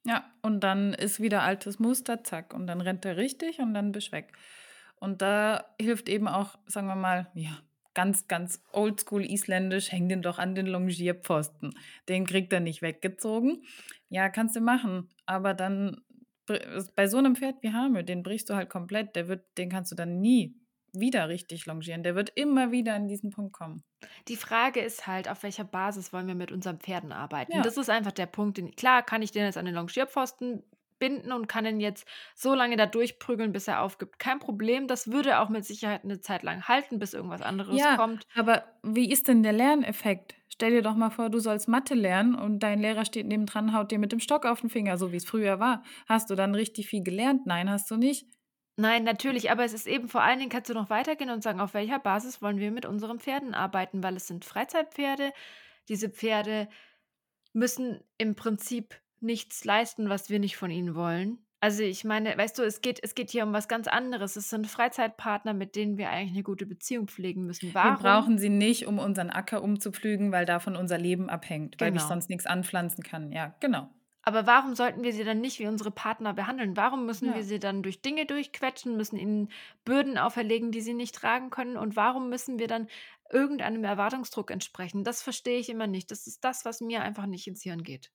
Ja, 0.04 0.32
und 0.42 0.60
dann 0.60 0.94
ist 0.94 1.20
wieder 1.20 1.42
altes 1.42 1.78
Muster, 1.78 2.24
zack, 2.24 2.54
und 2.54 2.66
dann 2.66 2.80
rennt 2.80 3.04
er 3.04 3.16
richtig 3.16 3.60
und 3.60 3.72
dann 3.72 3.92
bist 3.92 4.10
weg. 4.12 4.32
Und 4.96 5.22
da 5.22 5.74
hilft 5.80 6.08
eben 6.08 6.28
auch, 6.28 6.58
sagen 6.66 6.88
wir 6.88 6.96
mal, 6.96 7.30
ja, 7.34 7.60
ganz, 7.94 8.28
ganz 8.28 8.62
oldschool 8.72 9.24
isländisch, 9.24 9.92
häng 9.92 10.08
den 10.08 10.22
doch 10.22 10.38
an 10.38 10.54
den 10.54 10.66
Longierpfosten. 10.66 11.74
Den 12.08 12.26
kriegt 12.26 12.52
er 12.52 12.60
nicht 12.60 12.82
weggezogen. 12.82 13.64
Ja, 14.08 14.28
kannst 14.28 14.56
du 14.56 14.60
machen, 14.60 15.08
aber 15.26 15.54
dann 15.54 16.00
bei 16.96 17.06
so 17.06 17.18
einem 17.18 17.36
Pferd 17.36 17.62
wie 17.62 17.72
Hame, 17.72 18.04
den 18.04 18.22
brichst 18.22 18.50
du 18.50 18.54
halt 18.54 18.68
komplett, 18.68 19.14
der 19.16 19.28
wird, 19.28 19.44
den 19.58 19.68
kannst 19.68 19.92
du 19.92 19.96
dann 19.96 20.20
nie 20.20 20.56
wieder 20.92 21.28
richtig 21.28 21.66
longieren. 21.66 22.02
Der 22.02 22.14
wird 22.14 22.30
immer 22.34 22.70
wieder 22.70 22.94
an 22.94 23.08
diesen 23.08 23.30
Punkt 23.30 23.52
kommen. 23.52 23.82
Die 24.28 24.36
Frage 24.36 24.80
ist 24.80 25.06
halt, 25.06 25.28
auf 25.28 25.42
welcher 25.42 25.64
Basis 25.64 26.12
wollen 26.12 26.26
wir 26.26 26.34
mit 26.34 26.52
unseren 26.52 26.78
Pferden 26.78 27.12
arbeiten? 27.12 27.52
Ja. 27.52 27.62
Das 27.62 27.76
ist 27.76 27.88
einfach 27.88 28.12
der 28.12 28.26
Punkt. 28.26 28.58
Den, 28.58 28.72
klar, 28.76 29.02
kann 29.02 29.22
ich 29.22 29.30
den 29.30 29.44
jetzt 29.44 29.56
an 29.56 29.64
den 29.64 29.74
Longierpfosten 29.74 30.62
binden 31.02 31.32
und 31.32 31.48
kann 31.48 31.66
ihn 31.66 31.80
jetzt 31.80 32.06
so 32.36 32.54
lange 32.54 32.76
da 32.76 32.86
durchprügeln, 32.86 33.50
bis 33.50 33.66
er 33.66 33.82
aufgibt. 33.82 34.20
Kein 34.20 34.38
Problem. 34.38 34.86
Das 34.86 35.10
würde 35.10 35.40
auch 35.40 35.48
mit 35.48 35.64
Sicherheit 35.64 36.04
eine 36.04 36.20
Zeit 36.20 36.44
lang 36.44 36.68
halten, 36.68 37.00
bis 37.00 37.12
irgendwas 37.12 37.42
anderes 37.42 37.76
ja, 37.76 37.96
kommt. 37.96 38.24
Aber 38.36 38.62
wie 38.84 39.10
ist 39.10 39.26
denn 39.26 39.42
der 39.42 39.52
Lerneffekt? 39.52 40.36
Stell 40.48 40.70
dir 40.70 40.82
doch 40.82 40.94
mal 40.94 41.10
vor, 41.10 41.28
du 41.28 41.40
sollst 41.40 41.66
Mathe 41.66 41.94
lernen 41.94 42.36
und 42.36 42.60
dein 42.60 42.78
Lehrer 42.78 43.04
steht 43.04 43.26
nebendran, 43.26 43.74
haut 43.74 43.90
dir 43.90 43.98
mit 43.98 44.12
dem 44.12 44.20
Stock 44.20 44.46
auf 44.46 44.60
den 44.60 44.70
Finger, 44.70 44.96
so 44.96 45.10
wie 45.10 45.16
es 45.16 45.24
früher 45.24 45.58
war. 45.58 45.82
Hast 46.06 46.30
du 46.30 46.36
dann 46.36 46.54
richtig 46.54 46.86
viel 46.86 47.02
gelernt? 47.02 47.46
Nein, 47.46 47.68
hast 47.68 47.90
du 47.90 47.96
nicht. 47.96 48.26
Nein, 48.76 49.02
natürlich, 49.02 49.50
aber 49.50 49.64
es 49.64 49.72
ist 49.72 49.88
eben 49.88 50.08
vor 50.08 50.22
allen 50.22 50.38
Dingen 50.38 50.50
kannst 50.50 50.70
du 50.70 50.74
noch 50.74 50.88
weitergehen 50.88 51.30
und 51.30 51.42
sagen, 51.42 51.58
auf 51.58 51.74
welcher 51.74 51.98
Basis 51.98 52.40
wollen 52.40 52.60
wir 52.60 52.70
mit 52.70 52.86
unseren 52.86 53.18
Pferden 53.18 53.54
arbeiten, 53.54 54.04
weil 54.04 54.14
es 54.14 54.28
sind 54.28 54.44
Freizeitpferde. 54.44 55.32
Diese 55.88 56.08
Pferde 56.08 56.68
müssen 57.52 58.04
im 58.18 58.36
Prinzip 58.36 59.02
nichts 59.22 59.64
leisten, 59.64 60.08
was 60.08 60.30
wir 60.30 60.38
nicht 60.38 60.56
von 60.56 60.70
ihnen 60.70 60.94
wollen. 60.94 61.38
Also 61.62 61.84
ich 61.84 62.02
meine, 62.02 62.36
weißt 62.36 62.58
du, 62.58 62.64
es 62.64 62.80
geht, 62.80 62.98
es 63.04 63.14
geht 63.14 63.30
hier 63.30 63.44
um 63.44 63.52
was 63.52 63.68
ganz 63.68 63.86
anderes. 63.86 64.34
Es 64.34 64.50
sind 64.50 64.66
Freizeitpartner, 64.66 65.54
mit 65.54 65.76
denen 65.76 65.96
wir 65.96 66.10
eigentlich 66.10 66.32
eine 66.32 66.42
gute 66.42 66.66
Beziehung 66.66 67.06
pflegen 67.06 67.46
müssen. 67.46 67.72
Warum? 67.72 67.92
Wir 67.92 68.02
brauchen 68.02 68.38
sie 68.38 68.48
nicht, 68.48 68.88
um 68.88 68.98
unseren 68.98 69.30
Acker 69.30 69.62
umzupflügen, 69.62 70.32
weil 70.32 70.44
davon 70.44 70.74
unser 70.74 70.98
Leben 70.98 71.30
abhängt, 71.30 71.78
genau. 71.78 71.88
weil 71.88 71.96
ich 71.96 72.02
sonst 72.02 72.30
nichts 72.30 72.46
anpflanzen 72.46 73.04
kann. 73.04 73.30
Ja, 73.30 73.54
genau. 73.60 73.88
Aber 74.22 74.46
warum 74.46 74.74
sollten 74.74 75.04
wir 75.04 75.12
sie 75.12 75.22
dann 75.22 75.40
nicht 75.40 75.60
wie 75.60 75.68
unsere 75.68 75.92
Partner 75.92 76.32
behandeln? 76.34 76.76
Warum 76.76 77.06
müssen 77.06 77.28
ja. 77.28 77.36
wir 77.36 77.44
sie 77.44 77.60
dann 77.60 77.84
durch 77.84 78.02
Dinge 78.02 78.26
durchquetschen, 78.26 78.96
müssen 78.96 79.16
ihnen 79.16 79.48
Bürden 79.84 80.18
auferlegen, 80.18 80.72
die 80.72 80.80
sie 80.80 80.94
nicht 80.94 81.14
tragen 81.14 81.50
können? 81.50 81.76
Und 81.76 81.94
warum 81.94 82.28
müssen 82.28 82.58
wir 82.58 82.68
dann 82.68 82.88
irgendeinem 83.30 83.84
Erwartungsdruck 83.84 84.50
entsprechen? 84.50 85.04
Das 85.04 85.22
verstehe 85.22 85.58
ich 85.58 85.68
immer 85.68 85.86
nicht. 85.86 86.10
Das 86.10 86.26
ist 86.26 86.42
das, 86.44 86.64
was 86.64 86.80
mir 86.80 87.02
einfach 87.02 87.26
nicht 87.26 87.46
ins 87.46 87.62
Hirn 87.62 87.84
geht. 87.84 88.10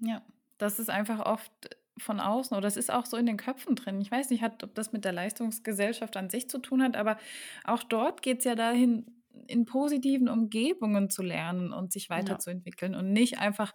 Ja, 0.00 0.22
das 0.58 0.78
ist 0.78 0.90
einfach 0.90 1.20
oft 1.20 1.52
von 1.98 2.20
außen 2.20 2.56
oder 2.56 2.68
es 2.68 2.76
ist 2.76 2.92
auch 2.92 3.06
so 3.06 3.16
in 3.16 3.26
den 3.26 3.36
Köpfen 3.36 3.74
drin. 3.74 4.00
Ich 4.00 4.10
weiß 4.10 4.30
nicht, 4.30 4.44
ob 4.44 4.74
das 4.74 4.92
mit 4.92 5.04
der 5.04 5.12
Leistungsgesellschaft 5.12 6.16
an 6.16 6.30
sich 6.30 6.48
zu 6.48 6.58
tun 6.58 6.82
hat, 6.82 6.96
aber 6.96 7.18
auch 7.64 7.82
dort 7.82 8.22
geht 8.22 8.38
es 8.38 8.44
ja 8.44 8.54
dahin, 8.54 9.06
in 9.46 9.64
positiven 9.64 10.28
Umgebungen 10.28 11.10
zu 11.10 11.22
lernen 11.22 11.72
und 11.72 11.92
sich 11.92 12.10
weiterzuentwickeln 12.10 12.92
ja. 12.92 12.98
und 12.98 13.12
nicht 13.12 13.38
einfach 13.38 13.72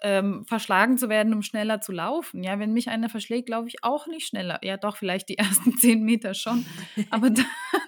ähm, 0.00 0.44
verschlagen 0.46 0.96
zu 0.96 1.08
werden, 1.08 1.34
um 1.34 1.42
schneller 1.42 1.80
zu 1.80 1.92
laufen. 1.92 2.42
Ja, 2.42 2.58
wenn 2.58 2.72
mich 2.72 2.88
einer 2.88 3.08
verschlägt, 3.08 3.48
laufe 3.48 3.68
ich 3.68 3.82
auch 3.82 4.06
nicht 4.06 4.26
schneller. 4.26 4.60
Ja, 4.62 4.76
doch, 4.76 4.96
vielleicht 4.96 5.28
die 5.28 5.38
ersten 5.38 5.76
zehn 5.76 6.04
Meter 6.04 6.34
schon. 6.34 6.66
Aber 7.10 7.30
dann 7.30 7.46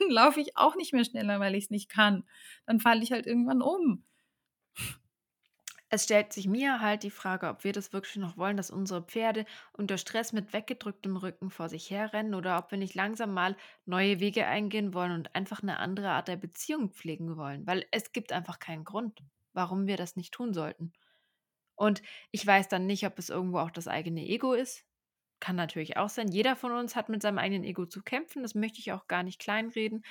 laufe 0.09 0.41
ich 0.41 0.57
auch 0.57 0.77
nicht 0.77 0.93
mehr 0.93 1.05
schneller, 1.05 1.41
weil 1.41 1.55
ich 1.55 1.65
es 1.65 1.71
nicht 1.71 1.89
kann. 1.89 2.25
Dann 2.67 2.81
falle 2.81 3.03
ich 3.03 3.13
halt 3.13 3.27
irgendwann 3.27 3.63
um. 3.63 4.05
Es 5.93 6.05
stellt 6.05 6.33
sich 6.33 6.47
mir 6.47 6.81
halt 6.81 7.03
die 7.03 7.11
Frage, 7.11 7.49
ob 7.49 7.65
wir 7.65 7.73
das 7.73 7.93
wirklich 7.93 8.17
noch 8.17 8.37
wollen, 8.37 8.57
dass 8.57 8.71
unsere 8.71 9.03
Pferde 9.03 9.45
unter 9.73 9.99
Stress 9.99 10.33
mit 10.33 10.53
weggedrücktem 10.53 11.17
Rücken 11.17 11.51
vor 11.51 11.69
sich 11.69 11.91
herrennen 11.91 12.35
oder 12.35 12.59
ob 12.59 12.71
wir 12.71 12.79
nicht 12.79 12.95
langsam 12.95 13.35
mal 13.35 13.57
neue 13.87 14.21
Wege 14.21 14.47
eingehen 14.47 14.95
wollen 14.95 15.11
und 15.13 15.35
einfach 15.35 15.63
eine 15.63 15.79
andere 15.79 16.11
Art 16.11 16.29
der 16.29 16.37
Beziehung 16.37 16.91
pflegen 16.93 17.37
wollen. 17.37 17.67
Weil 17.67 17.87
es 17.91 18.13
gibt 18.13 18.33
einfach 18.33 18.61
keinen 18.61 18.85
Grund, 18.85 19.21
warum 19.53 19.87
wir 19.89 19.97
das 19.97 20.15
nicht 20.17 20.33
tun 20.33 20.55
sollten. 20.55 20.93
Und 21.77 22.03
ich 22.31 22.47
weiß 22.47 22.69
dann 22.69 22.87
nicht, 22.87 23.07
ob 23.07 23.19
es 23.19 23.31
irgendwo 23.31 23.59
auch 23.59 23.71
das 23.71 23.89
eigene 23.89 24.23
Ego 24.27 24.55
ist. 24.55 24.85
Kann 25.41 25.57
natürlich 25.57 25.97
auch 25.97 26.11
sein. 26.11 26.29
Jeder 26.29 26.57
von 26.57 26.73
uns 26.73 26.97
hat 26.97 27.09
mit 27.09 27.23
seinem 27.23 27.39
eigenen 27.39 27.65
Ego 27.65 27.87
zu 27.87 28.03
kämpfen. 28.03 28.43
Das 28.43 28.55
möchte 28.55 28.81
ich 28.81 28.93
auch 28.93 29.09
gar 29.09 29.23
nicht 29.25 29.41
kleinreden. 29.41 30.05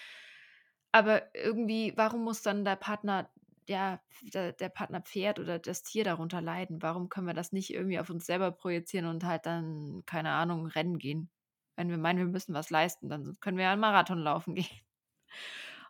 Aber 0.92 1.34
irgendwie, 1.36 1.94
warum 1.96 2.24
muss 2.24 2.42
dann 2.42 2.66
der 2.66 2.76
Partner, 2.76 3.30
ja, 3.70 4.02
der, 4.34 4.52
der 4.52 4.70
Partner 4.70 5.02
Pferd 5.02 5.40
oder 5.40 5.60
das 5.60 5.84
Tier 5.84 6.04
darunter 6.04 6.42
leiden? 6.42 6.82
Warum 6.82 7.08
können 7.08 7.28
wir 7.28 7.36
das 7.36 7.52
nicht 7.52 7.72
irgendwie 7.72 8.00
auf 8.00 8.10
uns 8.10 8.26
selber 8.26 8.52
projizieren 8.52 9.06
und 9.06 9.24
halt 9.24 9.46
dann, 9.46 10.02
keine 10.08 10.32
Ahnung, 10.32 10.66
rennen 10.66 10.98
gehen? 10.98 11.30
Wenn 11.76 11.90
wir 11.90 11.98
meinen, 11.98 12.18
wir 12.18 12.26
müssen 12.26 12.56
was 12.56 12.72
leisten, 12.72 13.10
dann 13.10 13.38
können 13.40 13.58
wir 13.58 13.66
ja 13.66 13.72
einen 13.72 13.82
Marathon 13.82 14.18
laufen 14.18 14.56
gehen. 14.56 14.66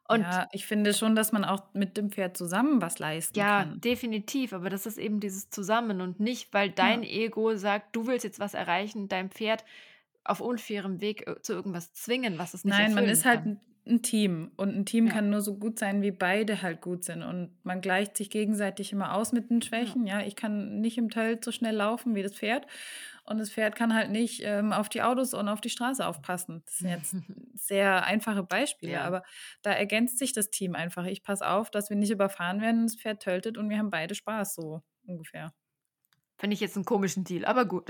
Und 0.10 0.22
ja, 0.22 0.48
ich 0.52 0.66
finde 0.66 0.94
schon, 0.94 1.16
dass 1.16 1.32
man 1.32 1.46
auch 1.46 1.74
mit 1.74 1.96
dem 1.96 2.12
Pferd 2.12 2.36
zusammen 2.36 2.82
was 2.82 3.00
leisten 3.00 3.38
ja, 3.38 3.64
kann. 3.64 3.80
definitiv, 3.80 4.54
aber 4.54 4.70
das 4.70 4.86
ist 4.86 4.98
eben 4.98 5.20
dieses 5.20 5.50
Zusammen 5.50 6.02
und 6.02 6.20
nicht, 6.20 6.54
weil 6.54 6.72
dein 6.72 7.04
ja. 7.04 7.10
Ego 7.10 7.56
sagt, 7.56 7.96
du 7.96 8.08
willst 8.08 8.26
jetzt 8.26 8.40
was 8.40 8.56
erreichen, 8.56 9.08
dein 9.08 9.30
Pferd 9.30 9.64
auf 10.24 10.42
unfairem 10.42 11.00
Weg 11.00 11.28
äh, 11.28 11.42
zu 11.42 11.54
irgendwas 11.54 11.94
zwingen, 11.94 12.40
was 12.40 12.56
es 12.56 12.66
nicht 12.66 12.78
Nein, 12.78 12.94
man 12.94 13.06
ist 13.06 13.24
halt 13.24 13.44
kann. 13.44 13.62
Ein 13.90 14.02
Team 14.02 14.52
und 14.56 14.76
ein 14.76 14.86
Team 14.86 15.08
ja. 15.08 15.14
kann 15.14 15.30
nur 15.30 15.42
so 15.42 15.56
gut 15.56 15.80
sein, 15.80 16.02
wie 16.02 16.12
beide 16.12 16.62
halt 16.62 16.82
gut 16.82 17.04
sind 17.04 17.24
und 17.24 17.52
man 17.64 17.82
gleicht 17.82 18.18
sich 18.18 18.30
gegenseitig 18.30 18.92
immer 18.92 19.16
aus 19.16 19.32
mit 19.32 19.50
den 19.50 19.62
Schwächen. 19.62 20.06
Ja, 20.06 20.20
ja 20.20 20.28
ich 20.28 20.36
kann 20.36 20.80
nicht 20.80 20.98
im 20.98 21.10
Teil 21.10 21.40
so 21.44 21.52
schnell 21.52 21.76
laufen 21.76 22.16
wie 22.16 22.24
das 22.24 22.34
Pferd 22.34 22.68
und 23.26 23.38
das 23.38 23.52
Pferd 23.52 23.76
kann 23.76 23.94
halt 23.94 24.10
nicht 24.10 24.42
ähm, 24.44 24.74
auf 24.74 24.90
die 24.90 25.02
Autos 25.02 25.34
und 25.34 25.50
auf 25.50 25.62
die 25.62 25.70
Straße 25.70 26.06
aufpassen. 26.06 26.64
Das 26.66 26.78
sind 26.78 26.90
jetzt 26.90 27.16
sehr 27.54 28.04
einfache 28.06 28.44
Beispiele, 28.44 28.94
ja. 28.94 29.04
aber 29.04 29.24
da 29.62 29.72
ergänzt 29.72 30.18
sich 30.18 30.34
das 30.34 30.50
Team 30.50 30.76
einfach. 30.76 31.06
Ich 31.06 31.24
passe 31.24 31.48
auf, 31.48 31.70
dass 31.70 31.90
wir 31.90 31.98
nicht 31.98 32.12
überfahren 32.12 32.60
werden, 32.62 32.88
das 32.88 32.96
Pferd 32.96 33.22
töltet 33.22 33.58
und 33.58 33.70
wir 33.70 33.78
haben 33.78 33.92
beide 33.92 34.16
Spaß, 34.16 34.56
so 34.56 34.82
ungefähr. 35.06 35.54
Finde 36.40 36.54
ich 36.54 36.60
jetzt 36.60 36.76
einen 36.76 36.86
komischen 36.86 37.24
Deal, 37.24 37.46
aber 37.46 37.66
gut. 37.66 37.90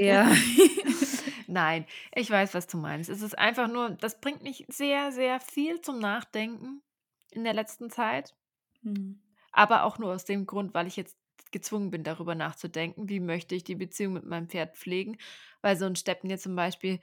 Ja. 0.00 0.30
Nein, 1.48 1.86
ich 2.14 2.30
weiß, 2.30 2.54
was 2.54 2.66
du 2.66 2.78
meinst. 2.78 3.10
Es 3.10 3.22
ist 3.22 3.38
einfach 3.38 3.68
nur, 3.68 3.90
das 3.90 4.20
bringt 4.20 4.42
mich 4.42 4.64
sehr, 4.68 5.12
sehr 5.12 5.40
viel 5.40 5.80
zum 5.80 5.98
Nachdenken 5.98 6.82
in 7.30 7.44
der 7.44 7.54
letzten 7.54 7.90
Zeit. 7.90 8.34
Mhm. 8.82 9.20
Aber 9.52 9.84
auch 9.84 9.98
nur 9.98 10.14
aus 10.14 10.24
dem 10.24 10.46
Grund, 10.46 10.74
weil 10.74 10.86
ich 10.86 10.96
jetzt 10.96 11.16
gezwungen 11.52 11.90
bin, 11.90 12.02
darüber 12.02 12.34
nachzudenken, 12.34 13.08
wie 13.08 13.20
möchte 13.20 13.54
ich 13.54 13.64
die 13.64 13.74
Beziehung 13.74 14.14
mit 14.14 14.24
meinem 14.24 14.48
Pferd 14.48 14.76
pflegen. 14.76 15.16
Weil 15.62 15.76
so 15.76 15.86
ein 15.86 15.96
Steppen 15.96 16.28
jetzt 16.28 16.42
zum 16.42 16.56
Beispiel, 16.56 17.00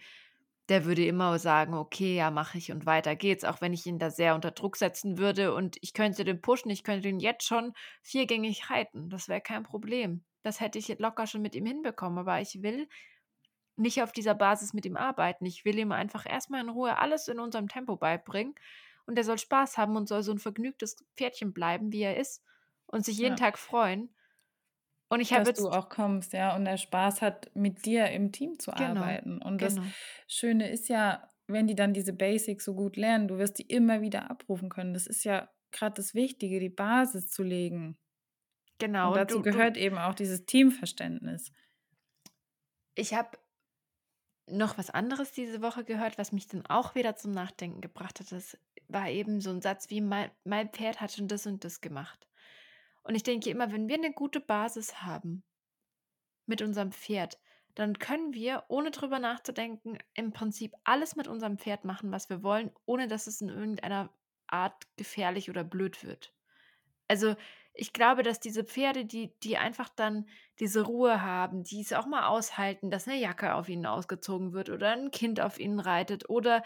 der 0.70 0.86
würde 0.86 1.06
immer 1.06 1.38
sagen, 1.40 1.74
okay, 1.74 2.16
ja, 2.16 2.32
mache 2.32 2.58
ich 2.58 2.72
und 2.72 2.86
weiter 2.86 3.16
geht's, 3.16 3.44
auch 3.44 3.62
wenn 3.62 3.74
ich 3.74 3.86
ihn 3.86 4.00
da 4.00 4.10
sehr 4.10 4.36
unter 4.36 4.52
Druck 4.52 4.78
setzen 4.78 5.18
würde 5.18 5.54
und 5.54 5.78
ich 5.82 5.94
könnte 5.94 6.24
den 6.24 6.42
pushen, 6.42 6.72
ich 6.72 6.84
könnte 6.84 7.10
ihn 7.10 7.20
jetzt 7.20 7.46
schon 7.46 7.74
viergängig 8.02 8.70
reiten. 8.70 9.10
Das 9.10 9.28
wäre 9.28 9.42
kein 9.42 9.64
Problem. 9.64 10.24
Das 10.42 10.60
hätte 10.60 10.80
ich 10.80 11.00
locker 11.00 11.28
schon 11.28 11.42
mit 11.42 11.56
ihm 11.56 11.66
hinbekommen, 11.66 12.20
aber 12.20 12.40
ich 12.40 12.62
will 12.62 12.88
nicht 13.76 14.02
auf 14.04 14.12
dieser 14.12 14.36
Basis 14.36 14.74
mit 14.74 14.86
ihm 14.86 14.98
arbeiten. 14.98 15.46
Ich 15.46 15.66
will 15.66 15.78
ihm 15.80 15.92
einfach 15.92 16.26
erstmal 16.26 16.62
in 16.62 16.70
Ruhe 16.70 16.98
alles 16.98 17.28
in 17.28 17.40
unserem 17.40 17.68
Tempo 17.68 17.96
beibringen 17.96 18.56
und 19.06 19.18
er 19.18 19.24
soll 19.24 19.38
Spaß 19.38 19.78
haben 19.78 19.96
und 19.96 20.08
soll 20.08 20.24
so 20.24 20.32
ein 20.32 20.40
vergnügtes 20.40 21.04
Pferdchen 21.16 21.54
bleiben, 21.54 21.92
wie 21.92 22.02
er 22.02 22.18
ist 22.18 22.44
und 22.86 23.06
sich 23.06 23.18
jeden 23.18 23.38
ja. 23.38 23.46
Tag 23.46 23.58
freuen. 23.58 24.14
Und 25.10 25.20
ich 25.20 25.34
habe 25.34 25.44
Dass 25.44 25.60
du 25.60 25.70
auch 25.70 25.90
kommst, 25.90 26.34
ja, 26.34 26.56
und 26.56 26.66
er 26.66 26.78
Spaß 26.78 27.22
hat, 27.22 27.52
mit 27.56 27.86
dir 27.86 28.08
im 28.10 28.32
Team 28.32 28.58
zu 28.58 28.72
genau, 28.72 29.02
arbeiten. 29.02 29.42
Und 29.42 29.62
das 29.62 29.76
genau. 29.76 29.88
Schöne 30.28 30.72
ist 30.72 30.90
ja, 30.90 31.30
wenn 31.46 31.68
die 31.68 31.76
dann 31.76 31.94
diese 31.94 32.14
Basics 32.14 32.66
so 32.66 32.74
gut 32.74 32.98
lernen, 32.98 33.28
du 33.28 33.38
wirst 33.38 33.60
die 33.60 33.68
immer 33.68 34.02
wieder 34.02 34.32
abrufen 34.32 34.70
können. 34.70 34.94
Das 34.94 35.06
ist 35.06 35.24
ja 35.24 35.50
gerade 35.72 35.96
das 35.96 36.16
Wichtige, 36.16 36.60
die 36.60 36.70
Basis 36.70 37.28
zu 37.28 37.44
legen. 37.44 37.98
Genau. 38.80 39.10
Und 39.10 39.18
dazu 39.18 39.38
du, 39.38 39.44
gehört 39.44 39.76
du, 39.76 39.82
eben 39.82 39.98
auch 39.98 40.16
dieses 40.16 40.46
Teamverständnis. 40.46 41.52
Ich 42.96 43.14
habe 43.14 43.38
noch 44.48 44.78
was 44.78 44.90
anderes 44.90 45.32
diese 45.32 45.62
Woche 45.62 45.84
gehört, 45.84 46.18
was 46.18 46.32
mich 46.32 46.48
dann 46.48 46.66
auch 46.66 46.96
wieder 46.96 47.16
zum 47.16 47.32
Nachdenken 47.32 47.82
gebracht 47.82 48.20
hat. 48.20 48.32
Das 48.32 48.58
war 48.88 49.10
eben 49.10 49.42
so 49.42 49.50
ein 49.50 49.62
Satz 49.62 49.90
wie, 49.90 50.02
mein, 50.02 50.32
mein 50.44 50.70
Pferd 50.70 51.02
hat 51.02 51.14
schon 51.14 51.28
das 51.28 51.46
und 51.46 51.64
das 51.64 51.82
gemacht. 51.82 52.28
Und 53.04 53.16
ich 53.16 53.24
denke 53.24 53.50
immer, 53.50 53.72
wenn 53.72 53.88
wir 53.88 53.96
eine 53.96 54.14
gute 54.14 54.40
Basis 54.40 55.02
haben 55.02 55.44
mit 56.46 56.62
unserem 56.62 56.92
Pferd, 56.92 57.40
dann 57.76 57.98
können 57.98 58.34
wir, 58.34 58.66
ohne 58.68 58.92
drüber 58.92 59.20
nachzudenken, 59.20 59.98
im 60.14 60.32
Prinzip 60.32 60.76
alles 60.84 61.16
mit 61.16 61.28
unserem 61.28 61.58
Pferd 61.58 61.86
machen, 61.86 62.12
was 62.12 62.30
wir 62.30 62.44
wollen, 62.44 62.72
ohne 62.86 63.08
dass 63.08 63.28
es 63.28 63.42
in 63.42 63.50
irgendeiner 63.50 64.10
Art 64.48 64.84
gefährlich 64.96 65.50
oder 65.50 65.64
blöd 65.64 66.04
wird. 66.04 66.34
Also 67.08 67.36
ich 67.74 67.94
glaube, 67.94 68.24
dass 68.24 68.40
diese 68.40 68.64
Pferde, 68.64 69.06
die 69.06 69.34
die 69.44 69.58
einfach 69.58 69.90
dann 69.90 70.28
diese 70.60 70.82
Ruhe 70.82 71.22
haben, 71.22 71.64
die 71.64 71.82
es 71.82 71.94
auch 71.94 72.06
mal 72.06 72.28
aushalten, 72.28 72.92
dass 72.92 73.08
eine 73.08 73.18
Jacke 73.18 73.56
auf 73.56 73.70
ihnen 73.70 73.86
ausgezogen 73.86 74.54
wird 74.54 74.70
oder 74.70 74.92
ein 74.92 75.12
Kind 75.12 75.42
auf 75.42 75.60
ihnen 75.60 75.80
reitet 75.80 76.30
oder 76.30 76.64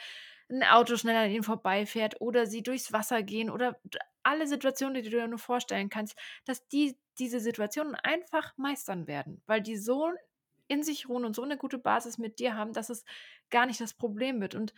ein 0.49 0.63
Auto 0.63 0.95
schnell 0.97 1.15
an 1.15 1.31
ihnen 1.31 1.43
vorbeifährt 1.43 2.21
oder 2.21 2.45
sie 2.45 2.63
durchs 2.63 2.93
Wasser 2.93 3.23
gehen 3.23 3.49
oder 3.49 3.79
alle 4.23 4.47
Situationen, 4.47 4.95
die 4.95 5.09
du 5.09 5.09
dir 5.09 5.27
nur 5.27 5.39
vorstellen 5.39 5.89
kannst, 5.89 6.17
dass 6.45 6.67
die 6.67 6.97
diese 7.19 7.39
Situationen 7.39 7.95
einfach 7.95 8.55
meistern 8.57 9.07
werden, 9.07 9.41
weil 9.45 9.61
die 9.61 9.77
so 9.77 10.11
in 10.67 10.83
sich 10.83 11.07
ruhen 11.09 11.25
und 11.25 11.35
so 11.35 11.43
eine 11.43 11.57
gute 11.57 11.77
Basis 11.77 12.17
mit 12.17 12.39
dir 12.39 12.55
haben, 12.55 12.73
dass 12.73 12.89
es 12.89 13.05
gar 13.49 13.65
nicht 13.65 13.79
das 13.79 13.93
Problem 13.93 14.41
wird. 14.41 14.55
Und 14.55 14.73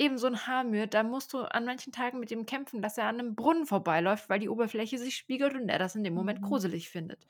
eben 0.00 0.16
so 0.16 0.26
ein 0.26 0.46
Hamir, 0.46 0.86
da 0.86 1.02
musst 1.02 1.34
du 1.34 1.40
an 1.40 1.66
manchen 1.66 1.92
Tagen 1.92 2.20
mit 2.20 2.30
ihm 2.30 2.46
kämpfen, 2.46 2.80
dass 2.80 2.96
er 2.96 3.04
an 3.04 3.20
einem 3.20 3.34
Brunnen 3.34 3.66
vorbeiläuft, 3.66 4.30
weil 4.30 4.40
die 4.40 4.48
Oberfläche 4.48 4.98
sich 4.98 5.14
spiegelt 5.14 5.54
und 5.54 5.68
er 5.68 5.78
das 5.78 5.94
in 5.94 6.02
dem 6.02 6.14
Moment 6.14 6.40
mhm. 6.40 6.46
gruselig 6.46 6.88
findet. 6.88 7.26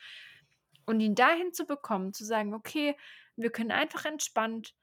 Und 0.87 1.01
ihn 1.01 1.17
dahin 1.17 1.53
zu 1.53 1.67
bekommen, 1.67 2.13
zu 2.13 2.25
sagen, 2.25 2.55
okay, 2.55 2.97
wir 3.35 3.51
können 3.51 3.73
einfach 3.73 4.05
entspannt 4.05 4.77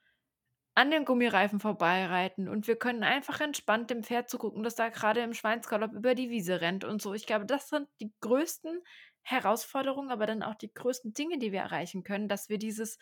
an 0.75 0.91
den 0.91 1.05
Gummireifen 1.05 1.61
vorbeireiten 1.61 2.49
und 2.49 2.67
wir 2.67 2.75
können 2.75 3.03
einfach 3.03 3.39
entspannt 3.39 3.89
dem 3.89 4.03
Pferd 4.03 4.29
zugucken, 4.29 4.63
dass 4.63 4.75
da 4.75 4.89
gerade 4.89 5.21
im 5.21 5.33
Schweinsgalopp 5.33 5.93
über 5.93 6.13
die 6.13 6.29
Wiese 6.29 6.59
rennt 6.59 6.83
und 6.83 7.01
so. 7.01 7.13
Ich 7.13 7.25
glaube, 7.25 7.45
das 7.45 7.69
sind 7.69 7.87
die 8.01 8.11
größten 8.19 8.81
Herausforderungen, 9.23 10.11
aber 10.11 10.25
dann 10.25 10.43
auch 10.43 10.55
die 10.55 10.73
größten 10.73 11.13
Dinge, 11.13 11.39
die 11.39 11.53
wir 11.53 11.61
erreichen 11.61 12.03
können, 12.03 12.27
dass 12.27 12.49
wir 12.49 12.57
dieses, 12.57 12.99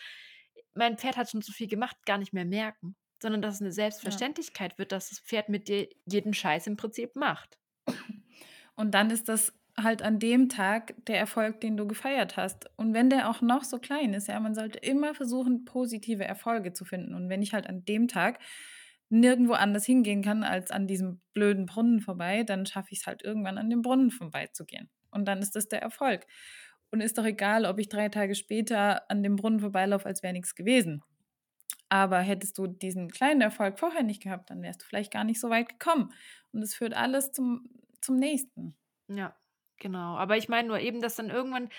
mein 0.76 0.98
Pferd 0.98 1.18
hat 1.18 1.32
schon 1.32 1.42
zu 1.42 1.52
viel 1.52 1.68
gemacht, 1.68 1.98
gar 2.06 2.20
nicht 2.20 2.34
mehr 2.34 2.46
merken, 2.46 2.96
sondern 3.22 3.42
dass 3.42 3.56
es 3.56 3.62
eine 3.62 3.72
Selbstverständlichkeit 3.72 4.74
ja. 4.74 4.78
wird, 4.78 4.92
dass 4.92 5.10
das 5.10 5.20
Pferd 5.20 5.50
mit 5.50 5.68
dir 5.68 5.88
jeden 6.06 6.34
Scheiß 6.34 6.68
im 6.68 6.78
Prinzip 6.78 7.16
macht. 7.16 7.58
Und 8.76 8.94
dann 8.94 9.10
ist 9.10 9.30
das 9.30 9.54
halt 9.78 10.02
an 10.02 10.20
dem 10.20 10.50
Tag 10.50 10.96
der 11.06 11.18
Erfolg, 11.18 11.60
den 11.62 11.78
du 11.78 11.88
gefeiert 11.88 12.38
hast. 12.38 12.70
Und 12.78 12.94
wenn 12.94 13.10
der 13.10 13.30
auch 13.30 13.42
noch 13.42 13.64
so 13.64 13.80
klein 13.80 14.14
ist, 14.14 14.28
ja, 14.28 14.40
man 14.40 14.56
sollte 14.56 14.80
immer 14.80 15.14
versuchen, 15.14 15.66
positive 15.66 16.24
Erfolge 16.24 16.74
zu 16.74 16.86
finden. 16.86 17.14
Und 17.14 17.30
wenn 17.30 17.42
ich 17.42 17.54
halt 17.54 17.68
an 17.68 17.84
dem 17.86 18.08
Tag 18.08 18.40
nirgendwo 19.10 19.54
anders 19.54 19.86
hingehen 19.86 20.22
kann 20.22 20.44
als 20.44 20.72
an 20.72 20.88
diesem 20.88 21.22
blöden 21.34 21.66
Brunnen 21.66 22.00
vorbei, 22.00 22.44
dann 22.44 22.66
schaffe 22.66 22.90
ich 22.92 23.00
es 23.00 23.08
halt 23.08 23.24
irgendwann 23.24 23.58
an 23.58 23.70
dem 23.70 23.82
Brunnen 23.82 24.12
vorbeizugehen. 24.12 24.90
Und 25.12 25.26
dann 25.28 25.40
ist 25.40 25.56
das 25.56 25.68
der 25.68 25.82
Erfolg. 25.82 26.26
Und 26.92 27.02
ist 27.02 27.18
doch 27.18 27.26
egal, 27.26 27.66
ob 27.66 27.80
ich 27.80 27.90
drei 27.90 28.10
Tage 28.10 28.36
später 28.36 29.10
an 29.10 29.24
dem 29.24 29.36
Brunnen 29.36 29.60
vorbeilaufe, 29.60 30.06
als 30.06 30.24
wäre 30.24 30.34
nichts 30.34 30.56
gewesen. 30.56 31.04
Aber 31.90 32.20
hättest 32.20 32.58
du 32.58 32.68
diesen 32.68 33.10
kleinen 33.10 33.42
Erfolg 33.42 33.80
vorher 33.80 34.04
nicht 34.04 34.24
gehabt, 34.24 34.50
dann 34.50 34.62
wärst 34.62 34.82
du 34.82 34.86
vielleicht 34.86 35.14
gar 35.14 35.24
nicht 35.24 35.40
so 35.40 35.50
weit 35.50 35.70
gekommen. 35.70 36.12
Und 36.52 36.62
es 36.62 36.76
führt 36.76 36.94
alles 36.94 37.32
zum, 37.32 37.70
zum 38.02 38.18
nächsten. 38.18 38.76
Ja, 39.08 39.36
genau. 39.78 40.18
Aber 40.18 40.38
ich 40.38 40.50
meine 40.50 40.68
nur 40.68 40.80
eben, 40.80 41.02
dass 41.02 41.16
dann 41.16 41.30
irgendwann 41.30 41.70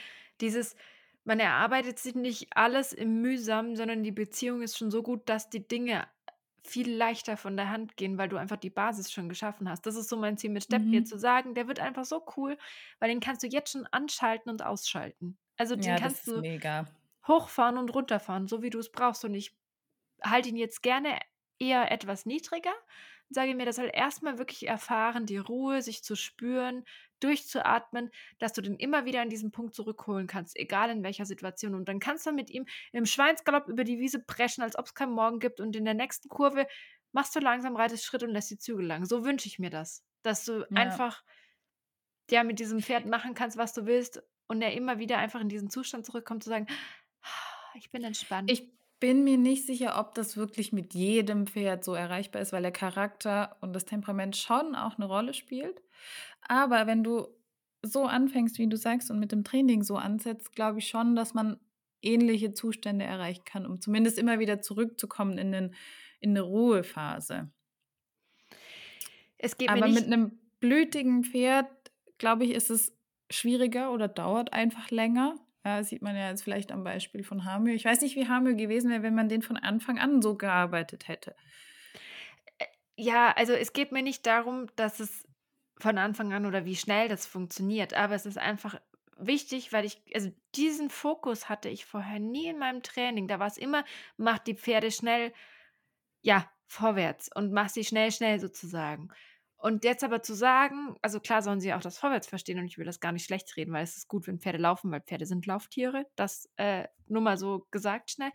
dieses, 0.40 0.76
man 1.24 1.40
erarbeitet 1.40 1.98
sich 1.98 2.14
nicht 2.14 2.48
alles 2.50 2.92
im 2.92 3.20
Mühsam, 3.20 3.74
sondern 3.74 4.04
die 4.04 4.12
Beziehung 4.12 4.62
ist 4.62 4.78
schon 4.78 4.90
so 4.90 5.02
gut, 5.02 5.28
dass 5.28 5.50
die 5.50 5.66
Dinge 5.66 6.06
viel 6.62 6.92
leichter 6.92 7.36
von 7.36 7.56
der 7.56 7.70
Hand 7.70 7.96
gehen, 7.96 8.18
weil 8.18 8.28
du 8.28 8.36
einfach 8.36 8.56
die 8.56 8.70
Basis 8.70 9.12
schon 9.12 9.28
geschaffen 9.28 9.68
hast. 9.68 9.86
Das 9.86 9.96
ist 9.96 10.08
so 10.08 10.16
mein 10.16 10.36
Ziel 10.36 10.50
mit 10.50 10.64
Stepnir, 10.64 11.00
mhm. 11.00 11.06
zu 11.06 11.18
sagen, 11.18 11.54
der 11.54 11.68
wird 11.68 11.80
einfach 11.80 12.04
so 12.04 12.24
cool, 12.36 12.58
weil 12.98 13.08
den 13.08 13.20
kannst 13.20 13.42
du 13.42 13.46
jetzt 13.46 13.72
schon 13.72 13.86
anschalten 13.90 14.50
und 14.50 14.64
ausschalten. 14.64 15.38
Also 15.56 15.76
den 15.76 15.84
ja, 15.84 15.96
kannst 15.96 16.26
du 16.26 16.40
mega. 16.40 16.86
hochfahren 17.26 17.78
und 17.78 17.94
runterfahren, 17.94 18.48
so 18.48 18.62
wie 18.62 18.70
du 18.70 18.78
es 18.78 18.90
brauchst. 18.90 19.24
Und 19.24 19.34
ich 19.34 19.56
halte 20.22 20.48
ihn 20.48 20.56
jetzt 20.56 20.82
gerne 20.82 21.18
eher 21.58 21.90
etwas 21.90 22.26
niedriger, 22.26 22.74
sage 23.28 23.54
mir, 23.54 23.66
das 23.66 23.76
soll 23.76 23.90
erstmal 23.92 24.38
wirklich 24.38 24.68
erfahren, 24.68 25.26
die 25.26 25.38
Ruhe, 25.38 25.82
sich 25.82 26.02
zu 26.02 26.14
spüren, 26.14 26.84
durchzuatmen, 27.20 28.10
dass 28.38 28.52
du 28.52 28.60
den 28.60 28.76
immer 28.76 29.04
wieder 29.04 29.22
an 29.22 29.30
diesen 29.30 29.50
Punkt 29.50 29.74
zurückholen 29.74 30.26
kannst, 30.26 30.56
egal 30.56 30.90
in 30.90 31.02
welcher 31.02 31.24
Situation. 31.24 31.74
Und 31.74 31.88
dann 31.88 31.98
kannst 31.98 32.26
du 32.26 32.32
mit 32.32 32.50
ihm 32.50 32.66
im 32.92 33.06
Schweinsgalopp 33.06 33.68
über 33.68 33.84
die 33.84 33.98
Wiese 33.98 34.22
preschen, 34.22 34.62
als 34.62 34.78
ob 34.78 34.86
es 34.86 34.94
keinen 34.94 35.12
Morgen 35.12 35.40
gibt. 35.40 35.60
Und 35.60 35.74
in 35.74 35.84
der 35.84 35.94
nächsten 35.94 36.28
Kurve 36.28 36.66
machst 37.12 37.34
du 37.34 37.40
langsam, 37.40 37.76
reitest 37.76 38.04
Schritt 38.04 38.22
und 38.22 38.30
lässt 38.30 38.50
die 38.50 38.58
Zügel 38.58 38.86
lang. 38.86 39.04
So 39.06 39.24
wünsche 39.24 39.48
ich 39.48 39.58
mir 39.58 39.70
das. 39.70 40.04
Dass 40.22 40.44
du 40.44 40.60
ja. 40.60 40.66
einfach 40.70 41.22
ja, 42.30 42.44
mit 42.44 42.58
diesem 42.58 42.80
Pferd 42.80 43.06
machen 43.06 43.34
kannst, 43.34 43.56
was 43.56 43.72
du 43.72 43.86
willst. 43.86 44.22
Und 44.48 44.62
er 44.62 44.74
immer 44.74 44.98
wieder 44.98 45.18
einfach 45.18 45.40
in 45.40 45.48
diesen 45.48 45.70
Zustand 45.70 46.06
zurückkommt, 46.06 46.44
zu 46.44 46.50
sagen, 46.50 46.66
ah, 47.22 47.74
ich 47.74 47.90
bin 47.90 48.04
entspannt. 48.04 48.50
Ich 48.50 48.70
bin 49.00 49.24
mir 49.24 49.38
nicht 49.38 49.66
sicher, 49.66 49.98
ob 49.98 50.14
das 50.14 50.36
wirklich 50.36 50.72
mit 50.72 50.94
jedem 50.94 51.46
Pferd 51.46 51.84
so 51.84 51.94
erreichbar 51.94 52.42
ist, 52.42 52.52
weil 52.52 52.62
der 52.62 52.72
Charakter 52.72 53.56
und 53.60 53.72
das 53.74 53.84
Temperament 53.84 54.36
schon 54.36 54.74
auch 54.74 54.96
eine 54.96 55.06
Rolle 55.06 55.34
spielt. 55.34 55.82
Aber 56.40 56.86
wenn 56.86 57.04
du 57.04 57.28
so 57.82 58.04
anfängst, 58.04 58.58
wie 58.58 58.68
du 58.68 58.76
sagst, 58.76 59.10
und 59.10 59.18
mit 59.18 59.32
dem 59.32 59.44
Training 59.44 59.82
so 59.82 59.96
ansetzt, 59.96 60.52
glaube 60.54 60.78
ich 60.78 60.88
schon, 60.88 61.14
dass 61.14 61.34
man 61.34 61.58
ähnliche 62.02 62.54
Zustände 62.54 63.04
erreichen 63.04 63.44
kann, 63.44 63.66
um 63.66 63.80
zumindest 63.80 64.18
immer 64.18 64.38
wieder 64.38 64.60
zurückzukommen 64.60 65.38
in, 65.38 65.52
den, 65.52 65.74
in 66.20 66.30
eine 66.30 66.42
Ruhephase. 66.42 67.50
Es 69.38 69.56
geht 69.56 69.68
Aber 69.68 69.88
mit 69.88 70.04
einem 70.04 70.38
blütigen 70.60 71.24
Pferd, 71.24 71.66
glaube 72.18 72.44
ich, 72.44 72.52
ist 72.52 72.70
es 72.70 72.96
schwieriger 73.30 73.92
oder 73.92 74.08
dauert 74.08 74.52
einfach 74.52 74.90
länger. 74.90 75.36
Ja, 75.66 75.82
sieht 75.82 76.00
man 76.00 76.14
ja 76.14 76.28
jetzt 76.28 76.44
vielleicht 76.44 76.70
am 76.70 76.84
Beispiel 76.84 77.24
von 77.24 77.44
Hamir. 77.44 77.74
Ich 77.74 77.84
weiß 77.84 78.00
nicht, 78.02 78.14
wie 78.14 78.28
Hamir 78.28 78.54
gewesen 78.54 78.88
wäre, 78.88 79.02
wenn 79.02 79.16
man 79.16 79.28
den 79.28 79.42
von 79.42 79.56
Anfang 79.56 79.98
an 79.98 80.22
so 80.22 80.36
gearbeitet 80.36 81.08
hätte. 81.08 81.34
Äh, 82.58 82.66
ja, 82.94 83.32
also 83.32 83.52
es 83.52 83.72
geht 83.72 83.90
mir 83.90 84.02
nicht 84.02 84.24
darum, 84.26 84.68
dass 84.76 85.00
es 85.00 85.26
von 85.80 85.98
Anfang 85.98 86.32
an 86.32 86.46
oder 86.46 86.64
wie 86.66 86.76
schnell 86.76 87.08
das 87.08 87.26
funktioniert, 87.26 87.94
aber 87.94 88.14
es 88.14 88.26
ist 88.26 88.38
einfach 88.38 88.80
wichtig, 89.18 89.72
weil 89.72 89.84
ich, 89.84 90.00
also 90.14 90.30
diesen 90.54 90.88
Fokus 90.88 91.48
hatte 91.48 91.68
ich 91.68 91.84
vorher 91.84 92.20
nie 92.20 92.46
in 92.46 92.58
meinem 92.58 92.84
Training. 92.84 93.26
Da 93.26 93.40
war 93.40 93.48
es 93.48 93.58
immer, 93.58 93.84
mach 94.16 94.38
die 94.38 94.54
Pferde 94.54 94.92
schnell, 94.92 95.32
ja, 96.22 96.48
vorwärts 96.68 97.28
und 97.34 97.52
mach 97.52 97.70
sie 97.70 97.82
schnell, 97.84 98.12
schnell 98.12 98.38
sozusagen. 98.38 99.08
Und 99.66 99.82
jetzt 99.82 100.04
aber 100.04 100.22
zu 100.22 100.32
sagen, 100.32 100.94
also 101.02 101.18
klar 101.18 101.42
sollen 101.42 101.58
sie 101.58 101.74
auch 101.74 101.80
das 101.80 101.98
Vorwärts 101.98 102.28
verstehen 102.28 102.60
und 102.60 102.66
ich 102.66 102.78
will 102.78 102.84
das 102.84 103.00
gar 103.00 103.10
nicht 103.10 103.24
schlecht 103.24 103.56
reden, 103.56 103.72
weil 103.72 103.82
es 103.82 103.96
ist 103.96 104.06
gut, 104.06 104.28
wenn 104.28 104.38
Pferde 104.38 104.58
laufen, 104.58 104.92
weil 104.92 105.00
Pferde 105.00 105.26
sind 105.26 105.44
Lauftiere. 105.44 106.06
Das 106.14 106.48
äh, 106.54 106.86
nur 107.08 107.20
mal 107.20 107.36
so 107.36 107.66
gesagt 107.72 108.12
schnell. 108.12 108.30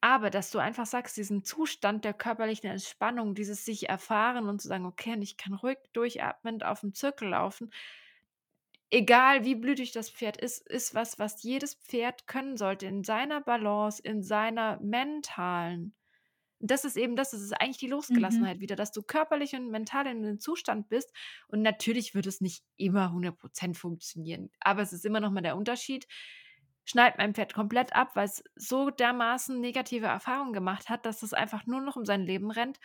Aber 0.00 0.30
dass 0.30 0.52
du 0.52 0.60
einfach 0.60 0.86
sagst, 0.86 1.16
diesen 1.16 1.42
Zustand 1.42 2.04
der 2.04 2.14
körperlichen 2.14 2.70
Entspannung, 2.70 3.34
dieses 3.34 3.64
sich 3.64 3.88
erfahren 3.88 4.48
und 4.48 4.62
zu 4.62 4.68
sagen, 4.68 4.86
okay, 4.86 5.14
und 5.14 5.22
ich 5.22 5.36
kann 5.36 5.52
ruhig 5.52 5.78
durchatmend 5.92 6.64
auf 6.64 6.78
dem 6.78 6.94
Zirkel 6.94 7.30
laufen, 7.30 7.72
egal 8.90 9.44
wie 9.44 9.56
blütig 9.56 9.90
das 9.90 10.10
Pferd 10.10 10.36
ist, 10.36 10.64
ist 10.68 10.94
was, 10.94 11.18
was 11.18 11.42
jedes 11.42 11.74
Pferd 11.74 12.28
können 12.28 12.56
sollte 12.56 12.86
in 12.86 13.02
seiner 13.02 13.40
Balance, 13.40 14.00
in 14.00 14.22
seiner 14.22 14.78
mentalen 14.80 15.92
das 16.60 16.84
ist 16.84 16.96
eben 16.96 17.16
das, 17.16 17.30
das 17.30 17.42
ist 17.42 17.52
eigentlich 17.52 17.78
die 17.78 17.86
mhm. 17.86 17.92
Losgelassenheit 17.92 18.58
mhm. 18.58 18.60
wieder, 18.60 18.76
dass 18.76 18.92
du 18.92 19.02
körperlich 19.02 19.54
und 19.54 19.70
mental 19.70 20.06
in 20.06 20.18
einem 20.18 20.40
Zustand 20.40 20.88
bist. 20.88 21.12
Und 21.48 21.62
natürlich 21.62 22.14
wird 22.14 22.26
es 22.26 22.40
nicht 22.40 22.64
immer 22.76 23.12
100% 23.12 23.74
funktionieren, 23.74 24.50
aber 24.60 24.82
es 24.82 24.92
ist 24.92 25.04
immer 25.04 25.20
noch 25.20 25.30
mal 25.30 25.42
der 25.42 25.56
Unterschied. 25.56 26.06
Schneidet 26.84 27.18
mein 27.18 27.34
Pferd 27.34 27.52
komplett 27.52 27.94
ab, 27.96 28.10
weil 28.14 28.26
es 28.26 28.44
so 28.54 28.90
dermaßen 28.90 29.60
negative 29.60 30.06
Erfahrungen 30.06 30.52
gemacht 30.52 30.88
hat, 30.88 31.04
dass 31.04 31.22
es 31.22 31.34
einfach 31.34 31.66
nur 31.66 31.80
noch 31.80 31.96
um 31.96 32.04
sein 32.04 32.22
Leben 32.22 32.50
rennt. 32.50 32.78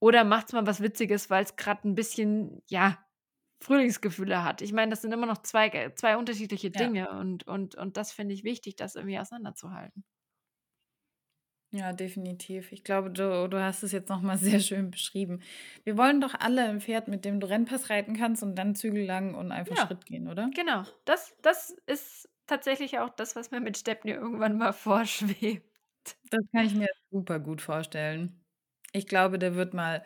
Oder 0.00 0.22
macht 0.22 0.48
es 0.48 0.52
mal 0.52 0.66
was 0.66 0.82
Witziges, 0.82 1.30
weil 1.30 1.44
es 1.44 1.56
gerade 1.56 1.88
ein 1.88 1.94
bisschen, 1.94 2.62
ja, 2.68 2.98
Frühlingsgefühle 3.60 4.44
hat. 4.44 4.62
Ich 4.62 4.72
meine, 4.72 4.90
das 4.90 5.02
sind 5.02 5.12
immer 5.12 5.26
noch 5.26 5.38
zwei, 5.38 5.90
zwei 5.96 6.16
unterschiedliche 6.16 6.70
Dinge 6.70 7.00
ja. 7.00 7.18
und, 7.18 7.46
und, 7.46 7.74
und 7.74 7.96
das 7.96 8.12
finde 8.12 8.34
ich 8.34 8.44
wichtig, 8.44 8.76
das 8.76 8.94
irgendwie 8.94 9.18
auseinanderzuhalten. 9.18 10.04
Ja, 11.70 11.92
definitiv. 11.92 12.72
Ich 12.72 12.82
glaube, 12.82 13.10
du, 13.10 13.46
du 13.48 13.62
hast 13.62 13.82
es 13.82 13.92
jetzt 13.92 14.08
nochmal 14.08 14.38
sehr 14.38 14.60
schön 14.60 14.90
beschrieben. 14.90 15.40
Wir 15.84 15.98
wollen 15.98 16.20
doch 16.20 16.34
alle 16.38 16.64
ein 16.64 16.80
Pferd, 16.80 17.08
mit 17.08 17.24
dem 17.24 17.40
du 17.40 17.48
Rennpass 17.48 17.90
reiten 17.90 18.16
kannst 18.16 18.42
und 18.42 18.56
dann 18.56 18.74
zügellang 18.74 19.34
und 19.34 19.52
einfach 19.52 19.76
ja, 19.76 19.86
Schritt 19.86 20.06
gehen, 20.06 20.28
oder? 20.28 20.50
Genau. 20.54 20.84
Das, 21.04 21.36
das 21.42 21.76
ist 21.86 22.28
tatsächlich 22.46 22.98
auch 22.98 23.10
das, 23.10 23.36
was 23.36 23.50
mir 23.50 23.60
mit 23.60 23.76
Stepney 23.76 24.12
irgendwann 24.12 24.56
mal 24.56 24.72
vorschwebt. 24.72 25.64
Das 26.30 26.40
kann 26.52 26.64
ich 26.64 26.74
mir 26.74 26.88
super 27.10 27.38
gut 27.38 27.60
vorstellen. 27.60 28.40
Ich 28.92 29.06
glaube, 29.06 29.38
der 29.38 29.54
wird 29.54 29.74
mal 29.74 30.02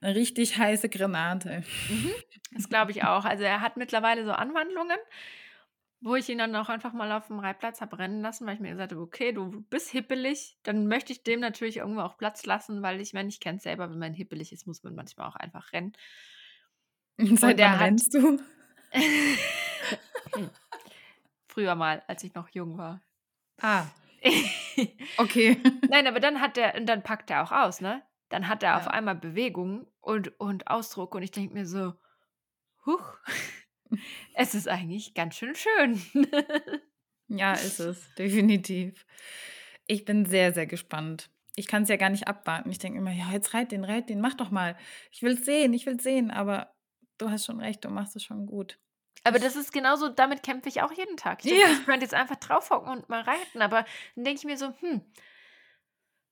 eine 0.00 0.14
richtig 0.14 0.56
heiße 0.56 0.88
Granate. 0.88 1.62
Mhm, 1.90 2.10
das 2.52 2.70
glaube 2.70 2.90
ich 2.92 3.04
auch. 3.04 3.26
Also 3.26 3.44
er 3.44 3.60
hat 3.60 3.76
mittlerweile 3.76 4.24
so 4.24 4.32
Anwandlungen. 4.32 4.96
Wo 6.02 6.14
ich 6.14 6.28
ihn 6.30 6.38
dann 6.38 6.56
auch 6.56 6.70
einfach 6.70 6.94
mal 6.94 7.12
auf 7.12 7.26
dem 7.26 7.40
Reitplatz 7.40 7.82
habe 7.82 7.98
rennen 7.98 8.22
lassen, 8.22 8.46
weil 8.46 8.54
ich 8.54 8.60
mir 8.60 8.70
gesagt 8.70 8.92
habe, 8.92 9.02
okay, 9.02 9.32
du 9.32 9.62
bist 9.68 9.90
hippelig, 9.90 10.58
dann 10.62 10.86
möchte 10.86 11.12
ich 11.12 11.22
dem 11.22 11.40
natürlich 11.40 11.76
irgendwo 11.76 12.00
auch 12.00 12.16
Platz 12.16 12.46
lassen, 12.46 12.80
weil 12.82 13.00
ich 13.00 13.12
meine, 13.12 13.28
ich 13.28 13.38
kenne 13.38 13.58
es 13.58 13.64
selber, 13.64 13.90
wenn 13.90 13.98
man 13.98 14.14
hippelig 14.14 14.50
ist, 14.52 14.66
muss 14.66 14.82
man 14.82 14.94
manchmal 14.94 15.28
auch 15.28 15.36
einfach 15.36 15.72
rennen. 15.74 15.92
Seit 17.36 17.58
wann 17.58 17.78
rennst 17.78 18.14
du? 18.14 18.40
Früher 21.48 21.74
mal, 21.74 22.02
als 22.06 22.24
ich 22.24 22.34
noch 22.34 22.48
jung 22.48 22.78
war. 22.78 23.02
Ah. 23.60 23.84
okay. 25.18 25.60
Nein, 25.88 26.06
aber 26.06 26.20
dann 26.20 26.40
hat 26.40 26.56
er, 26.56 26.76
und 26.76 26.86
dann 26.86 27.02
packt 27.02 27.30
er 27.30 27.42
auch 27.42 27.52
aus, 27.52 27.80
ne? 27.80 28.02
Dann 28.30 28.48
hat 28.48 28.62
er 28.62 28.70
ja. 28.70 28.76
auf 28.78 28.88
einmal 28.88 29.16
Bewegung 29.16 29.86
und, 30.00 30.38
und 30.40 30.68
Ausdruck 30.68 31.14
und 31.14 31.22
ich 31.22 31.32
denke 31.32 31.52
mir 31.54 31.66
so, 31.66 31.94
huch. 32.86 33.18
Es 34.34 34.54
ist 34.54 34.68
eigentlich 34.68 35.14
ganz 35.14 35.36
schön 35.36 35.54
schön. 35.54 36.02
Ja, 37.32 37.52
ist 37.52 37.78
es, 37.78 38.12
definitiv. 38.16 39.06
Ich 39.86 40.04
bin 40.04 40.26
sehr, 40.26 40.52
sehr 40.52 40.66
gespannt. 40.66 41.30
Ich 41.54 41.68
kann 41.68 41.84
es 41.84 41.88
ja 41.88 41.94
gar 41.96 42.10
nicht 42.10 42.26
abwarten. 42.26 42.72
Ich 42.72 42.78
denke 42.78 42.98
immer, 42.98 43.12
ja, 43.12 43.30
jetzt 43.30 43.54
reit 43.54 43.70
den, 43.70 43.84
reit 43.84 44.08
den, 44.08 44.20
mach 44.20 44.34
doch 44.34 44.50
mal. 44.50 44.76
Ich 45.12 45.22
will 45.22 45.34
es 45.34 45.44
sehen, 45.44 45.72
ich 45.72 45.86
will 45.86 45.94
es 45.94 46.02
sehen, 46.02 46.32
aber 46.32 46.74
du 47.18 47.30
hast 47.30 47.46
schon 47.46 47.60
recht, 47.60 47.84
du 47.84 47.88
machst 47.88 48.16
es 48.16 48.24
schon 48.24 48.46
gut. 48.46 48.80
Aber 49.22 49.38
das 49.38 49.54
ist 49.54 49.72
genauso, 49.72 50.08
damit 50.08 50.42
kämpfe 50.42 50.68
ich 50.68 50.82
auch 50.82 50.90
jeden 50.90 51.16
Tag. 51.16 51.44
Ich, 51.44 51.52
denke, 51.52 51.66
Ja. 51.68 51.72
ich 51.72 51.84
könnte 51.84 52.04
jetzt 52.04 52.14
einfach 52.14 52.34
draufhocken 52.36 52.90
und 52.90 53.08
mal 53.08 53.20
reiten, 53.22 53.62
aber 53.62 53.84
dann 54.16 54.24
denke 54.24 54.38
ich 54.38 54.44
mir 54.44 54.56
so, 54.56 54.72
hm, 54.80 55.02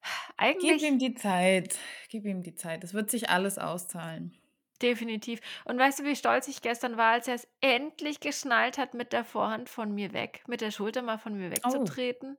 Gib 0.01 0.35
eigentlich 0.37 0.83
ihm 0.85 0.99
die 0.99 1.15
Zeit. 1.15 1.77
Gib 2.09 2.25
ihm 2.25 2.43
die 2.43 2.55
Zeit. 2.55 2.85
Es 2.85 2.95
wird 2.95 3.11
sich 3.11 3.29
alles 3.31 3.59
auszahlen. 3.59 4.38
Definitiv. 4.83 5.41
Und 5.65 5.79
weißt 5.79 6.01
du, 6.01 6.05
wie 6.05 6.17
stolz 6.17 6.49
ich 6.49 6.63
gestern 6.63 6.97
war, 6.97 7.13
als 7.13 7.29
er 7.29 7.35
es 7.35 7.49
endlich 7.61 8.21
geschnallt 8.21 8.79
hat, 8.79 8.95
mit 8.95 9.13
der 9.13 9.25
Vorhand 9.25 9.69
von 9.69 9.93
mir 9.95 10.13
weg, 10.13 10.45
mit 10.47 10.61
der 10.61 10.71
Schulter 10.71 11.03
mal 11.03 11.19
von 11.19 11.35
mir 11.37 11.51
Oh. 11.65 11.93
wegzutreten? 11.93 12.37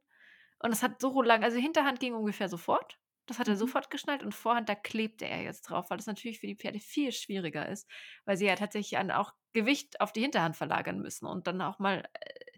Und 0.59 0.71
es 0.73 0.83
hat 0.83 1.01
so 1.01 1.21
lang, 1.21 1.43
also 1.43 1.57
Hinterhand 1.57 1.99
ging 1.99 2.13
ungefähr 2.13 2.49
sofort. 2.49 2.99
Das 3.27 3.39
hat 3.39 3.47
er 3.47 3.55
Mhm. 3.55 3.57
sofort 3.57 3.91
geschnallt 3.91 4.23
und 4.23 4.35
Vorhand, 4.35 4.69
da 4.69 4.75
klebte 4.75 5.25
er 5.27 5.43
jetzt 5.43 5.63
drauf, 5.63 5.89
weil 5.89 5.97
das 5.97 6.07
natürlich 6.07 6.39
für 6.39 6.47
die 6.47 6.55
Pferde 6.57 6.79
viel 6.79 7.11
schwieriger 7.11 7.67
ist, 7.69 7.89
weil 8.25 8.37
sie 8.37 8.45
ja 8.47 8.55
tatsächlich 8.55 8.97
auch 8.99 9.33
Gewicht 9.53 10.01
auf 10.01 10.11
die 10.13 10.21
Hinterhand 10.21 10.57
verlagern 10.57 10.99
müssen 10.99 11.25
und 11.27 11.47
dann 11.47 11.61
auch 11.61 11.79
mal 11.79 12.05
äh, 12.13 12.48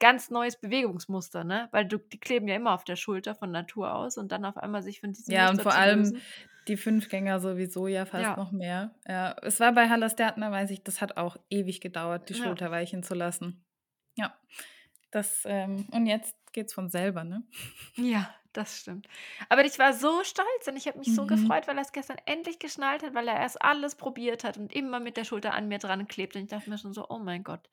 ganz 0.00 0.30
neues 0.30 0.58
Bewegungsmuster, 0.60 1.44
ne? 1.44 1.68
Weil 1.72 1.86
du, 1.86 1.98
die 1.98 2.18
kleben 2.20 2.48
ja 2.48 2.56
immer 2.56 2.72
auf 2.74 2.84
der 2.84 2.96
Schulter 2.96 3.34
von 3.34 3.50
Natur 3.50 3.94
aus 3.94 4.18
und 4.18 4.32
dann 4.32 4.44
auf 4.44 4.56
einmal 4.56 4.82
sich 4.82 5.00
von 5.00 5.12
diesem 5.12 5.34
Ja, 5.34 5.50
und 5.50 5.60
Muster 5.60 5.62
vor 5.62 5.72
zu 5.72 5.80
allem 5.80 6.02
lösen. 6.02 6.26
die 6.68 6.76
Fünfgänger 6.76 7.40
sowieso 7.40 7.86
ja 7.86 8.04
fast 8.06 8.22
Ja. 8.22 8.36
noch 8.36 8.52
mehr. 8.52 8.94
Ja, 9.06 9.36
es 9.42 9.60
war 9.60 9.72
bei 9.72 9.88
Hallerstärtner, 9.88 10.50
weiß 10.50 10.70
ich, 10.70 10.82
das 10.82 11.00
hat 11.00 11.16
auch 11.16 11.36
ewig 11.50 11.80
gedauert, 11.80 12.28
die 12.28 12.34
Ja. 12.34 12.42
Schulter 12.42 12.70
weichen 12.70 13.02
zu 13.02 13.14
lassen. 13.14 13.64
Ja, 14.16 14.36
das, 15.10 15.42
ähm, 15.46 15.88
und 15.92 16.06
jetzt 16.06 16.36
geht's 16.52 16.74
von 16.74 16.90
selber, 16.90 17.24
ne? 17.24 17.44
Ja, 17.96 18.34
das 18.52 18.78
stimmt. 18.78 19.08
Aber 19.48 19.64
ich 19.64 19.78
war 19.78 19.92
so 19.92 20.22
stolz 20.24 20.66
und 20.66 20.76
ich 20.76 20.86
habe 20.86 20.98
mich 20.98 21.12
so 21.12 21.22
Mhm. 21.22 21.26
gefreut, 21.26 21.68
weil 21.68 21.76
er 21.76 21.82
es 21.82 21.92
gestern 21.92 22.16
endlich 22.26 22.58
geschnallt 22.58 23.02
hat, 23.02 23.14
weil 23.14 23.28
er 23.28 23.36
erst 23.38 23.62
alles 23.62 23.94
probiert 23.96 24.42
hat 24.44 24.56
und 24.58 24.72
immer 24.72 25.00
mit 25.00 25.16
der 25.16 25.24
Schulter 25.24 25.54
an 25.54 25.68
mir 25.68 25.78
dran 25.78 26.06
klebt. 26.08 26.34
Und 26.36 26.42
ich 26.42 26.48
dachte 26.48 26.70
mir 26.70 26.78
schon 26.78 26.92
so, 26.94 27.06
oh 27.08 27.18
mein 27.18 27.44
Gott. 27.44 27.68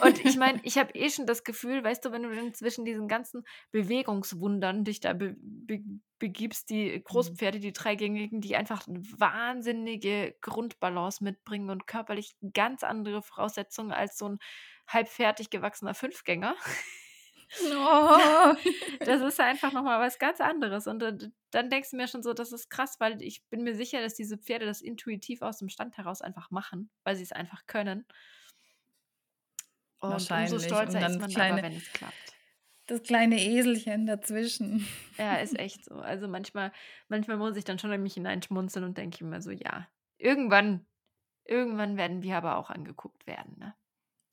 Und 0.00 0.24
ich 0.24 0.36
meine, 0.36 0.60
ich 0.64 0.78
habe 0.78 0.92
eh 0.94 1.10
schon 1.10 1.26
das 1.26 1.44
Gefühl, 1.44 1.84
weißt 1.84 2.04
du, 2.04 2.12
wenn 2.12 2.22
du 2.24 2.34
dann 2.34 2.54
zwischen 2.54 2.84
diesen 2.84 3.08
ganzen 3.08 3.44
Bewegungswundern 3.70 4.84
dich 4.84 5.00
da 5.00 5.12
be 5.12 5.36
be 5.38 5.82
begibst, 6.18 6.70
die 6.70 7.02
Mhm. 7.14 7.40
Großpferde, 7.40 7.58
die 7.58 7.72
dreigängigen, 7.72 8.40
die 8.40 8.54
einfach 8.56 8.86
eine 8.86 9.00
wahnsinnige 9.18 10.36
Grundbalance 10.40 11.22
mitbringen 11.24 11.68
und 11.70 11.86
körperlich 11.88 12.36
ganz 12.54 12.84
andere 12.84 13.22
Voraussetzungen 13.22 13.92
als 13.92 14.18
so 14.18 14.28
ein 14.28 14.38
halbfertig 14.88 15.50
gewachsener 15.50 15.94
Fünfgänger. 15.94 16.54
Oh. 17.60 18.54
Das 19.04 19.20
ist 19.20 19.40
einfach 19.40 19.72
noch 19.72 19.82
mal 19.82 20.00
was 20.00 20.18
ganz 20.18 20.40
anderes. 20.40 20.86
Und 20.86 21.32
dann 21.50 21.70
denkst 21.70 21.90
du 21.90 21.96
mir 21.96 22.08
schon 22.08 22.22
so, 22.22 22.32
das 22.32 22.52
ist 22.52 22.70
krass, 22.70 22.96
weil 22.98 23.20
ich 23.22 23.44
bin 23.50 23.62
mir 23.62 23.74
sicher, 23.74 24.00
dass 24.00 24.14
diese 24.14 24.38
Pferde 24.38 24.66
das 24.66 24.80
intuitiv 24.80 25.42
aus 25.42 25.58
dem 25.58 25.68
Stand 25.68 25.96
heraus 25.96 26.22
einfach 26.22 26.50
machen, 26.50 26.90
weil 27.04 27.16
sie 27.16 27.22
es 27.24 27.32
einfach 27.32 27.66
können. 27.66 28.06
Und 30.02 30.12
umso 30.12 30.30
Wahrscheinlich. 30.30 30.52
Und 30.52 30.62
stolzer 30.64 31.00
dann 31.00 31.12
ist 31.12 31.20
man 31.20 31.24
aber, 31.24 31.34
kleine, 31.34 31.62
wenn 31.62 31.76
es 31.76 31.92
klappt. 31.92 32.34
das 32.86 33.02
kleine 33.02 33.40
Eselchen 33.40 34.06
dazwischen. 34.06 34.86
Ja, 35.16 35.36
ist 35.36 35.58
echt 35.58 35.84
so. 35.84 35.94
Also 35.94 36.28
manchmal, 36.28 36.72
manchmal 37.08 37.36
muss 37.38 37.56
ich 37.56 37.64
dann 37.64 37.78
schon 37.78 37.92
in 37.92 38.02
mich 38.02 38.14
hineinschmunzeln 38.14 38.84
und 38.84 38.98
denke 38.98 39.24
immer 39.24 39.40
so, 39.40 39.50
ja, 39.50 39.88
irgendwann, 40.18 40.84
irgendwann 41.44 41.96
werden 41.96 42.22
wir 42.22 42.36
aber 42.36 42.56
auch 42.56 42.70
angeguckt 42.70 43.26
werden, 43.26 43.56
ne? 43.58 43.74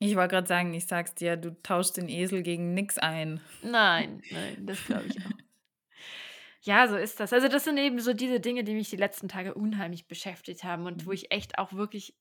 Ich 0.01 0.15
wollte 0.15 0.35
gerade 0.35 0.47
sagen, 0.47 0.73
ich 0.73 0.87
sag's 0.87 1.13
dir, 1.13 1.35
du 1.37 1.61
tauschst 1.61 1.97
den 1.97 2.07
Esel 2.09 2.41
gegen 2.41 2.73
nix 2.73 2.97
ein. 2.97 3.41
Nein, 3.61 4.21
nein, 4.31 4.65
das 4.65 4.85
glaube 4.85 5.05
ich 5.07 5.17
auch. 5.25 5.31
Ja, 6.61 6.87
so 6.87 6.95
ist 6.97 7.19
das. 7.19 7.31
Also 7.33 7.47
das 7.47 7.63
sind 7.63 7.77
eben 7.77 7.99
so 7.99 8.13
diese 8.13 8.39
Dinge, 8.39 8.63
die 8.63 8.73
mich 8.73 8.89
die 8.89 8.97
letzten 8.97 9.27
Tage 9.29 9.53
unheimlich 9.53 10.07
beschäftigt 10.07 10.63
haben 10.63 10.85
und 10.85 11.05
wo 11.05 11.09
Mhm. 11.09 11.15
ich 11.15 11.31
echt 11.31 11.57
auch 11.57 11.73
wirklich 11.73 12.15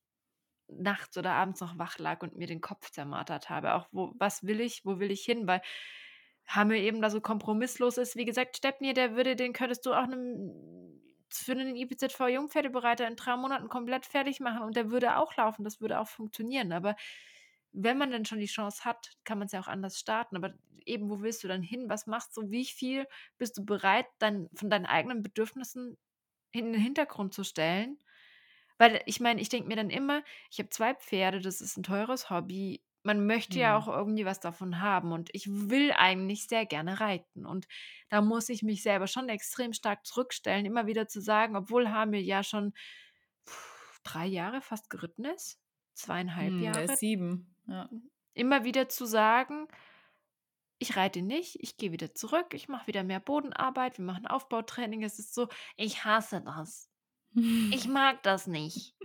nachts 0.71 1.17
oder 1.17 1.33
abends 1.33 1.61
noch 1.61 1.77
wach 1.77 1.97
lag 1.99 2.21
und 2.21 2.35
mir 2.37 2.47
den 2.47 2.61
Kopf 2.61 2.91
zermartert 2.91 3.49
habe. 3.49 3.73
Auch 3.73 3.87
wo, 3.91 4.13
was 4.17 4.43
will 4.43 4.61
ich, 4.61 4.85
wo 4.85 4.99
will 4.99 5.11
ich 5.11 5.23
hin? 5.23 5.47
Weil 5.47 5.61
Hammer 6.47 6.75
eben 6.75 7.01
da 7.01 7.09
so 7.09 7.21
kompromisslos 7.21 7.97
ist. 7.97 8.15
Wie 8.15 8.25
gesagt, 8.25 8.57
Stepnir, 8.57 8.93
der 8.93 9.15
würde, 9.15 9.35
den 9.35 9.53
könntest 9.53 9.85
du 9.85 9.93
auch 9.93 10.03
einem, 10.03 10.51
für 11.29 11.51
einen 11.51 11.75
IPZV 11.75 12.27
Jungpferdebereiter 12.27 13.07
in 13.07 13.15
drei 13.15 13.37
Monaten 13.37 13.69
komplett 13.69 14.05
fertig 14.05 14.39
machen 14.39 14.63
und 14.63 14.75
der 14.75 14.89
würde 14.89 15.17
auch 15.17 15.35
laufen, 15.35 15.63
das 15.63 15.79
würde 15.79 15.99
auch 15.99 16.07
funktionieren. 16.07 16.71
Aber 16.71 16.95
wenn 17.71 17.97
man 17.97 18.11
dann 18.11 18.25
schon 18.25 18.39
die 18.39 18.47
Chance 18.47 18.83
hat, 18.83 19.11
kann 19.23 19.37
man 19.37 19.45
es 19.45 19.51
ja 19.51 19.59
auch 19.59 19.67
anders 19.67 19.99
starten. 19.99 20.35
Aber 20.35 20.53
eben, 20.85 21.09
wo 21.09 21.21
willst 21.21 21.43
du 21.43 21.47
dann 21.47 21.61
hin? 21.61 21.89
Was 21.89 22.07
machst 22.07 22.35
du? 22.35 22.49
Wie 22.49 22.65
viel 22.65 23.07
bist 23.37 23.57
du 23.57 23.65
bereit, 23.65 24.07
dann 24.17 24.49
von 24.55 24.69
deinen 24.71 24.87
eigenen 24.87 25.21
Bedürfnissen 25.21 25.97
in 26.51 26.73
den 26.73 26.81
Hintergrund 26.81 27.33
zu 27.33 27.43
stellen? 27.43 27.99
Weil 28.79 29.01
ich 29.05 29.19
meine, 29.21 29.41
ich 29.41 29.49
denke 29.49 29.67
mir 29.69 29.75
dann 29.77 29.91
immer, 29.91 30.23
ich 30.51 30.59
habe 30.59 30.69
zwei 30.69 30.95
Pferde, 30.95 31.41
das 31.41 31.61
ist 31.61 31.77
ein 31.77 31.83
teures 31.83 32.31
Hobby. 32.31 32.83
Man 33.03 33.27
möchte 33.27 33.59
ja 33.59 33.77
Mhm. 33.77 33.77
auch 33.77 33.87
irgendwie 33.87 34.25
was 34.25 34.41
davon 34.41 34.81
haben 34.81 35.13
und 35.13 35.29
ich 35.33 35.47
will 35.49 35.91
eigentlich 35.93 36.47
sehr 36.47 36.65
gerne 36.65 36.99
reiten. 37.01 37.45
Und 37.45 37.67
da 38.09 38.21
muss 38.21 38.49
ich 38.49 38.63
mich 38.63 38.83
selber 38.83 39.07
schon 39.07 39.29
extrem 39.29 39.73
stark 39.73 40.05
zurückstellen, 40.05 40.65
immer 40.65 40.87
wieder 40.87 41.07
zu 41.07 41.21
sagen, 41.21 41.55
obwohl 41.57 41.89
Hamir 41.91 42.21
ja 42.23 42.43
schon 42.43 42.73
pff, 43.47 43.99
drei 44.03 44.25
Jahre 44.27 44.61
fast 44.61 44.89
geritten 44.89 45.25
ist, 45.25 45.59
zweieinhalb 45.95 46.61
Hm, 46.61 46.61
Jahre, 46.61 46.87
sieben. 46.87 47.55
Ja. 47.67 47.89
immer 48.33 48.63
wieder 48.63 48.89
zu 48.89 49.05
sagen, 49.05 49.67
ich 50.77 50.95
reite 50.97 51.21
nicht, 51.21 51.57
ich 51.61 51.77
gehe 51.77 51.91
wieder 51.93 52.13
zurück, 52.15 52.53
ich 52.53 52.67
mache 52.69 52.87
wieder 52.87 53.03
mehr 53.03 53.19
Bodenarbeit, 53.21 53.97
wir 53.97 54.05
machen 54.05 54.27
Aufbautraining. 54.27 55.03
Es 55.03 55.19
ist 55.19 55.33
so, 55.33 55.47
ich 55.77 56.03
hasse 56.05 56.41
das. 56.41 56.88
Ich 57.71 57.87
mag 57.87 58.21
das 58.23 58.47
nicht. 58.47 58.95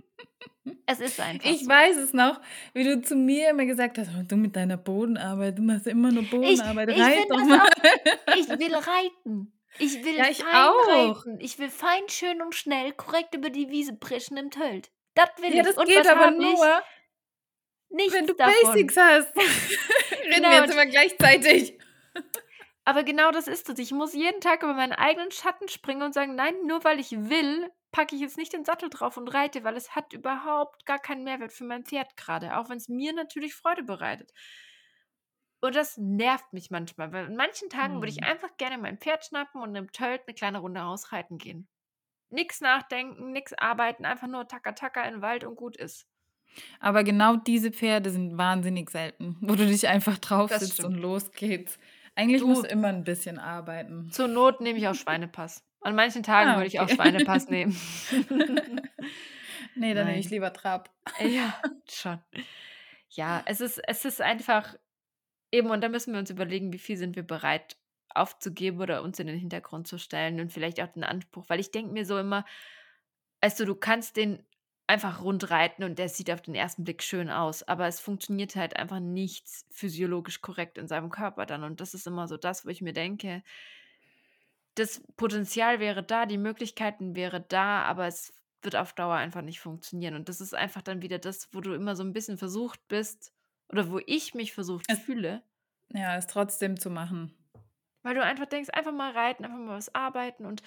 Es 0.87 0.99
ist 0.99 1.19
einfach 1.19 1.49
Ich 1.49 1.63
so. 1.63 1.69
weiß 1.69 1.97
es 1.97 2.13
noch, 2.13 2.39
wie 2.73 2.83
du 2.83 3.01
zu 3.01 3.15
mir 3.15 3.49
immer 3.51 3.65
gesagt 3.65 3.97
hast, 3.97 4.09
"Oh, 4.17 4.23
du 4.27 4.35
mit 4.35 4.55
deiner 4.55 4.77
Bodenarbeit, 4.77 5.57
du 5.57 5.61
machst 5.61 5.87
immer 5.87 6.11
nur 6.11 6.23
Ich, 6.23 6.31
Bodenarbeit, 6.31 6.89
ich 6.89 6.99
reit 7.01 7.13
finde 7.19 7.27
doch 7.29 7.45
mal. 7.45 7.59
auch. 7.61 7.69
Ich 8.37 8.49
will 8.49 8.75
reiten. 8.75 9.51
Ich 9.77 10.03
will 10.03 10.15
Ja, 10.15 10.29
ich 10.29 10.43
fein 10.43 10.55
auch. 10.55 10.87
reiten. 11.17 11.39
Ich 11.39 11.59
will 11.59 11.69
fein, 11.69 12.03
schön 12.09 12.41
und 12.41 12.55
schnell 12.55 12.93
korrekt 12.93 13.35
über 13.35 13.49
die 13.49 13.69
Wiese 13.69 13.93
preschen 13.95 14.37
im 14.37 14.49
Tölt. 14.49 14.89
Das 15.13 15.29
will 15.39 15.53
Ja, 15.53 15.61
ich. 15.61 15.67
das 15.67 15.77
Und 15.77 15.87
geht 15.87 16.07
aber 16.07 16.31
ich? 16.31 16.37
nur, 16.39 18.11
wenn 18.11 18.25
du 18.27 18.33
davon. 18.33 18.53
Basics 18.73 18.97
hast. 18.97 19.35
Reden 19.35 20.29
wir 20.29 20.35
Genau. 20.35 20.51
jetzt 20.51 20.63
Und, 20.65 20.71
immer 20.73 20.85
gleichzeitig. 20.85 21.77
aber 22.85 23.03
genau 23.03 23.31
das 23.31 23.47
ist 23.47 23.69
es. 23.69 23.79
Ich 23.79 23.91
muss 23.91 24.13
jeden 24.13 24.41
Tag 24.41 24.63
über 24.63 24.73
meinen 24.73 24.93
eigenen 24.93 25.31
Schatten 25.31 25.67
springen 25.67 26.01
und 26.03 26.13
sagen, 26.13 26.35
nein, 26.35 26.53
nur 26.65 26.83
weil 26.83 26.99
ich 26.99 27.11
will, 27.11 27.69
packe 27.95 28.15
ich 28.15 28.21
jetzt 28.21 28.37
nicht 28.37 28.53
den 28.53 28.65
Sattel 28.65 28.89
drauf 28.89 29.17
und 29.17 29.27
reite, 29.33 29.63
weil 29.63 29.75
es 29.77 29.95
hat 29.95 30.13
überhaupt 30.13 30.85
gar 30.85 30.99
keinen 30.99 31.23
Mehrwert 31.23 31.53
für 31.53 31.63
mein 31.63 31.85
Pferd 31.85 32.17
gerade, 32.17 32.57
auch 32.57 32.69
wenn 32.69 32.77
es 32.77 32.89
mir 32.89 33.13
natürlich 33.13 33.55
Freude 33.55 33.83
bereitet. 33.83 34.31
Und 35.61 35.75
das 35.75 35.97
nervt 35.97 36.53
mich 36.53 36.69
manchmal, 36.71 37.11
weil 37.11 37.25
an 37.25 37.35
manchen 37.35 37.69
Tagen 37.69 37.95
würde 37.95 38.07
ich 38.09 38.23
Hm. 38.23 38.23
einfach 38.23 38.55
gerne 38.57 38.77
mein 38.77 38.99
Pferd 38.99 39.25
schnappen 39.25 39.61
und 39.61 39.75
im 39.75 39.91
Tölt 39.91 40.21
eine 40.27 40.33
kleine 40.35 40.59
Runde 40.59 40.83
ausreiten 40.83 41.37
gehen. 41.37 41.67
Nix 42.31 42.61
nachdenken, 42.61 43.31
nix 43.33 43.53
arbeiten, 43.53 44.05
einfach 44.05 44.27
nur 44.27 44.47
Taka 44.47 44.73
Taka 44.73 45.03
in 45.05 45.15
den 45.15 45.21
Wald 45.23 45.43
und 45.45 45.55
gut 45.57 45.77
ist. 45.77 46.07
Aber 46.79 47.03
genau 47.03 47.35
diese 47.37 47.71
Pferde 47.71 48.09
sind 48.11 48.37
wahnsinnig 48.37 48.89
selten, 48.89 49.37
wo 49.41 49.55
du 49.55 49.65
dich 49.65 49.87
einfach 49.87 50.17
drauf 50.17 50.53
sitzt 50.53 50.83
und 50.83 50.95
los 50.95 51.31
geht's. 51.31 51.77
Eigentlich 52.15 52.45
musst 52.45 52.63
Du, 52.63 52.65
du 52.65 52.69
immer 52.69 52.87
ein 52.89 53.03
bisschen 53.03 53.39
arbeiten. 53.39 54.13
zur 54.13 54.27
Not 54.27 54.61
nehme 54.61 54.79
ich 54.79 54.87
auch 54.87 54.95
Schweinepass. 54.95 55.63
An 55.85 55.93
manchen 55.93 56.23
Tagen 56.23 56.49
Ah, 56.49 56.55
würde 56.55 56.65
ich 56.65 56.79
auch 56.79 56.85
okay. 56.85 56.95
Schweinepass 56.95 57.47
nehmen. 57.49 57.79
Nee, 59.75 59.93
dann 59.93 60.07
nehme 60.07 60.17
ich 60.17 60.25
Nein. 60.25 60.33
lieber 60.33 60.51
Trab. 60.51 60.89
Ja, 61.19 61.61
schon. 61.87 62.19
Ja, 63.09 63.43
es 63.45 63.61
ist, 63.61 63.77
es 63.87 64.03
ist 64.03 64.19
einfach 64.19 64.75
eben, 65.51 65.69
und 65.69 65.81
da 65.81 65.89
müssen 65.89 66.11
wir 66.13 66.19
uns 66.19 66.31
überlegen, 66.31 66.73
wie 66.73 66.79
viel 66.79 66.97
sind 66.97 67.15
wir 67.15 67.21
bereit 67.21 67.77
aufzugeben 68.09 68.81
oder 68.81 69.03
uns 69.03 69.19
in 69.19 69.27
den 69.27 69.37
Hintergrund 69.37 69.87
zu 69.87 69.99
stellen 69.99 70.39
und 70.39 70.51
vielleicht 70.51 70.81
auch 70.81 70.87
den 70.87 71.03
Anspruch, 71.03 71.45
weil 71.49 71.59
ich 71.59 71.69
denke 71.69 71.93
mir 71.93 72.05
so 72.05 72.17
immer, 72.17 72.45
weißt 73.41 73.59
du, 73.59 73.65
du 73.65 73.75
kannst 73.75 74.17
den 74.17 74.43
einfach 74.87 75.21
rund 75.21 75.51
reiten 75.51 75.83
und 75.83 75.99
der 75.99 76.09
sieht 76.09 76.31
auf 76.31 76.41
den 76.41 76.55
ersten 76.55 76.83
Blick 76.83 77.03
schön 77.03 77.29
aus, 77.29 77.61
aber 77.61 77.85
es 77.85 77.99
funktioniert 77.99 78.55
halt 78.55 78.75
einfach 78.75 78.99
nichts 78.99 79.67
physiologisch 79.69 80.41
korrekt 80.41 80.79
in 80.79 80.87
seinem 80.87 81.11
Körper 81.11 81.45
dann 81.45 81.63
und 81.63 81.79
das 81.79 81.93
ist 81.93 82.07
immer 82.07 82.27
so 82.27 82.37
das, 82.37 82.65
wo 82.65 82.69
ich 82.69 82.81
mir 82.81 82.93
denke, 82.93 83.43
das 84.75 85.01
Potenzial 85.17 85.79
wäre 85.79 86.03
da, 86.03 86.25
die 86.25 86.37
Möglichkeiten 86.37 87.15
wäre 87.15 87.41
da, 87.41 87.83
aber 87.83 88.07
es 88.07 88.33
wird 88.61 88.75
auf 88.75 88.93
Dauer 88.93 89.15
einfach 89.15 89.41
nicht 89.41 89.59
funktionieren. 89.59 90.15
Und 90.15 90.29
das 90.29 90.41
ist 90.41 90.53
einfach 90.55 90.81
dann 90.81 91.01
wieder 91.01 91.19
das, 91.19 91.49
wo 91.53 91.61
du 91.61 91.73
immer 91.73 91.95
so 91.95 92.03
ein 92.03 92.13
bisschen 92.13 92.37
versucht 92.37 92.85
bist 92.87 93.33
oder 93.69 93.89
wo 93.89 93.99
ich 94.05 94.33
mich 94.33 94.53
versucht 94.53 94.85
Es, 94.89 94.99
fühle, 94.99 95.43
ja, 95.89 96.15
es 96.17 96.27
trotzdem 96.27 96.79
zu 96.79 96.89
machen. 96.89 97.33
weil 98.03 98.15
du 98.15 98.23
einfach 98.23 98.45
denkst, 98.45 98.69
einfach 98.73 98.91
mal 98.93 99.11
reiten, 99.11 99.45
einfach 99.45 99.57
mal 99.57 99.77
was 99.77 99.93
arbeiten 99.95 100.45
und 100.45 100.61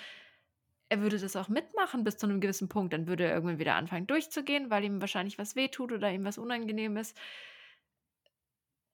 er 0.91 1.01
würde 1.03 1.19
das 1.19 1.37
auch 1.37 1.49
mitmachen 1.49 2.03
bis 2.05 2.17
zu 2.17 2.27
einem 2.27 2.41
gewissen 2.41 2.69
Punkt. 2.69 2.93
Dann 2.95 3.07
würde 3.09 3.25
er 3.25 3.35
irgendwann 3.35 3.59
wieder 3.59 3.75
anfangen 3.75 4.07
durchzugehen, 4.07 4.71
weil 4.71 4.85
ihm 4.85 5.01
wahrscheinlich 5.03 5.39
was 5.39 5.55
wehtut 5.55 5.93
oder 5.93 6.11
ihm 6.11 6.25
was 6.25 6.39
unangenehm 6.39 6.97
ist. 6.97 7.17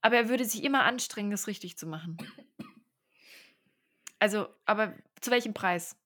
Aber 0.02 0.16
er 0.16 0.28
würde 0.28 0.44
sich 0.44 0.62
immer 0.62 0.84
anstrengen, 0.84 1.30
das 1.30 1.46
richtig 1.46 1.78
zu 1.78 1.86
machen. 1.86 2.16
Also, 4.24 4.48
aber 4.64 4.94
zu 5.20 5.30
welchem 5.30 5.52
Preis? 5.52 5.98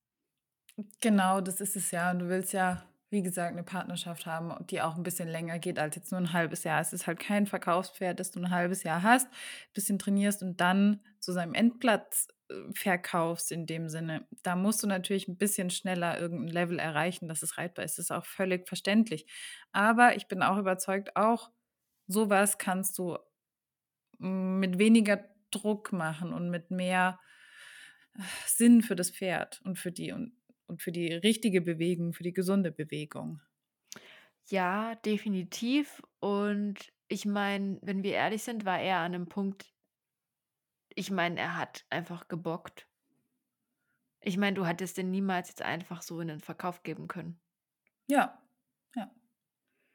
Genau, 1.00 1.40
das 1.40 1.60
ist 1.60 1.76
es 1.76 1.92
ja. 1.92 2.10
Und 2.10 2.18
du 2.18 2.28
willst 2.28 2.52
ja, 2.52 2.82
wie 3.10 3.22
gesagt, 3.22 3.52
eine 3.52 3.62
Partnerschaft 3.62 4.26
haben, 4.26 4.66
die 4.66 4.82
auch 4.82 4.96
ein 4.96 5.04
bisschen 5.04 5.28
länger 5.28 5.60
geht 5.60 5.78
als 5.78 5.94
jetzt 5.94 6.10
nur 6.10 6.20
ein 6.20 6.32
halbes 6.32 6.64
Jahr. 6.64 6.80
Es 6.80 6.92
ist 6.92 7.06
halt 7.06 7.20
kein 7.20 7.46
Verkaufspferd, 7.46 8.18
das 8.18 8.32
du 8.32 8.40
ein 8.40 8.50
halbes 8.50 8.82
Jahr 8.82 9.04
hast, 9.04 9.28
ein 9.28 9.72
bisschen 9.72 10.00
trainierst 10.00 10.42
und 10.42 10.60
dann 10.60 11.00
zu 11.20 11.30
seinem 11.30 11.54
Endplatz 11.54 12.26
äh, 12.48 12.54
verkaufst 12.74 13.52
in 13.52 13.66
dem 13.66 13.88
Sinne. 13.88 14.26
Da 14.42 14.56
musst 14.56 14.82
du 14.82 14.88
natürlich 14.88 15.28
ein 15.28 15.38
bisschen 15.38 15.70
schneller 15.70 16.18
irgendein 16.18 16.48
Level 16.48 16.80
erreichen, 16.80 17.28
dass 17.28 17.44
es 17.44 17.56
reitbar 17.56 17.84
ist. 17.84 17.98
Das 17.98 18.06
ist 18.06 18.10
auch 18.10 18.26
völlig 18.26 18.66
verständlich. 18.66 19.26
Aber 19.70 20.16
ich 20.16 20.26
bin 20.26 20.42
auch 20.42 20.58
überzeugt, 20.58 21.14
auch 21.14 21.52
sowas 22.08 22.58
kannst 22.58 22.98
du 22.98 23.16
mit 24.18 24.80
weniger 24.80 25.24
Druck 25.52 25.92
machen 25.92 26.32
und 26.32 26.50
mit 26.50 26.72
mehr 26.72 27.20
Sinn 28.46 28.82
für 28.82 28.96
das 28.96 29.10
Pferd 29.10 29.60
und 29.64 29.78
für 29.78 29.92
die 29.92 30.12
und 30.12 30.32
und 30.66 30.82
für 30.82 30.92
die 30.92 31.14
richtige 31.14 31.62
Bewegung, 31.62 32.12
für 32.12 32.24
die 32.24 32.34
gesunde 32.34 32.70
Bewegung. 32.70 33.40
Ja, 34.48 34.96
definitiv. 34.96 36.02
Und 36.20 36.92
ich 37.08 37.24
meine, 37.24 37.78
wenn 37.80 38.02
wir 38.02 38.12
ehrlich 38.12 38.42
sind, 38.42 38.66
war 38.66 38.78
er 38.78 38.98
an 38.98 39.14
einem 39.14 39.28
Punkt 39.30 39.72
ich 40.98 41.12
meine, 41.12 41.38
er 41.38 41.56
hat 41.56 41.86
einfach 41.90 42.26
gebockt. 42.26 42.88
Ich 44.20 44.36
meine, 44.36 44.54
du 44.54 44.66
hattest 44.66 44.98
den 44.98 45.12
niemals 45.12 45.48
jetzt 45.48 45.62
einfach 45.62 46.02
so 46.02 46.20
in 46.20 46.26
den 46.26 46.40
Verkauf 46.40 46.82
geben 46.82 47.06
können. 47.06 47.40
Ja, 48.08 48.16
ja. 48.18 48.47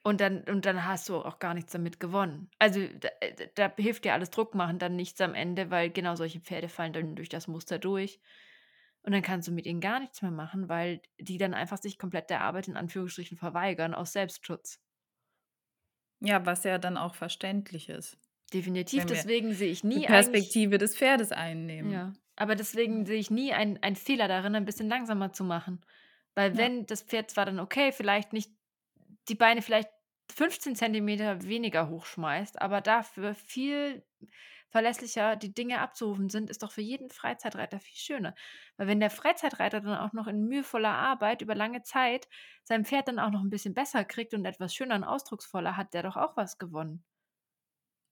Und 0.06 0.20
dann 0.20 0.44
und 0.44 0.66
dann 0.66 0.86
hast 0.86 1.08
du 1.08 1.16
auch 1.16 1.40
gar 1.40 1.54
nichts 1.54 1.72
damit 1.72 2.00
gewonnen. 2.02 2.50
Also, 2.60 2.82
da 3.00 3.08
äh, 3.22 3.48
da 3.56 3.74
hilft 3.78 4.04
dir 4.04 4.14
alles 4.14 4.32
Druck 4.32 4.54
machen 4.54 4.78
dann 4.78 4.98
nichts 4.98 5.22
am 5.22 5.34
Ende, 5.34 5.72
weil 5.72 5.90
genau 5.90 6.16
solche 6.16 6.42
Pferde 6.42 6.68
fallen 6.68 6.92
dann 6.92 7.16
durch 7.16 7.30
das 7.30 7.48
Muster 7.48 7.80
durch. 7.80 8.20
Und 9.04 9.14
dann 9.14 9.22
kannst 9.22 9.48
du 9.48 9.52
mit 9.52 9.66
ihnen 9.66 9.82
gar 9.82 10.00
nichts 10.00 10.22
mehr 10.22 10.32
machen, 10.32 10.68
weil 10.68 11.02
die 11.20 11.38
dann 11.38 11.54
einfach 11.54 11.78
sich 11.78 11.98
komplett 11.98 12.30
der 12.30 12.42
Arbeit 12.42 12.68
in 12.68 12.78
Anführungsstrichen 12.78 13.38
verweigern 13.38 13.94
aus 13.94 14.14
Selbstschutz. 14.14 14.82
Ja, 16.20 16.46
was 16.46 16.64
ja 16.64 16.78
dann 16.78 16.98
auch 16.98 17.16
verständlich 17.16 17.90
ist. 17.90 18.18
Definitiv, 18.54 19.06
deswegen 19.06 19.54
sehe 19.54 19.72
ich 19.72 19.84
nie 19.84 20.02
die 20.02 20.06
Perspektive 20.06 20.78
des 20.78 20.96
Pferdes 20.96 21.32
einnehmen. 21.32 21.92
Ja, 21.92 22.14
aber 22.36 22.56
deswegen 22.56 23.06
sehe 23.06 23.20
ich 23.20 23.32
nie 23.32 23.54
einen 23.54 23.96
Fehler 23.96 24.28
darin, 24.28 24.56
ein 24.56 24.66
bisschen 24.66 24.90
langsamer 24.90 25.34
zu 25.34 25.44
machen. 25.44 25.82
Weil 26.36 26.52
ja. 26.52 26.58
wenn 26.58 26.86
das 26.86 27.04
Pferd 27.04 27.30
zwar 27.30 27.46
dann 27.46 27.60
okay, 27.60 27.92
vielleicht 27.92 28.34
nicht 28.34 28.52
die 29.28 29.36
Beine 29.36 29.62
vielleicht 29.62 29.90
15 30.32 30.76
Zentimeter 30.76 31.44
weniger 31.44 31.90
hochschmeißt, 31.90 32.62
aber 32.62 32.82
dafür 32.82 33.36
viel 33.36 34.06
verlässlicher 34.70 35.36
die 35.36 35.54
Dinge 35.54 35.80
abzurufen 35.82 36.30
sind, 36.30 36.50
ist 36.50 36.64
doch 36.64 36.72
für 36.72 36.82
jeden 36.82 37.10
Freizeitreiter 37.12 37.80
viel 37.80 37.96
schöner. 37.98 38.36
Weil 38.78 38.88
wenn 38.88 39.00
der 39.00 39.12
Freizeitreiter 39.12 39.82
dann 39.82 39.98
auch 39.98 40.14
noch 40.14 40.28
in 40.28 40.46
mühevoller 40.48 40.94
Arbeit 40.94 41.42
über 41.42 41.56
lange 41.56 41.84
Zeit 41.84 42.28
sein 42.64 42.86
Pferd 42.86 43.08
dann 43.08 43.20
auch 43.20 43.30
noch 43.32 43.42
ein 43.44 43.50
bisschen 43.52 43.74
besser 43.76 44.04
kriegt 44.06 44.34
und 44.34 44.46
etwas 44.46 44.74
schöner 44.74 44.96
und 44.96 45.04
ausdrucksvoller, 45.04 45.78
hat 45.78 45.94
der 45.94 46.04
doch 46.04 46.18
auch 46.18 46.36
was 46.38 46.58
gewonnen. 46.58 47.06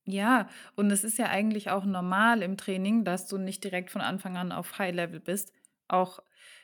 Ja, 0.06 0.50
und 0.76 0.90
es 0.92 1.04
ist 1.04 1.18
ja 1.20 1.28
eigentlich 1.28 1.70
auch 1.70 1.86
normal 1.86 2.42
im 2.42 2.58
Training, 2.58 3.04
dass 3.06 3.28
du 3.28 3.38
nicht 3.38 3.64
direkt 3.64 3.92
von 3.92 4.02
Anfang 4.02 4.36
an 4.36 4.52
auf 4.52 4.80
High 4.80 4.96
Level 4.96 5.20
bist. 5.20 5.54
Auch 5.88 6.20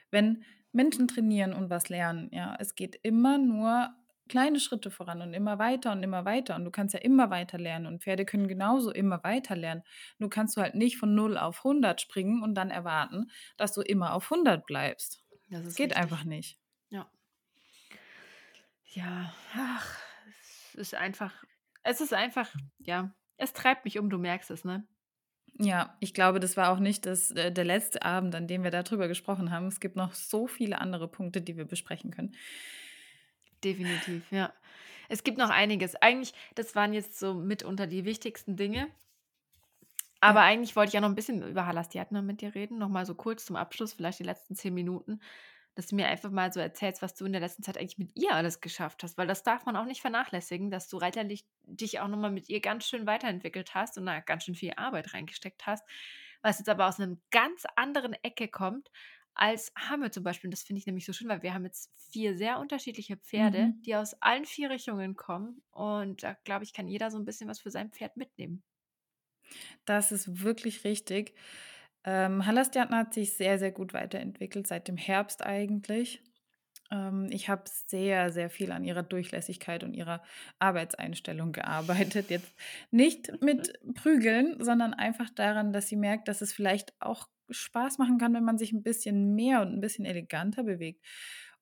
wenn 0.10 0.44
Menschen 0.72 1.08
trainieren 1.08 1.54
und 1.54 1.70
was 1.70 1.90
lernen, 1.90 2.30
ja, 2.34 2.56
es 2.60 2.76
geht 2.76 2.96
immer 3.04 3.38
nur 3.38 3.94
kleine 4.28 4.60
Schritte 4.60 4.92
voran 4.92 5.22
und 5.22 5.34
immer 5.34 5.60
weiter 5.60 5.92
und 5.92 6.04
immer 6.04 6.26
weiter. 6.26 6.56
Und 6.56 6.66
du 6.66 6.72
kannst 6.72 6.94
ja 6.94 7.00
immer 7.00 7.30
weiter 7.30 7.58
lernen 7.58 7.86
und 7.88 8.04
Pferde 8.04 8.26
können 8.26 8.48
genauso 8.48 8.92
immer 8.92 9.24
weiter 9.24 9.56
lernen. 9.56 9.84
Nur 10.18 10.30
kannst 10.30 10.58
du 10.58 10.62
halt 10.62 10.76
nicht 10.76 10.98
von 10.98 11.16
0 11.16 11.38
auf 11.38 11.60
100 11.60 12.00
springen 12.00 12.44
und 12.44 12.56
dann 12.56 12.70
erwarten, 12.70 13.32
dass 13.58 13.74
du 13.74 13.82
immer 13.82 14.14
auf 14.14 14.32
100 14.32 14.66
bleibst. 14.66 15.24
Das, 15.50 15.64
das 15.64 15.76
geht 15.76 15.92
richtig. 15.92 16.04
einfach 16.04 16.24
nicht. 16.24 16.60
Ja. 16.90 17.10
Ja, 18.86 19.34
ach, 19.56 19.98
es 20.28 20.76
ist 20.76 20.96
einfach, 20.96 21.44
es 21.84 22.02
ist 22.02 22.14
einfach, 22.14 22.54
ja, 22.80 23.14
es 23.38 23.54
treibt 23.54 23.86
mich 23.86 24.00
um, 24.00 24.10
du 24.10 24.18
merkst 24.18 24.52
es, 24.52 24.66
ne? 24.66 24.88
Ja, 25.60 25.98
ich 26.00 26.14
glaube, 26.14 26.40
das 26.40 26.56
war 26.56 26.72
auch 26.72 26.80
nicht 26.80 27.06
das, 27.06 27.32
äh, 27.32 27.52
der 27.52 27.66
letzte 27.66 28.04
Abend, 28.04 28.36
an 28.36 28.48
dem 28.48 28.64
wir 28.64 28.72
darüber 28.72 29.08
gesprochen 29.08 29.52
haben. 29.52 29.68
Es 29.68 29.80
gibt 29.80 29.96
noch 29.96 30.14
so 30.14 30.48
viele 30.48 30.80
andere 30.80 31.08
Punkte, 31.08 31.42
die 31.42 31.58
wir 31.58 31.66
besprechen 31.66 32.12
können. 32.12 32.36
Definitiv, 33.64 34.32
ja. 34.32 34.54
Es 35.10 35.24
gibt 35.24 35.38
noch 35.38 35.50
einiges. 35.50 35.96
Eigentlich, 35.96 36.34
das 36.56 36.76
waren 36.76 36.94
jetzt 36.94 37.18
so 37.18 37.34
mitunter 37.34 37.88
die 37.88 38.06
wichtigsten 38.06 38.56
Dinge. 38.56 38.88
Aber 40.20 40.40
ja. 40.40 40.46
eigentlich 40.46 40.76
wollte 40.76 40.90
ich 40.90 40.94
ja 40.94 41.02
noch 41.02 41.10
ein 41.10 41.16
bisschen 41.16 41.48
über 41.48 41.66
Halastiatna 41.66 42.22
mit 42.22 42.42
dir 42.42 42.56
reden. 42.56 42.78
Nochmal 42.78 43.06
so 43.06 43.16
kurz 43.16 43.46
zum 43.46 43.56
Abschluss, 43.56 43.94
vielleicht 43.94 44.20
die 44.20 44.24
letzten 44.24 44.56
zehn 44.56 44.74
Minuten, 44.74 45.20
dass 45.76 45.88
du 45.88 45.96
mir 45.96 46.08
einfach 46.08 46.32
mal 46.32 46.52
so 46.52 46.60
erzählst, 46.60 47.02
was 47.02 47.14
du 47.14 47.26
in 47.26 47.34
der 47.34 47.42
letzten 47.42 47.64
Zeit 47.64 47.78
eigentlich 47.78 48.00
mit 48.00 48.16
ihr 48.16 48.34
alles 48.34 48.60
geschafft 48.62 49.04
hast. 49.04 49.18
Weil 49.18 49.28
das 49.28 49.44
darf 49.44 49.66
man 49.66 49.76
auch 49.76 49.86
nicht 49.86 50.02
vernachlässigen, 50.02 50.72
dass 50.72 50.90
du 50.90 50.98
reiterlich 50.98 51.46
dich 51.64 52.00
auch 52.00 52.08
nochmal 52.08 52.32
mit 52.32 52.50
ihr 52.50 52.62
ganz 52.62 52.88
schön 52.88 53.06
weiterentwickelt 53.06 53.76
hast 53.76 53.98
und 53.98 54.08
da 54.08 54.20
ganz 54.20 54.44
schön 54.44 54.56
viel 54.56 54.74
Arbeit 54.76 55.14
reingesteckt 55.14 55.68
hast. 55.68 55.88
Was 56.42 56.60
jetzt 56.60 56.70
aber 56.70 56.88
aus 56.88 57.00
einem 57.00 57.22
ganz 57.32 57.64
anderen 57.76 58.14
Ecke 58.24 58.48
kommt, 58.48 58.90
als 59.38 59.72
Hamme 59.76 60.12
zum 60.12 60.24
Beispiel. 60.24 60.48
Und 60.48 60.52
das 60.52 60.64
finde 60.64 60.80
ich 60.80 60.86
nämlich 60.86 61.06
so 61.06 61.14
schön, 61.14 61.28
weil 61.28 61.44
wir 61.44 61.54
haben 61.54 61.66
jetzt 61.66 61.92
vier 62.12 62.36
sehr 62.36 62.60
unterschiedliche 62.60 63.18
Pferde, 63.18 63.68
mhm. 63.68 63.82
die 63.84 63.96
aus 63.96 64.16
allen 64.22 64.46
vier 64.46 64.70
Richtungen 64.70 65.16
kommen. 65.16 65.62
Und 65.72 66.24
da 66.24 66.36
glaube 66.44 66.64
ich, 66.64 66.74
kann 66.74 66.88
jeder 66.88 67.12
so 67.12 67.18
ein 67.18 67.26
bisschen 67.26 67.50
was 67.50 67.60
für 67.60 67.72
sein 67.72 67.92
Pferd 67.92 68.18
mitnehmen. 68.18 68.64
Das 69.86 70.12
ist 70.12 70.44
wirklich 70.44 70.84
richtig. 70.84 71.36
Ähm, 72.04 72.46
Halastiatna 72.46 72.98
hat 72.98 73.14
sich 73.14 73.34
sehr, 73.34 73.60
sehr 73.60 73.72
gut 73.72 73.94
weiterentwickelt, 73.94 74.68
seit 74.68 74.88
dem 74.88 74.98
Herbst 74.98 75.46
eigentlich. 75.46 76.22
Ähm, 76.92 77.28
ich 77.32 77.50
habe 77.50 77.64
sehr, 77.66 78.32
sehr 78.32 78.50
viel 78.50 78.72
an 78.72 78.84
ihrer 78.84 79.04
Durchlässigkeit 79.04 79.84
und 79.84 79.94
ihrer 79.94 80.24
Arbeitseinstellung 80.60 81.52
gearbeitet. 81.52 82.30
Jetzt 82.30 82.54
nicht 82.92 83.42
mit 83.42 83.74
Prügeln, 83.96 84.64
sondern 84.64 84.94
einfach 84.94 85.30
daran, 85.30 85.74
dass 85.74 85.88
sie 85.88 85.98
merkt, 85.98 86.28
dass 86.28 86.42
es 86.42 86.54
vielleicht 86.54 86.94
auch 87.02 87.28
Spaß 87.50 87.98
machen 87.98 88.18
kann, 88.18 88.34
wenn 88.34 88.44
man 88.44 88.58
sich 88.58 88.72
ein 88.74 88.84
bisschen 88.84 89.36
mehr 89.36 89.62
und 89.62 89.74
ein 89.74 89.82
bisschen 89.82 90.06
eleganter 90.06 90.64
bewegt. 90.64 91.02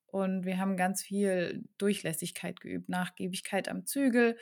Und 0.08 0.46
wir 0.46 0.60
haben 0.60 0.78
ganz 0.78 1.04
viel 1.04 1.66
Durchlässigkeit 1.78 2.62
geübt, 2.62 2.90
Nachgiebigkeit 2.90 3.68
am 3.68 3.86
Zügel, 3.86 4.38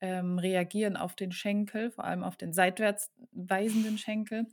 ähm, 0.00 0.38
reagieren 0.38 0.96
auf 0.96 1.16
den 1.16 1.32
Schenkel, 1.32 1.90
vor 1.90 2.04
allem 2.04 2.22
auf 2.22 2.36
den 2.36 2.52
seitwärts 2.52 3.12
weisenden 3.32 3.98
Schenkel. 3.98 4.46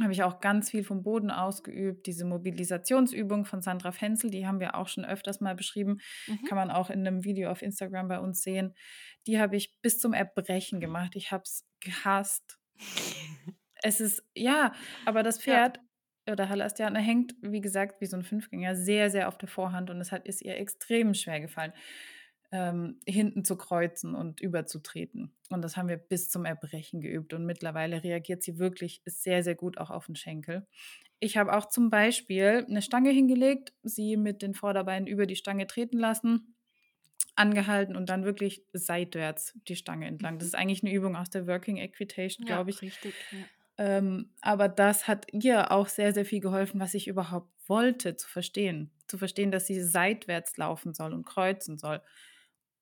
Habe 0.00 0.12
ich 0.12 0.22
auch 0.22 0.40
ganz 0.40 0.70
viel 0.70 0.82
vom 0.82 1.02
Boden 1.02 1.30
ausgeübt. 1.30 2.06
Diese 2.06 2.24
Mobilisationsübung 2.24 3.44
von 3.44 3.60
Sandra 3.60 3.92
Fenzel, 3.92 4.30
die 4.30 4.46
haben 4.46 4.60
wir 4.60 4.74
auch 4.74 4.88
schon 4.88 5.04
öfters 5.04 5.40
mal 5.40 5.54
beschrieben. 5.54 6.00
Mhm. 6.26 6.44
Kann 6.48 6.56
man 6.56 6.70
auch 6.70 6.90
in 6.90 7.06
einem 7.06 7.24
Video 7.24 7.50
auf 7.50 7.60
Instagram 7.60 8.08
bei 8.08 8.18
uns 8.18 8.42
sehen. 8.42 8.74
Die 9.26 9.38
habe 9.38 9.56
ich 9.56 9.76
bis 9.82 9.98
zum 9.98 10.14
Erbrechen 10.14 10.80
gemacht. 10.80 11.12
Ich 11.16 11.32
habe 11.32 11.42
es 11.44 11.66
gehasst. 11.80 12.58
Es 13.82 14.00
ist, 14.00 14.22
ja, 14.34 14.74
aber 15.06 15.22
das 15.22 15.40
Pferd 15.40 15.80
ja. 16.26 16.32
oder 16.32 16.48
Halastiana 16.48 16.98
hängt, 16.98 17.34
wie 17.42 17.60
gesagt, 17.60 18.00
wie 18.00 18.06
so 18.06 18.16
ein 18.16 18.22
Fünfgänger, 18.22 18.76
sehr, 18.76 19.10
sehr 19.10 19.28
auf 19.28 19.38
der 19.38 19.48
Vorhand 19.48 19.90
und 19.90 20.00
es 20.00 20.12
hat, 20.12 20.26
ist 20.26 20.42
ihr 20.42 20.56
extrem 20.56 21.14
schwer 21.14 21.40
gefallen, 21.40 21.72
ähm, 22.52 23.00
hinten 23.06 23.44
zu 23.44 23.56
kreuzen 23.56 24.14
und 24.14 24.40
überzutreten. 24.40 25.32
Und 25.50 25.62
das 25.62 25.76
haben 25.76 25.88
wir 25.88 25.96
bis 25.96 26.28
zum 26.28 26.44
Erbrechen 26.44 27.00
geübt 27.00 27.32
und 27.32 27.46
mittlerweile 27.46 28.02
reagiert 28.02 28.42
sie 28.42 28.58
wirklich 28.58 29.02
sehr, 29.06 29.42
sehr 29.42 29.54
gut 29.54 29.78
auch 29.78 29.90
auf 29.90 30.06
den 30.06 30.16
Schenkel. 30.16 30.66
Ich 31.20 31.36
habe 31.36 31.52
auch 31.56 31.66
zum 31.66 31.90
Beispiel 31.90 32.64
eine 32.68 32.82
Stange 32.82 33.10
hingelegt, 33.10 33.72
sie 33.82 34.16
mit 34.16 34.42
den 34.42 34.54
Vorderbeinen 34.54 35.06
über 35.06 35.26
die 35.26 35.36
Stange 35.36 35.66
treten 35.66 35.98
lassen 35.98 36.56
angehalten 37.36 37.96
und 37.96 38.08
dann 38.08 38.24
wirklich 38.24 38.64
seitwärts 38.72 39.58
die 39.68 39.76
Stange 39.76 40.06
entlang. 40.06 40.38
Das 40.38 40.46
mhm. 40.46 40.48
ist 40.48 40.54
eigentlich 40.54 40.82
eine 40.82 40.92
Übung 40.92 41.16
aus 41.16 41.30
der 41.30 41.46
Working 41.46 41.78
Equitation, 41.78 42.46
glaube 42.46 42.70
ich. 42.70 42.82
Richtig, 42.82 43.14
ja. 43.32 43.38
Ähm, 43.80 44.28
aber 44.42 44.68
das 44.68 45.08
hat 45.08 45.26
ihr 45.32 45.72
auch 45.72 45.88
sehr, 45.88 46.12
sehr 46.12 46.26
viel 46.26 46.40
geholfen, 46.40 46.80
was 46.80 46.92
ich 46.92 47.08
überhaupt 47.08 47.50
wollte 47.66 48.14
zu 48.14 48.28
verstehen. 48.28 48.90
Zu 49.06 49.16
verstehen, 49.16 49.50
dass 49.50 49.66
sie 49.66 49.80
seitwärts 49.80 50.58
laufen 50.58 50.92
soll 50.92 51.14
und 51.14 51.24
kreuzen 51.24 51.78
soll. 51.78 52.02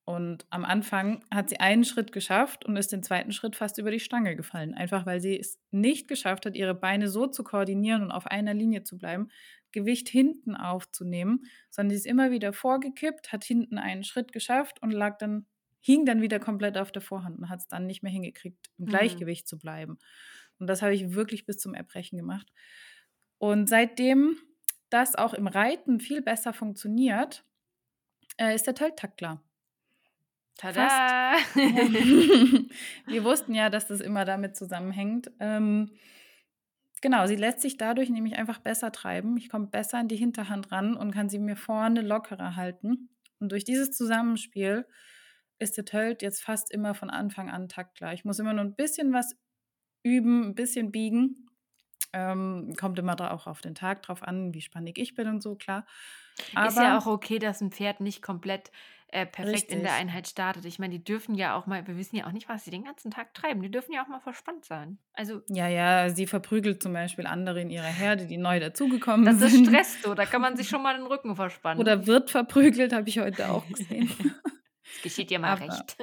Und 0.04 0.44
am 0.50 0.64
Anfang 0.64 1.24
hat 1.32 1.50
sie 1.50 1.60
einen 1.60 1.84
Schritt 1.84 2.10
geschafft 2.10 2.64
und 2.64 2.76
ist 2.76 2.90
den 2.90 3.04
zweiten 3.04 3.30
Schritt 3.30 3.54
fast 3.54 3.78
über 3.78 3.92
die 3.92 4.00
Stange 4.00 4.34
gefallen. 4.34 4.74
Einfach 4.74 5.06
weil 5.06 5.20
sie 5.20 5.38
es 5.38 5.60
nicht 5.70 6.08
geschafft 6.08 6.46
hat, 6.46 6.56
ihre 6.56 6.74
Beine 6.74 7.08
so 7.08 7.28
zu 7.28 7.44
koordinieren 7.44 8.02
und 8.02 8.10
auf 8.10 8.26
einer 8.26 8.54
Linie 8.54 8.82
zu 8.82 8.98
bleiben, 8.98 9.28
Gewicht 9.70 10.08
hinten 10.08 10.56
aufzunehmen, 10.56 11.44
sondern 11.70 11.90
sie 11.90 11.96
ist 11.96 12.06
immer 12.06 12.32
wieder 12.32 12.52
vorgekippt, 12.52 13.32
hat 13.32 13.44
hinten 13.44 13.78
einen 13.78 14.02
Schritt 14.02 14.32
geschafft 14.32 14.82
und 14.82 14.90
lag 14.90 15.18
dann, 15.18 15.46
hing 15.80 16.06
dann 16.06 16.22
wieder 16.22 16.40
komplett 16.40 16.76
auf 16.76 16.90
der 16.90 17.02
Vorhand 17.02 17.38
und 17.38 17.50
hat 17.50 17.60
es 17.60 17.68
dann 17.68 17.86
nicht 17.86 18.02
mehr 18.02 18.10
hingekriegt, 18.10 18.70
im 18.78 18.86
mhm. 18.86 18.88
Gleichgewicht 18.88 19.46
zu 19.46 19.58
bleiben. 19.58 19.98
Und 20.58 20.66
das 20.66 20.82
habe 20.82 20.94
ich 20.94 21.14
wirklich 21.14 21.46
bis 21.46 21.58
zum 21.58 21.74
Erbrechen 21.74 22.18
gemacht. 22.18 22.46
Und 23.38 23.68
seitdem 23.68 24.36
das 24.90 25.14
auch 25.14 25.34
im 25.34 25.46
Reiten 25.46 26.00
viel 26.00 26.22
besser 26.22 26.52
funktioniert, 26.52 27.44
äh, 28.38 28.54
ist 28.54 28.66
der 28.66 28.74
Teiltackler. 28.74 29.42
Tada! 30.56 31.36
Wir 31.54 33.24
wussten 33.24 33.54
ja, 33.54 33.70
dass 33.70 33.86
das 33.86 34.00
immer 34.00 34.24
damit 34.24 34.56
zusammenhängt. 34.56 35.30
Ähm, 35.38 35.92
genau, 37.00 37.26
sie 37.26 37.36
lässt 37.36 37.60
sich 37.60 37.76
dadurch 37.76 38.10
nämlich 38.10 38.36
einfach 38.36 38.58
besser 38.58 38.90
treiben. 38.90 39.36
Ich 39.36 39.48
komme 39.48 39.68
besser 39.68 39.98
an 39.98 40.08
die 40.08 40.16
Hinterhand 40.16 40.72
ran 40.72 40.96
und 40.96 41.12
kann 41.12 41.28
sie 41.28 41.38
mir 41.38 41.56
vorne 41.56 42.00
lockerer 42.00 42.56
halten. 42.56 43.10
Und 43.38 43.52
durch 43.52 43.64
dieses 43.64 43.92
Zusammenspiel 43.92 44.84
ist 45.60 45.76
der 45.76 45.84
Tölt 45.84 46.22
jetzt 46.22 46.42
fast 46.42 46.72
immer 46.72 46.94
von 46.94 47.10
Anfang 47.10 47.50
an 47.50 47.68
taktgleich. 47.68 48.20
Ich 48.20 48.24
muss 48.24 48.38
immer 48.38 48.52
nur 48.52 48.64
ein 48.64 48.74
bisschen 48.74 49.12
was 49.12 49.36
üben, 50.08 50.48
ein 50.48 50.54
bisschen 50.54 50.90
biegen. 50.90 51.48
Ähm, 52.12 52.74
kommt 52.78 52.98
immer 52.98 53.32
auch 53.32 53.46
auf 53.46 53.60
den 53.60 53.74
Tag 53.74 54.02
drauf 54.02 54.22
an, 54.22 54.54
wie 54.54 54.62
spannig 54.62 54.98
ich 54.98 55.14
bin 55.14 55.28
und 55.28 55.42
so, 55.42 55.56
klar. 55.56 55.86
Aber 56.54 56.68
ist 56.68 56.76
ja 56.76 56.98
auch 56.98 57.06
okay, 57.06 57.38
dass 57.38 57.60
ein 57.60 57.70
Pferd 57.70 58.00
nicht 58.00 58.22
komplett 58.22 58.70
äh, 59.10 59.24
perfekt 59.24 59.56
richtig. 59.56 59.76
in 59.76 59.82
der 59.82 59.94
Einheit 59.94 60.28
startet. 60.28 60.64
Ich 60.64 60.78
meine, 60.78 60.98
die 60.98 61.02
dürfen 61.02 61.34
ja 61.34 61.56
auch 61.56 61.66
mal, 61.66 61.86
wir 61.86 61.96
wissen 61.96 62.16
ja 62.16 62.26
auch 62.26 62.32
nicht, 62.32 62.48
was 62.48 62.64
sie 62.64 62.70
den 62.70 62.84
ganzen 62.84 63.10
Tag 63.10 63.32
treiben. 63.34 63.62
Die 63.62 63.70
dürfen 63.70 63.92
ja 63.92 64.04
auch 64.04 64.08
mal 64.08 64.20
verspannt 64.20 64.64
sein. 64.64 64.98
Also 65.14 65.40
ja, 65.48 65.66
ja, 65.68 66.10
sie 66.10 66.26
verprügelt 66.26 66.82
zum 66.82 66.92
Beispiel 66.92 67.26
andere 67.26 67.60
in 67.62 67.70
ihrer 67.70 67.84
Herde, 67.84 68.26
die 68.26 68.36
neu 68.36 68.60
dazugekommen 68.60 69.26
sind. 69.26 69.42
Das 69.42 69.52
ist 69.52 69.66
Stress 69.66 70.02
so, 70.02 70.14
da 70.14 70.26
kann 70.26 70.42
man 70.42 70.56
sich 70.56 70.68
schon 70.68 70.82
mal 70.82 70.96
den 70.96 71.06
Rücken 71.06 71.36
verspannen. 71.36 71.80
Oder 71.80 72.06
wird 72.06 72.30
verprügelt, 72.30 72.92
habe 72.92 73.08
ich 73.08 73.18
heute 73.18 73.50
auch 73.50 73.66
gesehen. 73.68 74.10
Das 74.18 75.02
geschieht 75.02 75.30
dir 75.30 75.38
mal 75.38 75.52
aber, 75.52 75.68
recht. 75.68 75.96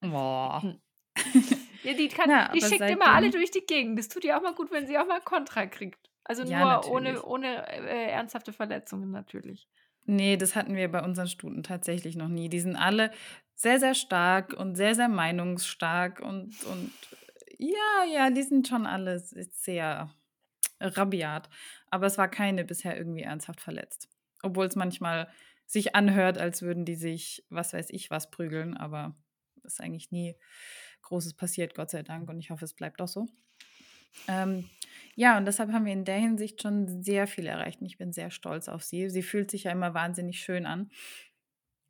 Boah. 0.00 0.76
Ja, 1.86 1.94
die, 1.94 2.08
kann, 2.08 2.28
ja, 2.28 2.50
die 2.52 2.60
schickt 2.60 2.90
immer 2.90 3.14
alle 3.14 3.30
durch 3.30 3.52
die 3.52 3.64
Gegend. 3.64 3.96
Das 3.96 4.08
tut 4.08 4.24
ihr 4.24 4.36
auch 4.36 4.42
mal 4.42 4.54
gut, 4.54 4.72
wenn 4.72 4.88
sie 4.88 4.98
auch 4.98 5.06
mal 5.06 5.20
Kontra 5.20 5.66
kriegt. 5.66 6.10
Also 6.24 6.42
nur 6.42 6.52
ja, 6.52 6.84
ohne, 6.84 7.22
ohne 7.22 7.68
äh, 7.68 8.10
ernsthafte 8.10 8.52
Verletzungen 8.52 9.12
natürlich. 9.12 9.68
Nee, 10.04 10.36
das 10.36 10.56
hatten 10.56 10.74
wir 10.74 10.90
bei 10.90 11.02
unseren 11.02 11.28
Stuten 11.28 11.62
tatsächlich 11.62 12.16
noch 12.16 12.26
nie. 12.26 12.48
Die 12.48 12.58
sind 12.58 12.74
alle 12.74 13.12
sehr, 13.54 13.78
sehr 13.78 13.94
stark 13.94 14.52
und 14.52 14.74
sehr, 14.74 14.96
sehr 14.96 15.08
meinungsstark 15.08 16.20
und, 16.20 16.60
und 16.64 16.92
ja, 17.58 18.04
ja, 18.12 18.30
die 18.30 18.42
sind 18.42 18.66
schon 18.66 18.86
alle 18.86 19.20
sehr 19.20 20.10
rabiat. 20.80 21.48
Aber 21.90 22.06
es 22.06 22.18
war 22.18 22.28
keine 22.28 22.64
bisher 22.64 22.96
irgendwie 22.96 23.22
ernsthaft 23.22 23.60
verletzt. 23.60 24.08
Obwohl 24.42 24.66
es 24.66 24.74
manchmal 24.74 25.28
sich 25.66 25.94
anhört, 25.94 26.38
als 26.38 26.62
würden 26.62 26.84
die 26.84 26.96
sich, 26.96 27.44
was 27.48 27.72
weiß 27.72 27.90
ich, 27.90 28.10
was 28.10 28.30
prügeln, 28.30 28.76
aber 28.76 29.14
ist 29.62 29.80
eigentlich 29.80 30.10
nie 30.10 30.36
Großes 31.02 31.34
passiert, 31.34 31.74
Gott 31.74 31.90
sei 31.90 32.02
Dank. 32.02 32.28
Und 32.28 32.38
ich 32.38 32.50
hoffe, 32.50 32.64
es 32.64 32.74
bleibt 32.74 33.00
auch 33.00 33.08
so. 33.08 33.26
Ähm, 34.28 34.68
ja, 35.14 35.38
und 35.38 35.46
deshalb 35.46 35.72
haben 35.72 35.86
wir 35.86 35.92
in 35.92 36.04
der 36.04 36.18
Hinsicht 36.18 36.60
schon 36.62 37.02
sehr 37.02 37.26
viel 37.26 37.46
erreicht. 37.46 37.80
Und 37.80 37.86
ich 37.86 37.98
bin 37.98 38.12
sehr 38.12 38.30
stolz 38.30 38.68
auf 38.68 38.82
sie. 38.82 39.08
Sie 39.08 39.22
fühlt 39.22 39.50
sich 39.50 39.64
ja 39.64 39.72
immer 39.72 39.94
wahnsinnig 39.94 40.40
schön 40.40 40.66
an. 40.66 40.90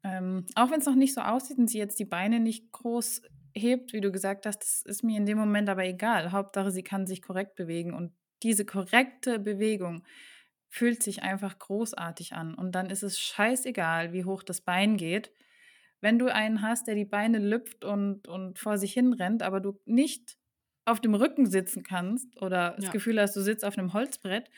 Ähm, 0.04 0.46
auch 0.54 0.70
wenn 0.70 0.80
es 0.80 0.86
noch 0.86 0.94
nicht 0.94 1.14
so 1.14 1.20
aussieht 1.20 1.58
und 1.58 1.68
sie 1.68 1.78
jetzt 1.78 1.98
die 1.98 2.04
Beine 2.04 2.38
nicht 2.38 2.70
groß 2.70 3.22
hebt, 3.54 3.92
wie 3.92 4.00
du 4.00 4.12
gesagt 4.12 4.46
hast, 4.46 4.60
das 4.60 4.82
ist 4.82 5.02
mir 5.02 5.16
in 5.16 5.26
dem 5.26 5.38
Moment 5.38 5.68
aber 5.68 5.84
egal. 5.84 6.30
Hauptsache, 6.30 6.70
sie 6.70 6.84
kann 6.84 7.06
sich 7.06 7.22
korrekt 7.22 7.56
bewegen. 7.56 7.94
Und 7.94 8.12
diese 8.42 8.64
korrekte 8.64 9.38
Bewegung 9.38 10.04
fühlt 10.68 11.02
sich 11.02 11.22
einfach 11.22 11.58
großartig 11.58 12.34
an. 12.34 12.54
Und 12.54 12.72
dann 12.72 12.90
ist 12.90 13.02
es 13.02 13.18
scheißegal, 13.18 14.12
wie 14.12 14.24
hoch 14.24 14.42
das 14.42 14.60
Bein 14.60 14.96
geht. 14.96 15.32
Wenn 16.00 16.18
du 16.18 16.32
einen 16.32 16.62
hast, 16.62 16.86
der 16.86 16.94
die 16.94 17.04
Beine 17.04 17.38
lüpft 17.38 17.84
und, 17.84 18.28
und 18.28 18.58
vor 18.58 18.78
sich 18.78 18.92
hin 18.92 19.12
rennt, 19.12 19.42
aber 19.42 19.60
du 19.60 19.80
nicht 19.84 20.36
auf 20.84 21.00
dem 21.00 21.14
Rücken 21.14 21.46
sitzen 21.46 21.82
kannst 21.82 22.40
oder 22.40 22.74
das 22.76 22.86
ja. 22.86 22.90
Gefühl 22.92 23.20
hast, 23.20 23.34
du 23.34 23.40
sitzt 23.40 23.64
auf 23.64 23.76
einem 23.76 23.92
Holzbrett, 23.92 24.50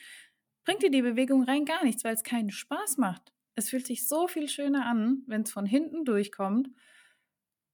bringt 0.65 0.83
dir 0.83 0.91
die 0.91 1.03
Bewegung 1.03 1.45
rein 1.45 1.65
gar 1.65 1.85
nichts, 1.85 2.05
weil 2.05 2.15
es 2.15 2.23
keinen 2.23 2.51
Spaß 2.51 2.99
macht. 2.99 3.33
Es 3.55 3.71
fühlt 3.71 3.87
sich 3.87 4.07
so 4.07 4.29
viel 4.29 4.49
schöner 4.49 4.87
an, 4.87 5.23
wenn 5.27 5.43
es 5.43 5.51
von 5.51 5.67
hinten 5.67 6.05
durchkommt 6.05 6.69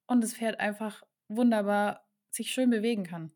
und 0.06 0.22
das 0.22 0.34
Pferd 0.34 0.60
einfach 0.60 1.02
wunderbar 1.28 2.08
sich 2.30 2.52
schön 2.52 2.70
bewegen 2.70 3.04
kann. 3.04 3.32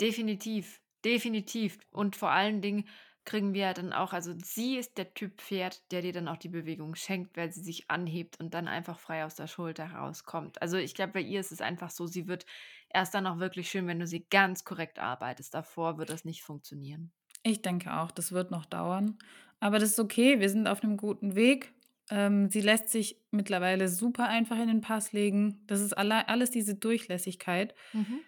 Definitiv, 0.00 0.80
definitiv. 1.04 1.78
Und 1.90 2.16
vor 2.16 2.30
allen 2.30 2.60
Dingen 2.60 2.88
kriegen 3.24 3.54
wir 3.54 3.72
dann 3.72 3.92
auch, 3.92 4.12
also 4.12 4.34
sie 4.36 4.76
ist 4.76 4.98
der 4.98 5.14
Typ 5.14 5.40
Pferd, 5.40 5.90
der 5.92 6.02
dir 6.02 6.12
dann 6.12 6.28
auch 6.28 6.36
die 6.36 6.48
Bewegung 6.48 6.94
schenkt, 6.94 7.36
weil 7.36 7.52
sie 7.52 7.62
sich 7.62 7.90
anhebt 7.90 8.38
und 8.38 8.54
dann 8.54 8.68
einfach 8.68 8.98
frei 8.98 9.24
aus 9.24 9.34
der 9.34 9.46
Schulter 9.46 9.86
rauskommt. 9.86 10.60
Also 10.60 10.76
ich 10.76 10.94
glaube, 10.94 11.14
bei 11.14 11.20
ihr 11.20 11.40
ist 11.40 11.52
es 11.52 11.60
einfach 11.60 11.90
so, 11.90 12.06
sie 12.06 12.28
wird 12.28 12.44
erst 12.90 13.14
dann 13.14 13.26
auch 13.26 13.38
wirklich 13.38 13.70
schön, 13.70 13.86
wenn 13.86 13.98
du 14.00 14.06
sie 14.06 14.26
ganz 14.28 14.64
korrekt 14.64 14.98
arbeitest. 14.98 15.54
Davor 15.54 15.98
wird 15.98 16.10
das 16.10 16.24
nicht 16.24 16.42
funktionieren. 16.42 17.12
Ich 17.42 17.62
denke 17.62 17.94
auch, 17.94 18.10
das 18.10 18.32
wird 18.32 18.50
noch 18.50 18.66
dauern. 18.66 19.18
Aber 19.60 19.78
das 19.78 19.90
ist 19.90 20.00
okay, 20.00 20.40
wir 20.40 20.50
sind 20.50 20.66
auf 20.66 20.82
einem 20.82 20.96
guten 20.96 21.34
Weg. 21.34 21.72
Ähm, 22.10 22.50
sie 22.50 22.60
lässt 22.60 22.90
sich 22.90 23.18
mittlerweile 23.30 23.88
super 23.88 24.28
einfach 24.28 24.58
in 24.58 24.68
den 24.68 24.80
Pass 24.82 25.12
legen. 25.12 25.62
Das 25.66 25.80
ist 25.80 25.96
alle, 25.96 26.28
alles 26.28 26.50
diese 26.50 26.74
Durchlässigkeit. 26.74 27.74
Mhm. 27.92 28.20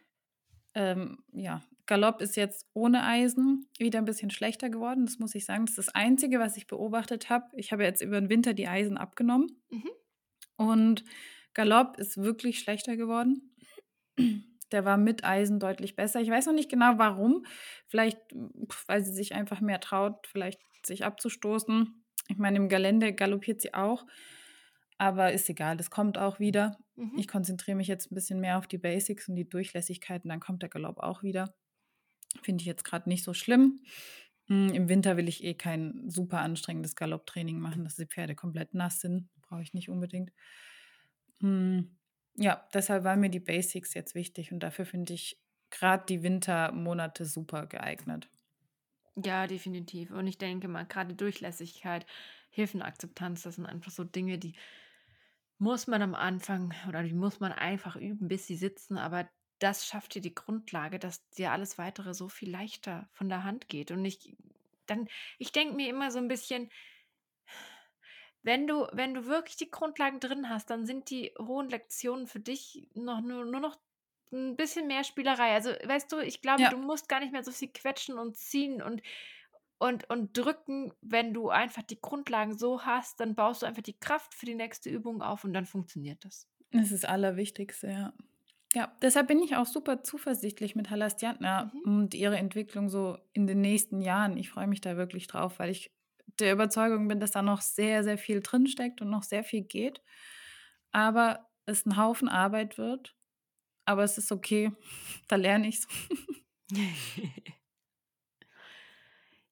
Ähm, 0.75 1.19
ja, 1.33 1.63
Galopp 1.87 2.21
ist 2.21 2.37
jetzt 2.37 2.67
ohne 2.75 3.05
Eisen 3.05 3.69
wieder 3.79 4.01
ein 4.01 4.05
bisschen 4.05 4.31
schlechter 4.31 4.71
geworden. 4.71 5.07
Das 5.07 5.19
muss 5.19 5.35
ich 5.35 5.45
sagen. 5.45 5.67
Das 5.67 5.79
ist 5.79 5.89
das 5.89 5.95
Einzige, 5.95 6.41
was 6.41 6.57
ich 6.57 6.67
beobachtet 6.67 7.31
habe. 7.31 7.47
Ich 7.55 7.73
habe 7.73 7.85
jetzt 7.85 8.03
über 8.03 8.21
den 8.21 8.29
Winter 8.29 8.55
die 8.55 8.69
Eisen 8.69 8.97
abgenommen. 8.97 9.63
Mhm. 9.71 9.91
Und 10.57 11.05
Galopp 11.55 11.97
ist 11.99 12.19
wirklich 12.19 12.59
schlechter 12.59 12.97
geworden. 12.97 13.55
Der 14.73 14.85
war 14.85 14.97
mit 14.97 15.25
Eisen 15.25 15.61
deutlich 15.61 15.95
besser. 15.95 16.21
Ich 16.21 16.31
weiß 16.31 16.47
noch 16.47 16.55
nicht 16.55 16.71
genau 16.71 16.99
warum. 16.99 17.47
Vielleicht, 17.87 18.19
weil 18.89 19.05
sie 19.05 19.13
sich 19.13 19.35
einfach 19.35 19.61
mehr 19.61 19.81
traut, 19.81 20.27
vielleicht 20.27 20.61
sich 20.85 21.05
abzustoßen. 21.05 22.05
Ich 22.29 22.37
meine, 22.37 22.57
im 22.57 22.69
Gelände 22.69 23.15
galoppiert 23.15 23.61
sie 23.61 23.75
auch. 23.75 24.07
Aber 24.99 25.33
ist 25.33 25.49
egal, 25.49 25.77
das 25.77 25.91
kommt 25.91 26.19
auch 26.19 26.41
wieder. 26.41 26.79
Mhm. 26.97 27.13
Ich 27.17 27.29
konzentriere 27.29 27.77
mich 27.77 27.87
jetzt 27.87 28.11
ein 28.11 28.15
bisschen 28.15 28.41
mehr 28.41 28.59
auf 28.59 28.67
die 28.67 28.79
Basics 28.79 29.29
und 29.29 29.37
die 29.37 29.49
Durchlässigkeit 29.49 30.25
und 30.25 30.31
dann 30.31 30.41
kommt 30.41 30.63
der 30.63 30.71
Galopp 30.71 30.99
auch 30.99 31.23
wieder. 31.23 31.55
Finde 32.43 32.63
ich 32.63 32.67
jetzt 32.67 32.85
gerade 32.85 33.09
nicht 33.09 33.25
so 33.25 33.35
schlimm. 33.35 33.81
Hm, 34.47 34.69
Im 34.73 34.89
Winter 34.89 35.17
will 35.17 35.29
ich 35.29 35.43
eh 35.45 35.55
kein 35.55 36.09
super 36.09 36.41
anstrengendes 36.41 36.97
Galopptraining 36.97 37.59
machen, 37.59 37.85
dass 37.85 37.97
die 37.97 38.07
Pferde 38.07 38.35
komplett 38.35 38.75
nass 38.75 39.01
sind. 39.01 39.29
Brauche 39.43 39.63
ich 39.63 39.75
nicht 39.75 39.89
unbedingt. 39.89 40.33
Hm, 41.41 41.97
ja, 42.37 42.67
deshalb 42.75 43.05
waren 43.05 43.21
mir 43.21 43.31
die 43.31 43.41
Basics 43.41 43.95
jetzt 43.95 44.15
wichtig 44.15 44.53
und 44.53 44.61
dafür 44.61 44.87
finde 44.87 45.15
ich 45.15 45.41
gerade 45.71 46.05
die 46.07 46.23
Wintermonate 46.23 47.25
super 47.25 47.67
geeignet. 47.67 48.31
Ja, 49.25 49.47
definitiv. 49.47 50.11
Und 50.11 50.27
ich 50.27 50.39
denke 50.39 50.69
mal, 50.69 50.85
gerade 50.87 51.15
Durchlässigkeit, 51.15 52.07
Hilfenakzeptanz, 52.51 53.43
das 53.43 53.57
sind 53.57 53.67
einfach 53.67 53.91
so 53.91 54.05
Dinge, 54.05 54.39
die 54.39 54.55
muss 55.59 55.87
man 55.87 56.03
am 56.03 56.15
Anfang 56.15 56.75
oder 56.89 57.03
die 57.03 57.15
muss 57.15 57.41
man 57.41 57.53
einfach 57.53 57.97
üben, 57.97 58.29
bis 58.29 58.47
sie 58.47 58.57
sitzen. 58.57 58.99
Aber 58.99 59.29
das 59.59 59.87
schafft 59.87 60.15
dir 60.15 60.21
die 60.21 60.35
Grundlage, 60.35 60.99
dass 60.99 61.29
dir 61.31 61.53
alles 61.53 61.79
weitere 61.79 62.15
so 62.15 62.29
viel 62.29 62.51
leichter 62.51 63.09
von 63.13 63.29
der 63.29 63.45
Hand 63.45 63.69
geht. 63.69 63.91
Und 63.91 64.05
ich, 64.05 64.37
dann, 64.87 65.09
ich 65.39 65.53
denke 65.53 65.75
mir 65.75 65.89
immer 65.89 66.11
so 66.11 66.19
ein 66.19 66.29
bisschen, 66.29 66.71
wenn 68.43 68.67
du, 68.67 68.87
wenn 68.93 69.15
du 69.15 69.27
wirklich 69.27 69.57
die 69.57 69.71
Grundlagen 69.71 70.21
drin 70.21 70.49
hast, 70.49 70.71
dann 70.71 70.87
sind 70.87 71.11
die 71.11 71.33
hohen 71.39 71.69
Lektionen 71.69 72.27
für 72.27 72.39
dich 72.39 72.89
noch 72.95 73.21
nur, 73.21 73.45
nur 73.45 73.61
noch 73.61 73.77
ein 74.33 74.57
bisschen 74.57 74.87
mehr 74.87 75.05
Spielerei. 75.05 75.53
Also, 75.53 75.71
weißt 75.71 76.13
du, 76.13 76.19
ich 76.19 76.43
glaube, 76.43 76.63
ja. 76.63 76.71
du 76.71 76.77
musst 76.77 77.09
gar 77.09 77.21
nicht 77.21 77.33
mehr 77.33 77.45
so 77.45 77.51
viel 77.51 77.69
quetschen 77.69 78.19
und 78.19 78.37
ziehen 78.37 78.83
und, 78.83 79.03
und, 79.79 80.09
und 80.11 80.37
drücken. 80.37 80.93
Wenn 81.01 81.33
du 81.33 81.49
einfach 81.49 81.83
die 81.83 82.01
Grundlagen 82.01 82.57
so 82.57 82.85
hast, 82.85 83.21
dann 83.21 83.35
baust 83.35 83.63
du 83.63 83.67
einfach 83.67 83.83
die 83.83 83.99
Kraft 83.99 84.35
für 84.35 84.47
die 84.47 84.55
nächste 84.55 84.91
Übung 84.91 85.23
auf 85.23 85.45
und 85.45 85.53
dann 85.53 85.67
funktioniert 85.67 86.25
das. 86.25 86.47
Das 86.71 86.91
ist 86.91 87.03
das 87.03 87.11
Allerwichtigste, 87.11 87.89
ja. 87.89 88.13
Ja, 88.77 88.95
deshalb 89.01 89.29
bin 89.29 89.41
ich 89.41 89.57
auch 89.57 89.65
super 89.65 90.03
zuversichtlich 90.03 90.77
mit 90.77 90.91
Halastiatna 90.91 91.73
mhm. 91.73 91.81
und 92.01 92.15
ihre 92.15 92.37
Entwicklung 92.37 92.91
so 92.91 93.17
in 93.33 93.47
den 93.47 93.63
nächsten 93.63 94.03
Jahren. 94.03 94.37
Ich 94.37 94.51
freue 94.51 94.67
mich 94.67 94.83
da 94.83 94.99
wirklich 94.99 95.27
drauf, 95.29 95.59
weil 95.59 95.71
ich 95.71 95.91
der 96.39 96.53
Überzeugung 96.53 97.09
bin, 97.09 97.19
dass 97.19 97.31
da 97.31 97.41
noch 97.41 97.63
sehr, 97.63 98.05
sehr 98.05 98.19
viel 98.19 98.43
drinsteckt 98.43 99.01
und 99.01 99.09
noch 99.09 99.23
sehr 99.23 99.45
viel 99.45 99.63
geht. 99.63 100.03
Aber 100.93 101.49
es 101.65 101.87
ein 101.87 101.97
Haufen 101.97 102.29
Arbeit 102.29 102.77
wird. 102.77 103.17
Aber 103.87 104.05
es 104.05 104.19
ist 104.19 104.31
okay. 104.31 104.71
Da 105.29 105.37
lerne 105.37 105.69
ich 105.69 105.77
es. 105.79 105.89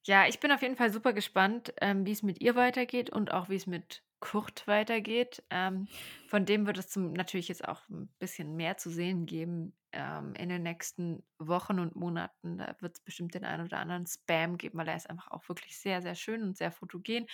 ja, 0.04 0.28
ich 0.28 0.38
bin 0.38 0.52
auf 0.52 0.60
jeden 0.60 0.76
Fall 0.76 0.92
super 0.92 1.14
gespannt, 1.14 1.72
ähm, 1.80 2.04
wie 2.04 2.12
es 2.12 2.22
mit 2.22 2.42
ihr 2.42 2.56
weitergeht 2.56 3.08
und 3.08 3.32
auch 3.32 3.48
wie 3.48 3.56
es 3.56 3.66
mit 3.66 4.03
Kurt 4.20 4.66
weitergeht. 4.66 5.42
Ähm, 5.50 5.88
von 6.28 6.44
dem 6.46 6.66
wird 6.66 6.78
es 6.78 6.88
zum, 6.88 7.12
natürlich 7.12 7.48
jetzt 7.48 7.66
auch 7.66 7.88
ein 7.88 8.08
bisschen 8.18 8.56
mehr 8.56 8.76
zu 8.76 8.90
sehen 8.90 9.26
geben 9.26 9.76
ähm, 9.92 10.34
in 10.34 10.48
den 10.48 10.62
nächsten 10.62 11.22
Wochen 11.38 11.78
und 11.78 11.96
Monaten. 11.96 12.58
Da 12.58 12.76
wird 12.80 12.96
es 12.96 13.00
bestimmt 13.00 13.34
den 13.34 13.44
einen 13.44 13.66
oder 13.66 13.78
anderen 13.78 14.06
Spam 14.06 14.56
geben, 14.56 14.78
weil 14.78 14.88
er 14.88 14.96
ist 14.96 15.10
einfach 15.10 15.30
auch 15.30 15.48
wirklich 15.48 15.78
sehr, 15.78 16.02
sehr 16.02 16.14
schön 16.14 16.42
und 16.42 16.56
sehr 16.56 16.72
fotogen. 16.72 17.26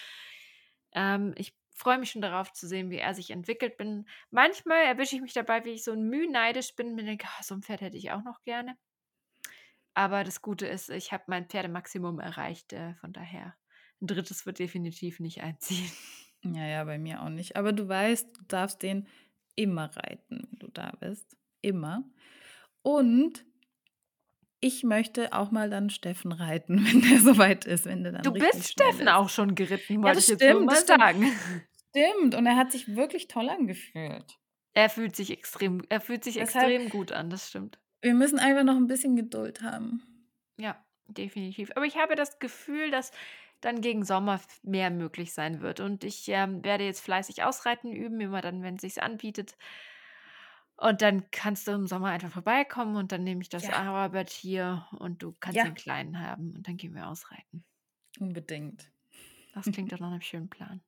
Ähm, 0.93 1.35
ich 1.37 1.55
freue 1.74 1.99
mich 1.99 2.11
schon 2.11 2.22
darauf 2.22 2.53
zu 2.53 2.68
sehen, 2.68 2.91
wie 2.91 2.99
er 2.99 3.14
sich 3.14 3.31
entwickelt. 3.31 3.76
Bin, 3.76 4.07
manchmal 4.31 4.85
erwische 4.85 5.16
ich 5.16 5.22
mich 5.22 5.33
dabei, 5.33 5.64
wie 5.64 5.70
ich 5.70 5.85
so 5.85 5.93
ein 5.93 6.03
Mühe 6.03 6.31
neidisch 6.31 6.74
bin 6.76 6.95
mir 6.95 7.05
denke, 7.05 7.26
oh, 7.28 7.43
so 7.43 7.55
ein 7.55 7.62
Pferd 7.62 7.81
hätte 7.81 7.97
ich 7.97 8.11
auch 8.11 8.22
noch 8.22 8.43
gerne. 8.43 8.76
Aber 9.95 10.24
das 10.24 10.43
Gute 10.43 10.66
ist, 10.66 10.91
ich 10.91 11.12
habe 11.12 11.24
mein 11.26 11.49
Pferdemaximum 11.49 12.20
erreicht. 12.20 12.72
Äh, 12.72 12.95
von 12.97 13.12
daher, 13.12 13.57
ein 14.01 14.07
drittes 14.07 14.47
wird 14.47 14.59
definitiv 14.59 15.20
nicht 15.20 15.43
einziehen. 15.43 15.91
Ja, 16.43 16.66
ja, 16.66 16.84
bei 16.84 16.99
mir 16.99 17.22
auch 17.22 17.28
nicht. 17.28 17.57
Aber 17.57 17.72
du 17.72 17.88
weißt, 17.88 18.36
du 18.36 18.43
darfst 18.49 18.82
den 18.82 19.07
immer 19.57 19.91
reiten, 19.97 20.49
wenn 20.51 20.59
du 20.59 20.68
da 20.68 20.93
bist. 21.01 21.36
Immer. 21.61 22.05
Und 22.82 23.45
ich 24.61 24.82
möchte 24.84 25.32
auch 25.32 25.51
mal 25.51 25.70
dann 25.70 25.91
Steffen 25.91 26.32
reiten, 26.32 26.84
wenn 26.86 27.03
der 27.03 27.20
soweit 27.20 27.64
ist, 27.66 27.84
wenn 27.86 28.03
der 28.03 28.12
dann 28.12 28.22
Du 28.22 28.32
bist 28.32 28.68
Steffen 28.70 29.03
ist. 29.07 29.12
auch 29.12 29.28
schon 29.28 29.55
geritten, 29.55 29.95
Ja, 29.97 30.03
wollte 30.03 30.16
das 30.16 30.28
ich 30.28 30.34
stimmt, 30.36 30.66
mal 30.66 30.72
das 30.74 30.82
stimmt. 30.82 31.01
sagen. 31.01 31.32
Stimmt. 31.91 32.34
Und 32.34 32.47
er 32.47 32.57
hat 32.57 32.70
sich 32.72 32.95
wirklich 32.95 33.28
toll 33.28 33.49
angefühlt. 33.49 34.38
Er 34.72 34.88
fühlt 34.88 35.16
sich 35.16 35.30
extrem, 35.32 35.82
er 35.88 36.01
fühlt 36.01 36.22
sich 36.22 36.34
Deshalb, 36.34 36.70
extrem 36.70 36.88
gut 36.91 37.11
an, 37.12 37.28
das 37.28 37.49
stimmt. 37.49 37.80
wir 38.03 38.14
müssen 38.14 38.38
einfach 38.38 38.62
noch 38.62 38.76
ein 38.76 38.86
bisschen 38.86 39.16
Geduld 39.16 39.62
haben. 39.62 40.03
Ja, 40.57 40.82
definitiv. 41.09 41.72
Aber 41.74 41.84
ich 41.86 41.97
habe 41.97 42.14
das 42.14 42.38
Gefühl, 42.38 42.91
dass 42.93 43.11
dann 43.61 43.81
gegen 43.81 44.05
Sommer 44.05 44.41
mehr 44.63 44.91
möglich 44.91 45.33
sein 45.35 45.61
wird. 45.61 45.81
Und 45.81 46.05
ich 46.05 46.29
ähm, 46.29 46.65
werde 46.65 46.85
jetzt 46.85 47.01
fleißig 47.01 47.43
Ausreiten 47.45 47.93
üben, 47.93 48.21
immer 48.21 48.41
dann, 48.41 48.63
wenn 48.63 48.77
es 48.77 48.83
sich 48.83 49.03
anbietet. 49.03 49.57
Und 50.77 51.03
dann 51.03 51.31
kannst 51.31 51.69
du 51.69 51.73
im 51.73 51.87
Sommer 51.87 52.09
einfach 52.09 52.31
vorbeikommen 52.33 52.97
und 52.97 53.13
dann 53.13 53.23
nehme 53.23 53.43
ich 53.43 53.49
das 53.51 53.69
Ja, 53.69 53.71
Araber 53.71 54.25
hier 54.29 54.87
und 54.99 55.23
du 55.23 55.33
kannst 55.39 55.57
ja, 55.57 55.65
den 55.65 55.75
Kleinen 55.75 56.19
haben 56.21 56.55
und 56.57 56.67
dann 56.67 56.77
gehen 56.77 56.95
wir 56.95 57.07
ausreiten. 57.09 57.65
unbedingt. 58.21 58.93
Das 59.53 59.71
klingt 59.73 59.93
doch 59.93 59.99
nach 60.01 60.11
einem 60.13 60.21
schönen 60.23 60.49
Plan. 60.51 60.83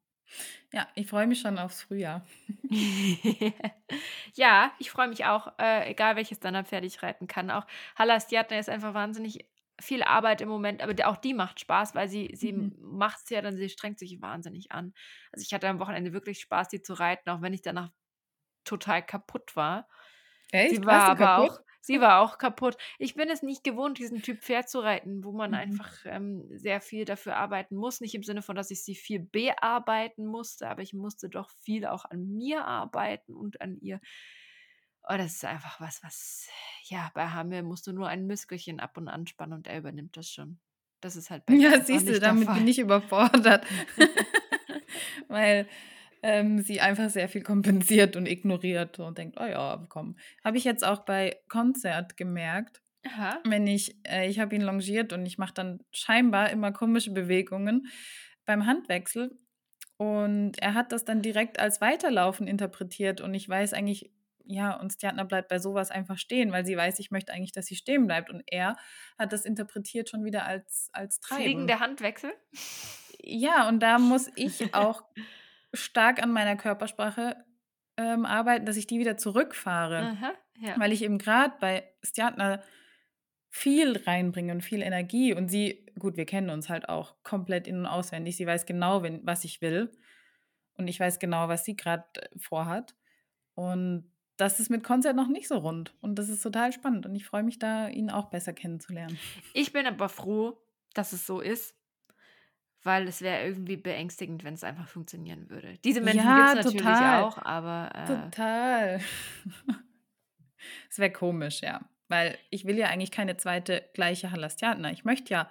Ja, 0.73 0.89
ich 0.95 1.09
freue 1.09 1.27
mich 1.27 1.41
schon 1.41 1.59
aufs 1.59 1.83
Frühjahr. 1.83 2.27
ja, 4.35 4.73
ich 4.79 4.91
freue 4.91 5.09
mich 5.09 5.25
auch, 5.27 5.53
äh, 5.59 5.91
egal 5.91 6.17
welches 6.17 6.41
dann 6.41 6.65
fertig 6.65 7.03
reiten 7.03 7.27
kann. 7.27 7.51
Auch 7.51 7.67
Halastiatna 7.97 8.59
ist 8.59 8.69
einfach 8.69 8.95
wahnsinnig 8.95 9.47
viel 9.83 10.03
Arbeit 10.03 10.41
im 10.41 10.49
Moment, 10.49 10.83
aber 10.83 10.95
auch 11.09 11.17
die 11.17 11.35
macht 11.35 11.61
Spaß, 11.61 11.95
weil 11.95 12.09
sie, 12.09 12.31
sie 12.35 12.53
Mhm. 12.53 12.73
macht 12.79 13.21
es 13.25 13.31
ja 13.31 13.43
dann, 13.43 13.57
sie 13.57 13.69
strengt 13.69 13.99
sich 13.99 14.21
wahnsinnig 14.23 14.73
an. 14.73 14.95
Also 15.33 15.45
ich 15.45 15.53
hatte 15.55 15.69
am 15.69 15.81
Wochenende 15.81 16.13
wirklich 16.13 16.41
Spaß, 16.41 16.69
die 16.69 16.83
zu 16.83 16.95
reiten, 16.95 17.31
auch 17.31 17.43
wenn 17.43 17.55
ich 17.55 17.63
danach 17.63 17.91
total 18.65 19.05
kaputt 19.05 19.57
war. 19.57 19.89
Sie 20.65 20.85
Echt? 20.85 20.87
war 20.87 20.91
Warst 20.91 21.09
du 21.09 21.13
aber 21.13 21.39
kaputt? 21.39 21.51
auch, 21.51 21.61
sie 21.81 22.01
war 22.01 22.21
auch 22.21 22.39
kaputt. 22.39 22.77
Ich 22.99 23.15
bin 23.15 23.29
es 23.31 23.43
nicht 23.43 23.65
gewohnt, 23.65 23.99
diesen 23.99 24.23
Typ 24.23 24.43
Pferd 24.43 24.69
zu 24.71 24.81
reiten, 24.81 25.25
wo 25.25 25.33
man 25.33 25.53
Mhm. 25.53 25.55
einfach 25.55 25.89
ähm, 26.05 26.47
sehr 26.57 26.81
viel 26.81 27.05
dafür 27.05 27.37
arbeiten 27.37 27.77
muss. 27.77 28.01
Nicht 28.01 28.15
im 28.15 28.23
Sinne 28.23 28.43
von, 28.43 28.55
dass 28.57 28.71
ich 28.71 28.85
sie 28.85 28.95
viel 28.95 29.21
bearbeiten 29.21 30.27
musste, 30.27 30.69
aber 30.69 30.83
ich 30.83 30.95
musste 30.95 31.29
doch 31.29 31.51
viel 31.63 31.87
auch 31.87 32.05
an 32.05 32.27
mir 32.29 32.65
arbeiten 32.67 33.35
und 33.35 33.61
an 33.61 33.77
ihr. 33.81 34.01
Oh, 35.09 35.17
das 35.17 35.35
ist 35.35 35.45
einfach 35.45 35.81
was, 35.81 36.03
was, 36.03 36.49
ja, 36.85 37.11
bei 37.15 37.27
Hamel 37.27 37.63
musst 37.63 37.87
du 37.87 37.93
nur 37.93 38.09
ein 38.09 38.27
Müskelchen 38.27 38.81
ab 38.81 38.97
und 38.97 39.09
anspannen 39.09 39.55
und 39.55 39.67
er 39.67 39.79
übernimmt 39.79 40.17
das 40.17 40.31
schon. 40.31 40.61
Das 41.01 41.17
ist 41.17 41.31
halt 41.31 41.45
bei 41.47 41.55
Ja, 41.55 41.81
siehst 41.81 42.09
du, 42.09 42.21
damit 42.21 42.53
bin 42.55 42.69
ich 42.69 42.79
überfordert, 42.79 43.67
weil 45.29 45.67
ähm, 46.23 46.61
sie 46.63 46.81
einfach 46.81 47.11
sehr 47.11 47.29
viel 47.29 47.43
kompensiert 47.43 48.17
und 48.17 48.27
ignoriert 48.27 48.99
und 49.01 49.19
denkt, 49.19 49.39
oh 49.41 49.45
ja, 49.45 49.85
komm. 49.89 50.17
Habe 50.45 50.57
ich 50.57 50.65
jetzt 50.65 50.85
auch 50.85 51.05
bei 51.05 51.37
Konzert 51.49 52.17
gemerkt, 52.17 52.81
Aha. 53.05 53.41
wenn 53.45 53.67
ich, 53.67 53.97
äh, 54.07 54.29
ich 54.29 54.39
habe 54.39 54.55
ihn 54.55 54.63
longiert 54.63 55.13
und 55.13 55.27
ich 55.27 55.39
mache 55.39 55.55
dann 55.55 55.81
scheinbar 55.91 56.51
immer 56.51 56.71
komische 56.71 57.11
Bewegungen 57.11 57.89
beim 58.45 58.67
Handwechsel 58.67 59.37
und 59.97 60.61
er 60.61 60.75
hat 60.75 60.93
das 60.93 61.05
dann 61.05 61.23
direkt 61.23 61.59
als 61.59 61.81
Weiterlaufen 61.81 62.47
interpretiert 62.47 63.21
und 63.21 63.35
ich 63.35 63.49
weiß 63.49 63.73
eigentlich, 63.73 64.11
ja, 64.45 64.75
und 64.79 64.93
Stjatna 64.93 65.25
bleibt 65.25 65.49
bei 65.49 65.59
sowas 65.59 65.91
einfach 65.91 66.19
stehen, 66.19 66.53
weil 66.53 66.65
sie 66.65 66.77
weiß, 66.77 66.99
ich 66.99 67.11
möchte 67.11 67.33
eigentlich, 67.33 67.53
dass 67.53 67.67
sie 67.67 67.77
stehen 67.77 68.07
bleibt 68.07 68.31
und 68.31 68.43
er 68.47 68.77
hat 69.19 69.33
das 69.33 69.45
interpretiert 69.45 70.09
schon 70.09 70.25
wieder 70.25 70.45
als, 70.45 70.91
als 70.93 71.21
Treiben. 71.21 71.43
Fliegende 71.43 71.81
Handwechsel? 71.81 72.33
Ja, 73.23 73.69
und 73.69 73.81
da 73.81 73.99
muss 73.99 74.31
ich 74.35 74.75
auch 74.75 75.03
stark 75.73 76.23
an 76.23 76.33
meiner 76.33 76.57
Körpersprache 76.57 77.37
ähm, 77.97 78.25
arbeiten, 78.25 78.67
dass 78.67 78.77
ich 78.77 78.87
die 78.87 78.99
wieder 78.99 79.17
zurückfahre. 79.17 79.99
Aha, 79.99 80.33
ja. 80.61 80.79
Weil 80.79 80.93
ich 80.93 81.03
eben 81.03 81.19
gerade 81.19 81.55
bei 81.61 81.89
Stjatna 82.03 82.63
viel 83.49 83.99
reinbringe 83.99 84.53
und 84.53 84.63
viel 84.63 84.83
Energie. 84.83 85.35
Und 85.35 85.49
sie, 85.49 85.87
gut, 85.99 86.17
wir 86.17 86.25
kennen 86.25 86.51
uns 86.51 86.69
halt 86.69 86.89
auch 86.89 87.23
komplett 87.23 87.69
in- 87.69 87.81
und 87.81 87.87
auswendig. 87.87 88.37
Sie 88.37 88.47
weiß 88.47 88.65
genau, 88.67 89.03
wenn, 89.03 89.25
was 89.27 89.45
ich 89.45 89.61
will. 89.61 89.91
Und 90.75 90.89
ich 90.89 90.99
weiß 90.99 91.19
genau, 91.19 91.49
was 91.49 91.65
sie 91.65 91.77
gerade 91.77 92.05
vorhat. 92.39 92.95
Und 93.55 94.11
das 94.43 94.59
ist 94.59 94.71
mit 94.71 94.83
Konzert 94.83 95.15
noch 95.15 95.29
nicht 95.29 95.47
so 95.47 95.59
rund. 95.59 95.95
Und 96.01 96.17
das 96.17 96.29
ist 96.29 96.43
total 96.43 96.73
spannend. 96.73 97.07
Und 97.07 97.15
ich 97.15 97.25
freue 97.25 97.45
mich 97.45 97.59
da, 97.61 97.89
ihn 97.89 98.11
auch 98.11 98.27
besser 98.27 98.53
kennenzulernen. 98.53 99.17
Ich 99.55 99.73
bin 99.73 99.87
aber 99.87 100.09
froh, 100.09 100.59
dass 100.95 101.13
es 101.13 101.27
so 101.27 101.41
ist, 101.41 101.77
weil 102.83 103.07
es 103.07 103.23
wäre 103.23 103.45
irgendwie 103.47 103.77
beängstigend, 103.77 104.43
wenn 104.43 104.55
es 104.55 104.65
einfach 104.65 104.89
funktionieren 104.89 105.49
würde. 105.49 105.79
Diese 105.85 106.01
Menschen 106.01 106.23
gibt 106.23 106.29
Ja, 106.29 106.49
es 106.49 106.55
natürlich 106.57 106.83
total. 106.83 107.23
auch, 107.23 107.39
aber 107.39 107.91
äh, 107.95 108.07
Total. 108.07 109.01
Es 110.91 110.99
wäre 110.99 111.13
komisch, 111.13 111.63
ja. 111.63 111.81
Weil 112.09 112.37
ich 112.51 112.67
will 112.67 112.77
ja 112.77 112.89
eigentlich 112.89 113.13
keine 113.13 113.37
zweite 113.37 113.89
gleiche 113.95 114.33
Halastiatna. 114.33 114.91
Ich 114.91 115.05
möchte 115.05 115.33
ja 115.33 115.49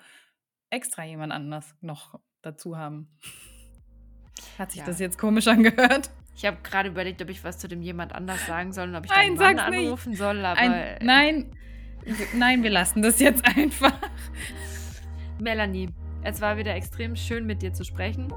extra 0.69 1.03
jemand 1.05 1.31
anders 1.31 1.75
noch 1.81 2.19
dazu 2.41 2.77
haben. 2.77 3.17
Hat 4.57 4.71
sich 4.71 4.81
ja. 4.81 4.85
das 4.85 4.99
jetzt 4.99 5.17
komisch 5.17 5.47
angehört? 5.47 6.11
Ich 6.41 6.47
habe 6.47 6.57
gerade 6.63 6.89
überlegt, 6.89 7.21
ob 7.21 7.29
ich 7.29 7.43
was 7.43 7.59
zu 7.59 7.67
dem 7.67 7.83
jemand 7.83 8.15
anders 8.15 8.47
sagen 8.47 8.73
soll 8.73 8.87
und 8.89 8.95
ob 8.95 9.05
ich 9.05 9.11
Nein, 9.11 9.35
Mann 9.35 9.57
sag's 9.57 9.69
nicht. 9.69 9.85
anrufen 9.85 10.15
soll, 10.15 10.43
aber 10.43 10.59
Ein, 10.59 10.97
nein, 11.03 11.51
nein, 12.33 12.63
wir 12.63 12.71
lassen 12.71 13.03
das 13.03 13.19
jetzt 13.19 13.45
einfach. 13.45 13.93
Melanie, 15.39 15.89
es 16.23 16.41
war 16.41 16.57
wieder 16.57 16.73
extrem 16.73 17.15
schön 17.15 17.45
mit 17.45 17.61
dir 17.61 17.73
zu 17.73 17.83
sprechen. 17.83 18.33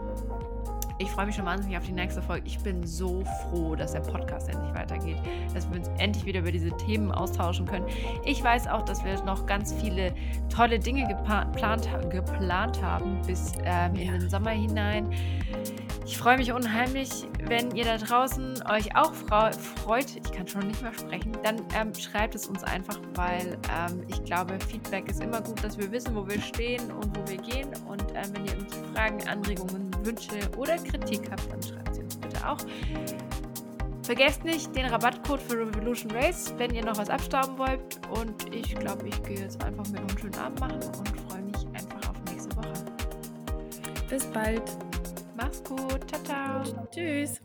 Ich 0.99 1.11
freue 1.11 1.27
mich 1.27 1.35
schon 1.35 1.45
wahnsinnig 1.45 1.77
auf 1.77 1.85
die 1.85 1.93
nächste 1.93 2.23
Folge. 2.23 2.47
Ich 2.47 2.59
bin 2.61 2.87
so 2.87 3.25
froh, 3.25 3.75
dass 3.75 3.93
der 3.93 4.01
Podcast 4.01 4.49
endlich 4.49 4.73
weitergeht, 4.75 5.19
dass 5.53 5.69
wir 5.69 5.79
uns 5.79 5.89
endlich 5.99 6.25
wieder 6.25 6.41
über 6.41 6.53
diese 6.53 6.71
Themen 6.77 7.11
austauschen 7.11 7.67
können. 7.67 7.87
Ich 8.25 8.43
weiß 8.45 8.69
auch, 8.69 8.83
dass 8.83 9.05
wir 9.05 9.21
noch 9.25 9.45
ganz 9.47 9.73
viele 9.73 10.15
tolle 10.55 10.79
Dinge 10.79 11.09
geplant, 11.09 11.57
geplant 12.11 12.81
haben 12.83 13.21
bis 13.27 13.53
ähm, 13.65 13.95
in 13.97 14.07
Ja. 14.07 14.13
den 14.19 14.31
Sommer 14.31 14.51
hinein. 14.51 15.11
Ich 16.07 16.19
freue 16.19 16.37
mich 16.37 16.53
unheimlich, 16.53 17.27
wenn 17.49 17.75
ihr 17.75 17.85
da 17.87 17.97
draußen 17.97 18.63
euch 18.71 18.95
auch 18.95 19.15
freut. 19.15 20.07
Ich 20.17 20.33
kann 20.33 20.47
schon 20.47 20.67
nicht 20.69 20.83
mehr 20.83 20.93
sprechen. 20.93 21.33
Dann 21.43 21.57
ähm, 21.75 21.95
schreibt 21.95 22.35
es 22.35 22.47
uns 22.47 22.63
einfach, 22.63 23.01
weil 23.15 23.57
ähm, 23.75 24.03
ich 24.09 24.23
glaube, 24.23 24.59
Feedback 24.61 25.11
ist 25.11 25.23
immer 25.23 25.41
gut, 25.41 25.65
dass 25.65 25.79
wir 25.79 25.91
wissen, 25.91 26.15
wo 26.15 26.27
wir 26.29 26.41
stehen 26.41 26.93
und 26.93 27.17
wo 27.17 27.27
wir 27.29 27.39
gehen. 27.39 27.69
Und 27.89 28.03
ähm, 28.15 28.33
wenn 28.35 28.45
ihr 28.45 28.53
irgendwelche 28.53 28.85
Fragen, 28.93 29.29
Anregungen, 29.29 29.91
Wünsche 30.05 30.39
oder 30.57 30.77
Kritik 30.77 31.31
habt, 31.31 31.51
dann 31.51 31.63
schreibt 31.63 31.95
sie 31.95 32.03
uns 32.03 32.17
bitte 32.17 32.49
auch. 32.49 32.59
Vergesst 34.05 34.45
nicht 34.45 34.77
den 34.77 34.85
Rabattcode 34.85 35.41
für 35.41 35.59
Revolution 35.67 36.11
Race, 36.11 36.53
wenn 36.59 36.75
ihr 36.75 36.85
noch 36.85 36.99
was 36.99 37.09
abstauben 37.09 37.57
wollt. 37.57 38.01
Und 38.11 38.55
ich 38.55 38.75
glaube, 38.75 39.09
ich 39.09 39.23
gehe 39.23 39.39
jetzt 39.39 39.65
einfach 39.65 39.87
mir 39.89 40.01
noch 40.01 40.09
einen 40.09 40.19
schönen 40.19 40.39
Abend 40.39 40.61
machen 40.61 40.81
und 40.99 41.21
freue 41.31 41.43
mich 41.43 41.67
einfach 41.73 42.11
auf 42.11 42.17
nächste 42.31 42.55
Woche. 42.57 42.85
Bis 44.11 44.27
bald. 44.27 44.63
Mach's 45.37 45.65
gut. 45.65 46.07
Ciao, 46.07 46.23
ciao. 46.23 46.89
Tschüss. 46.91 47.41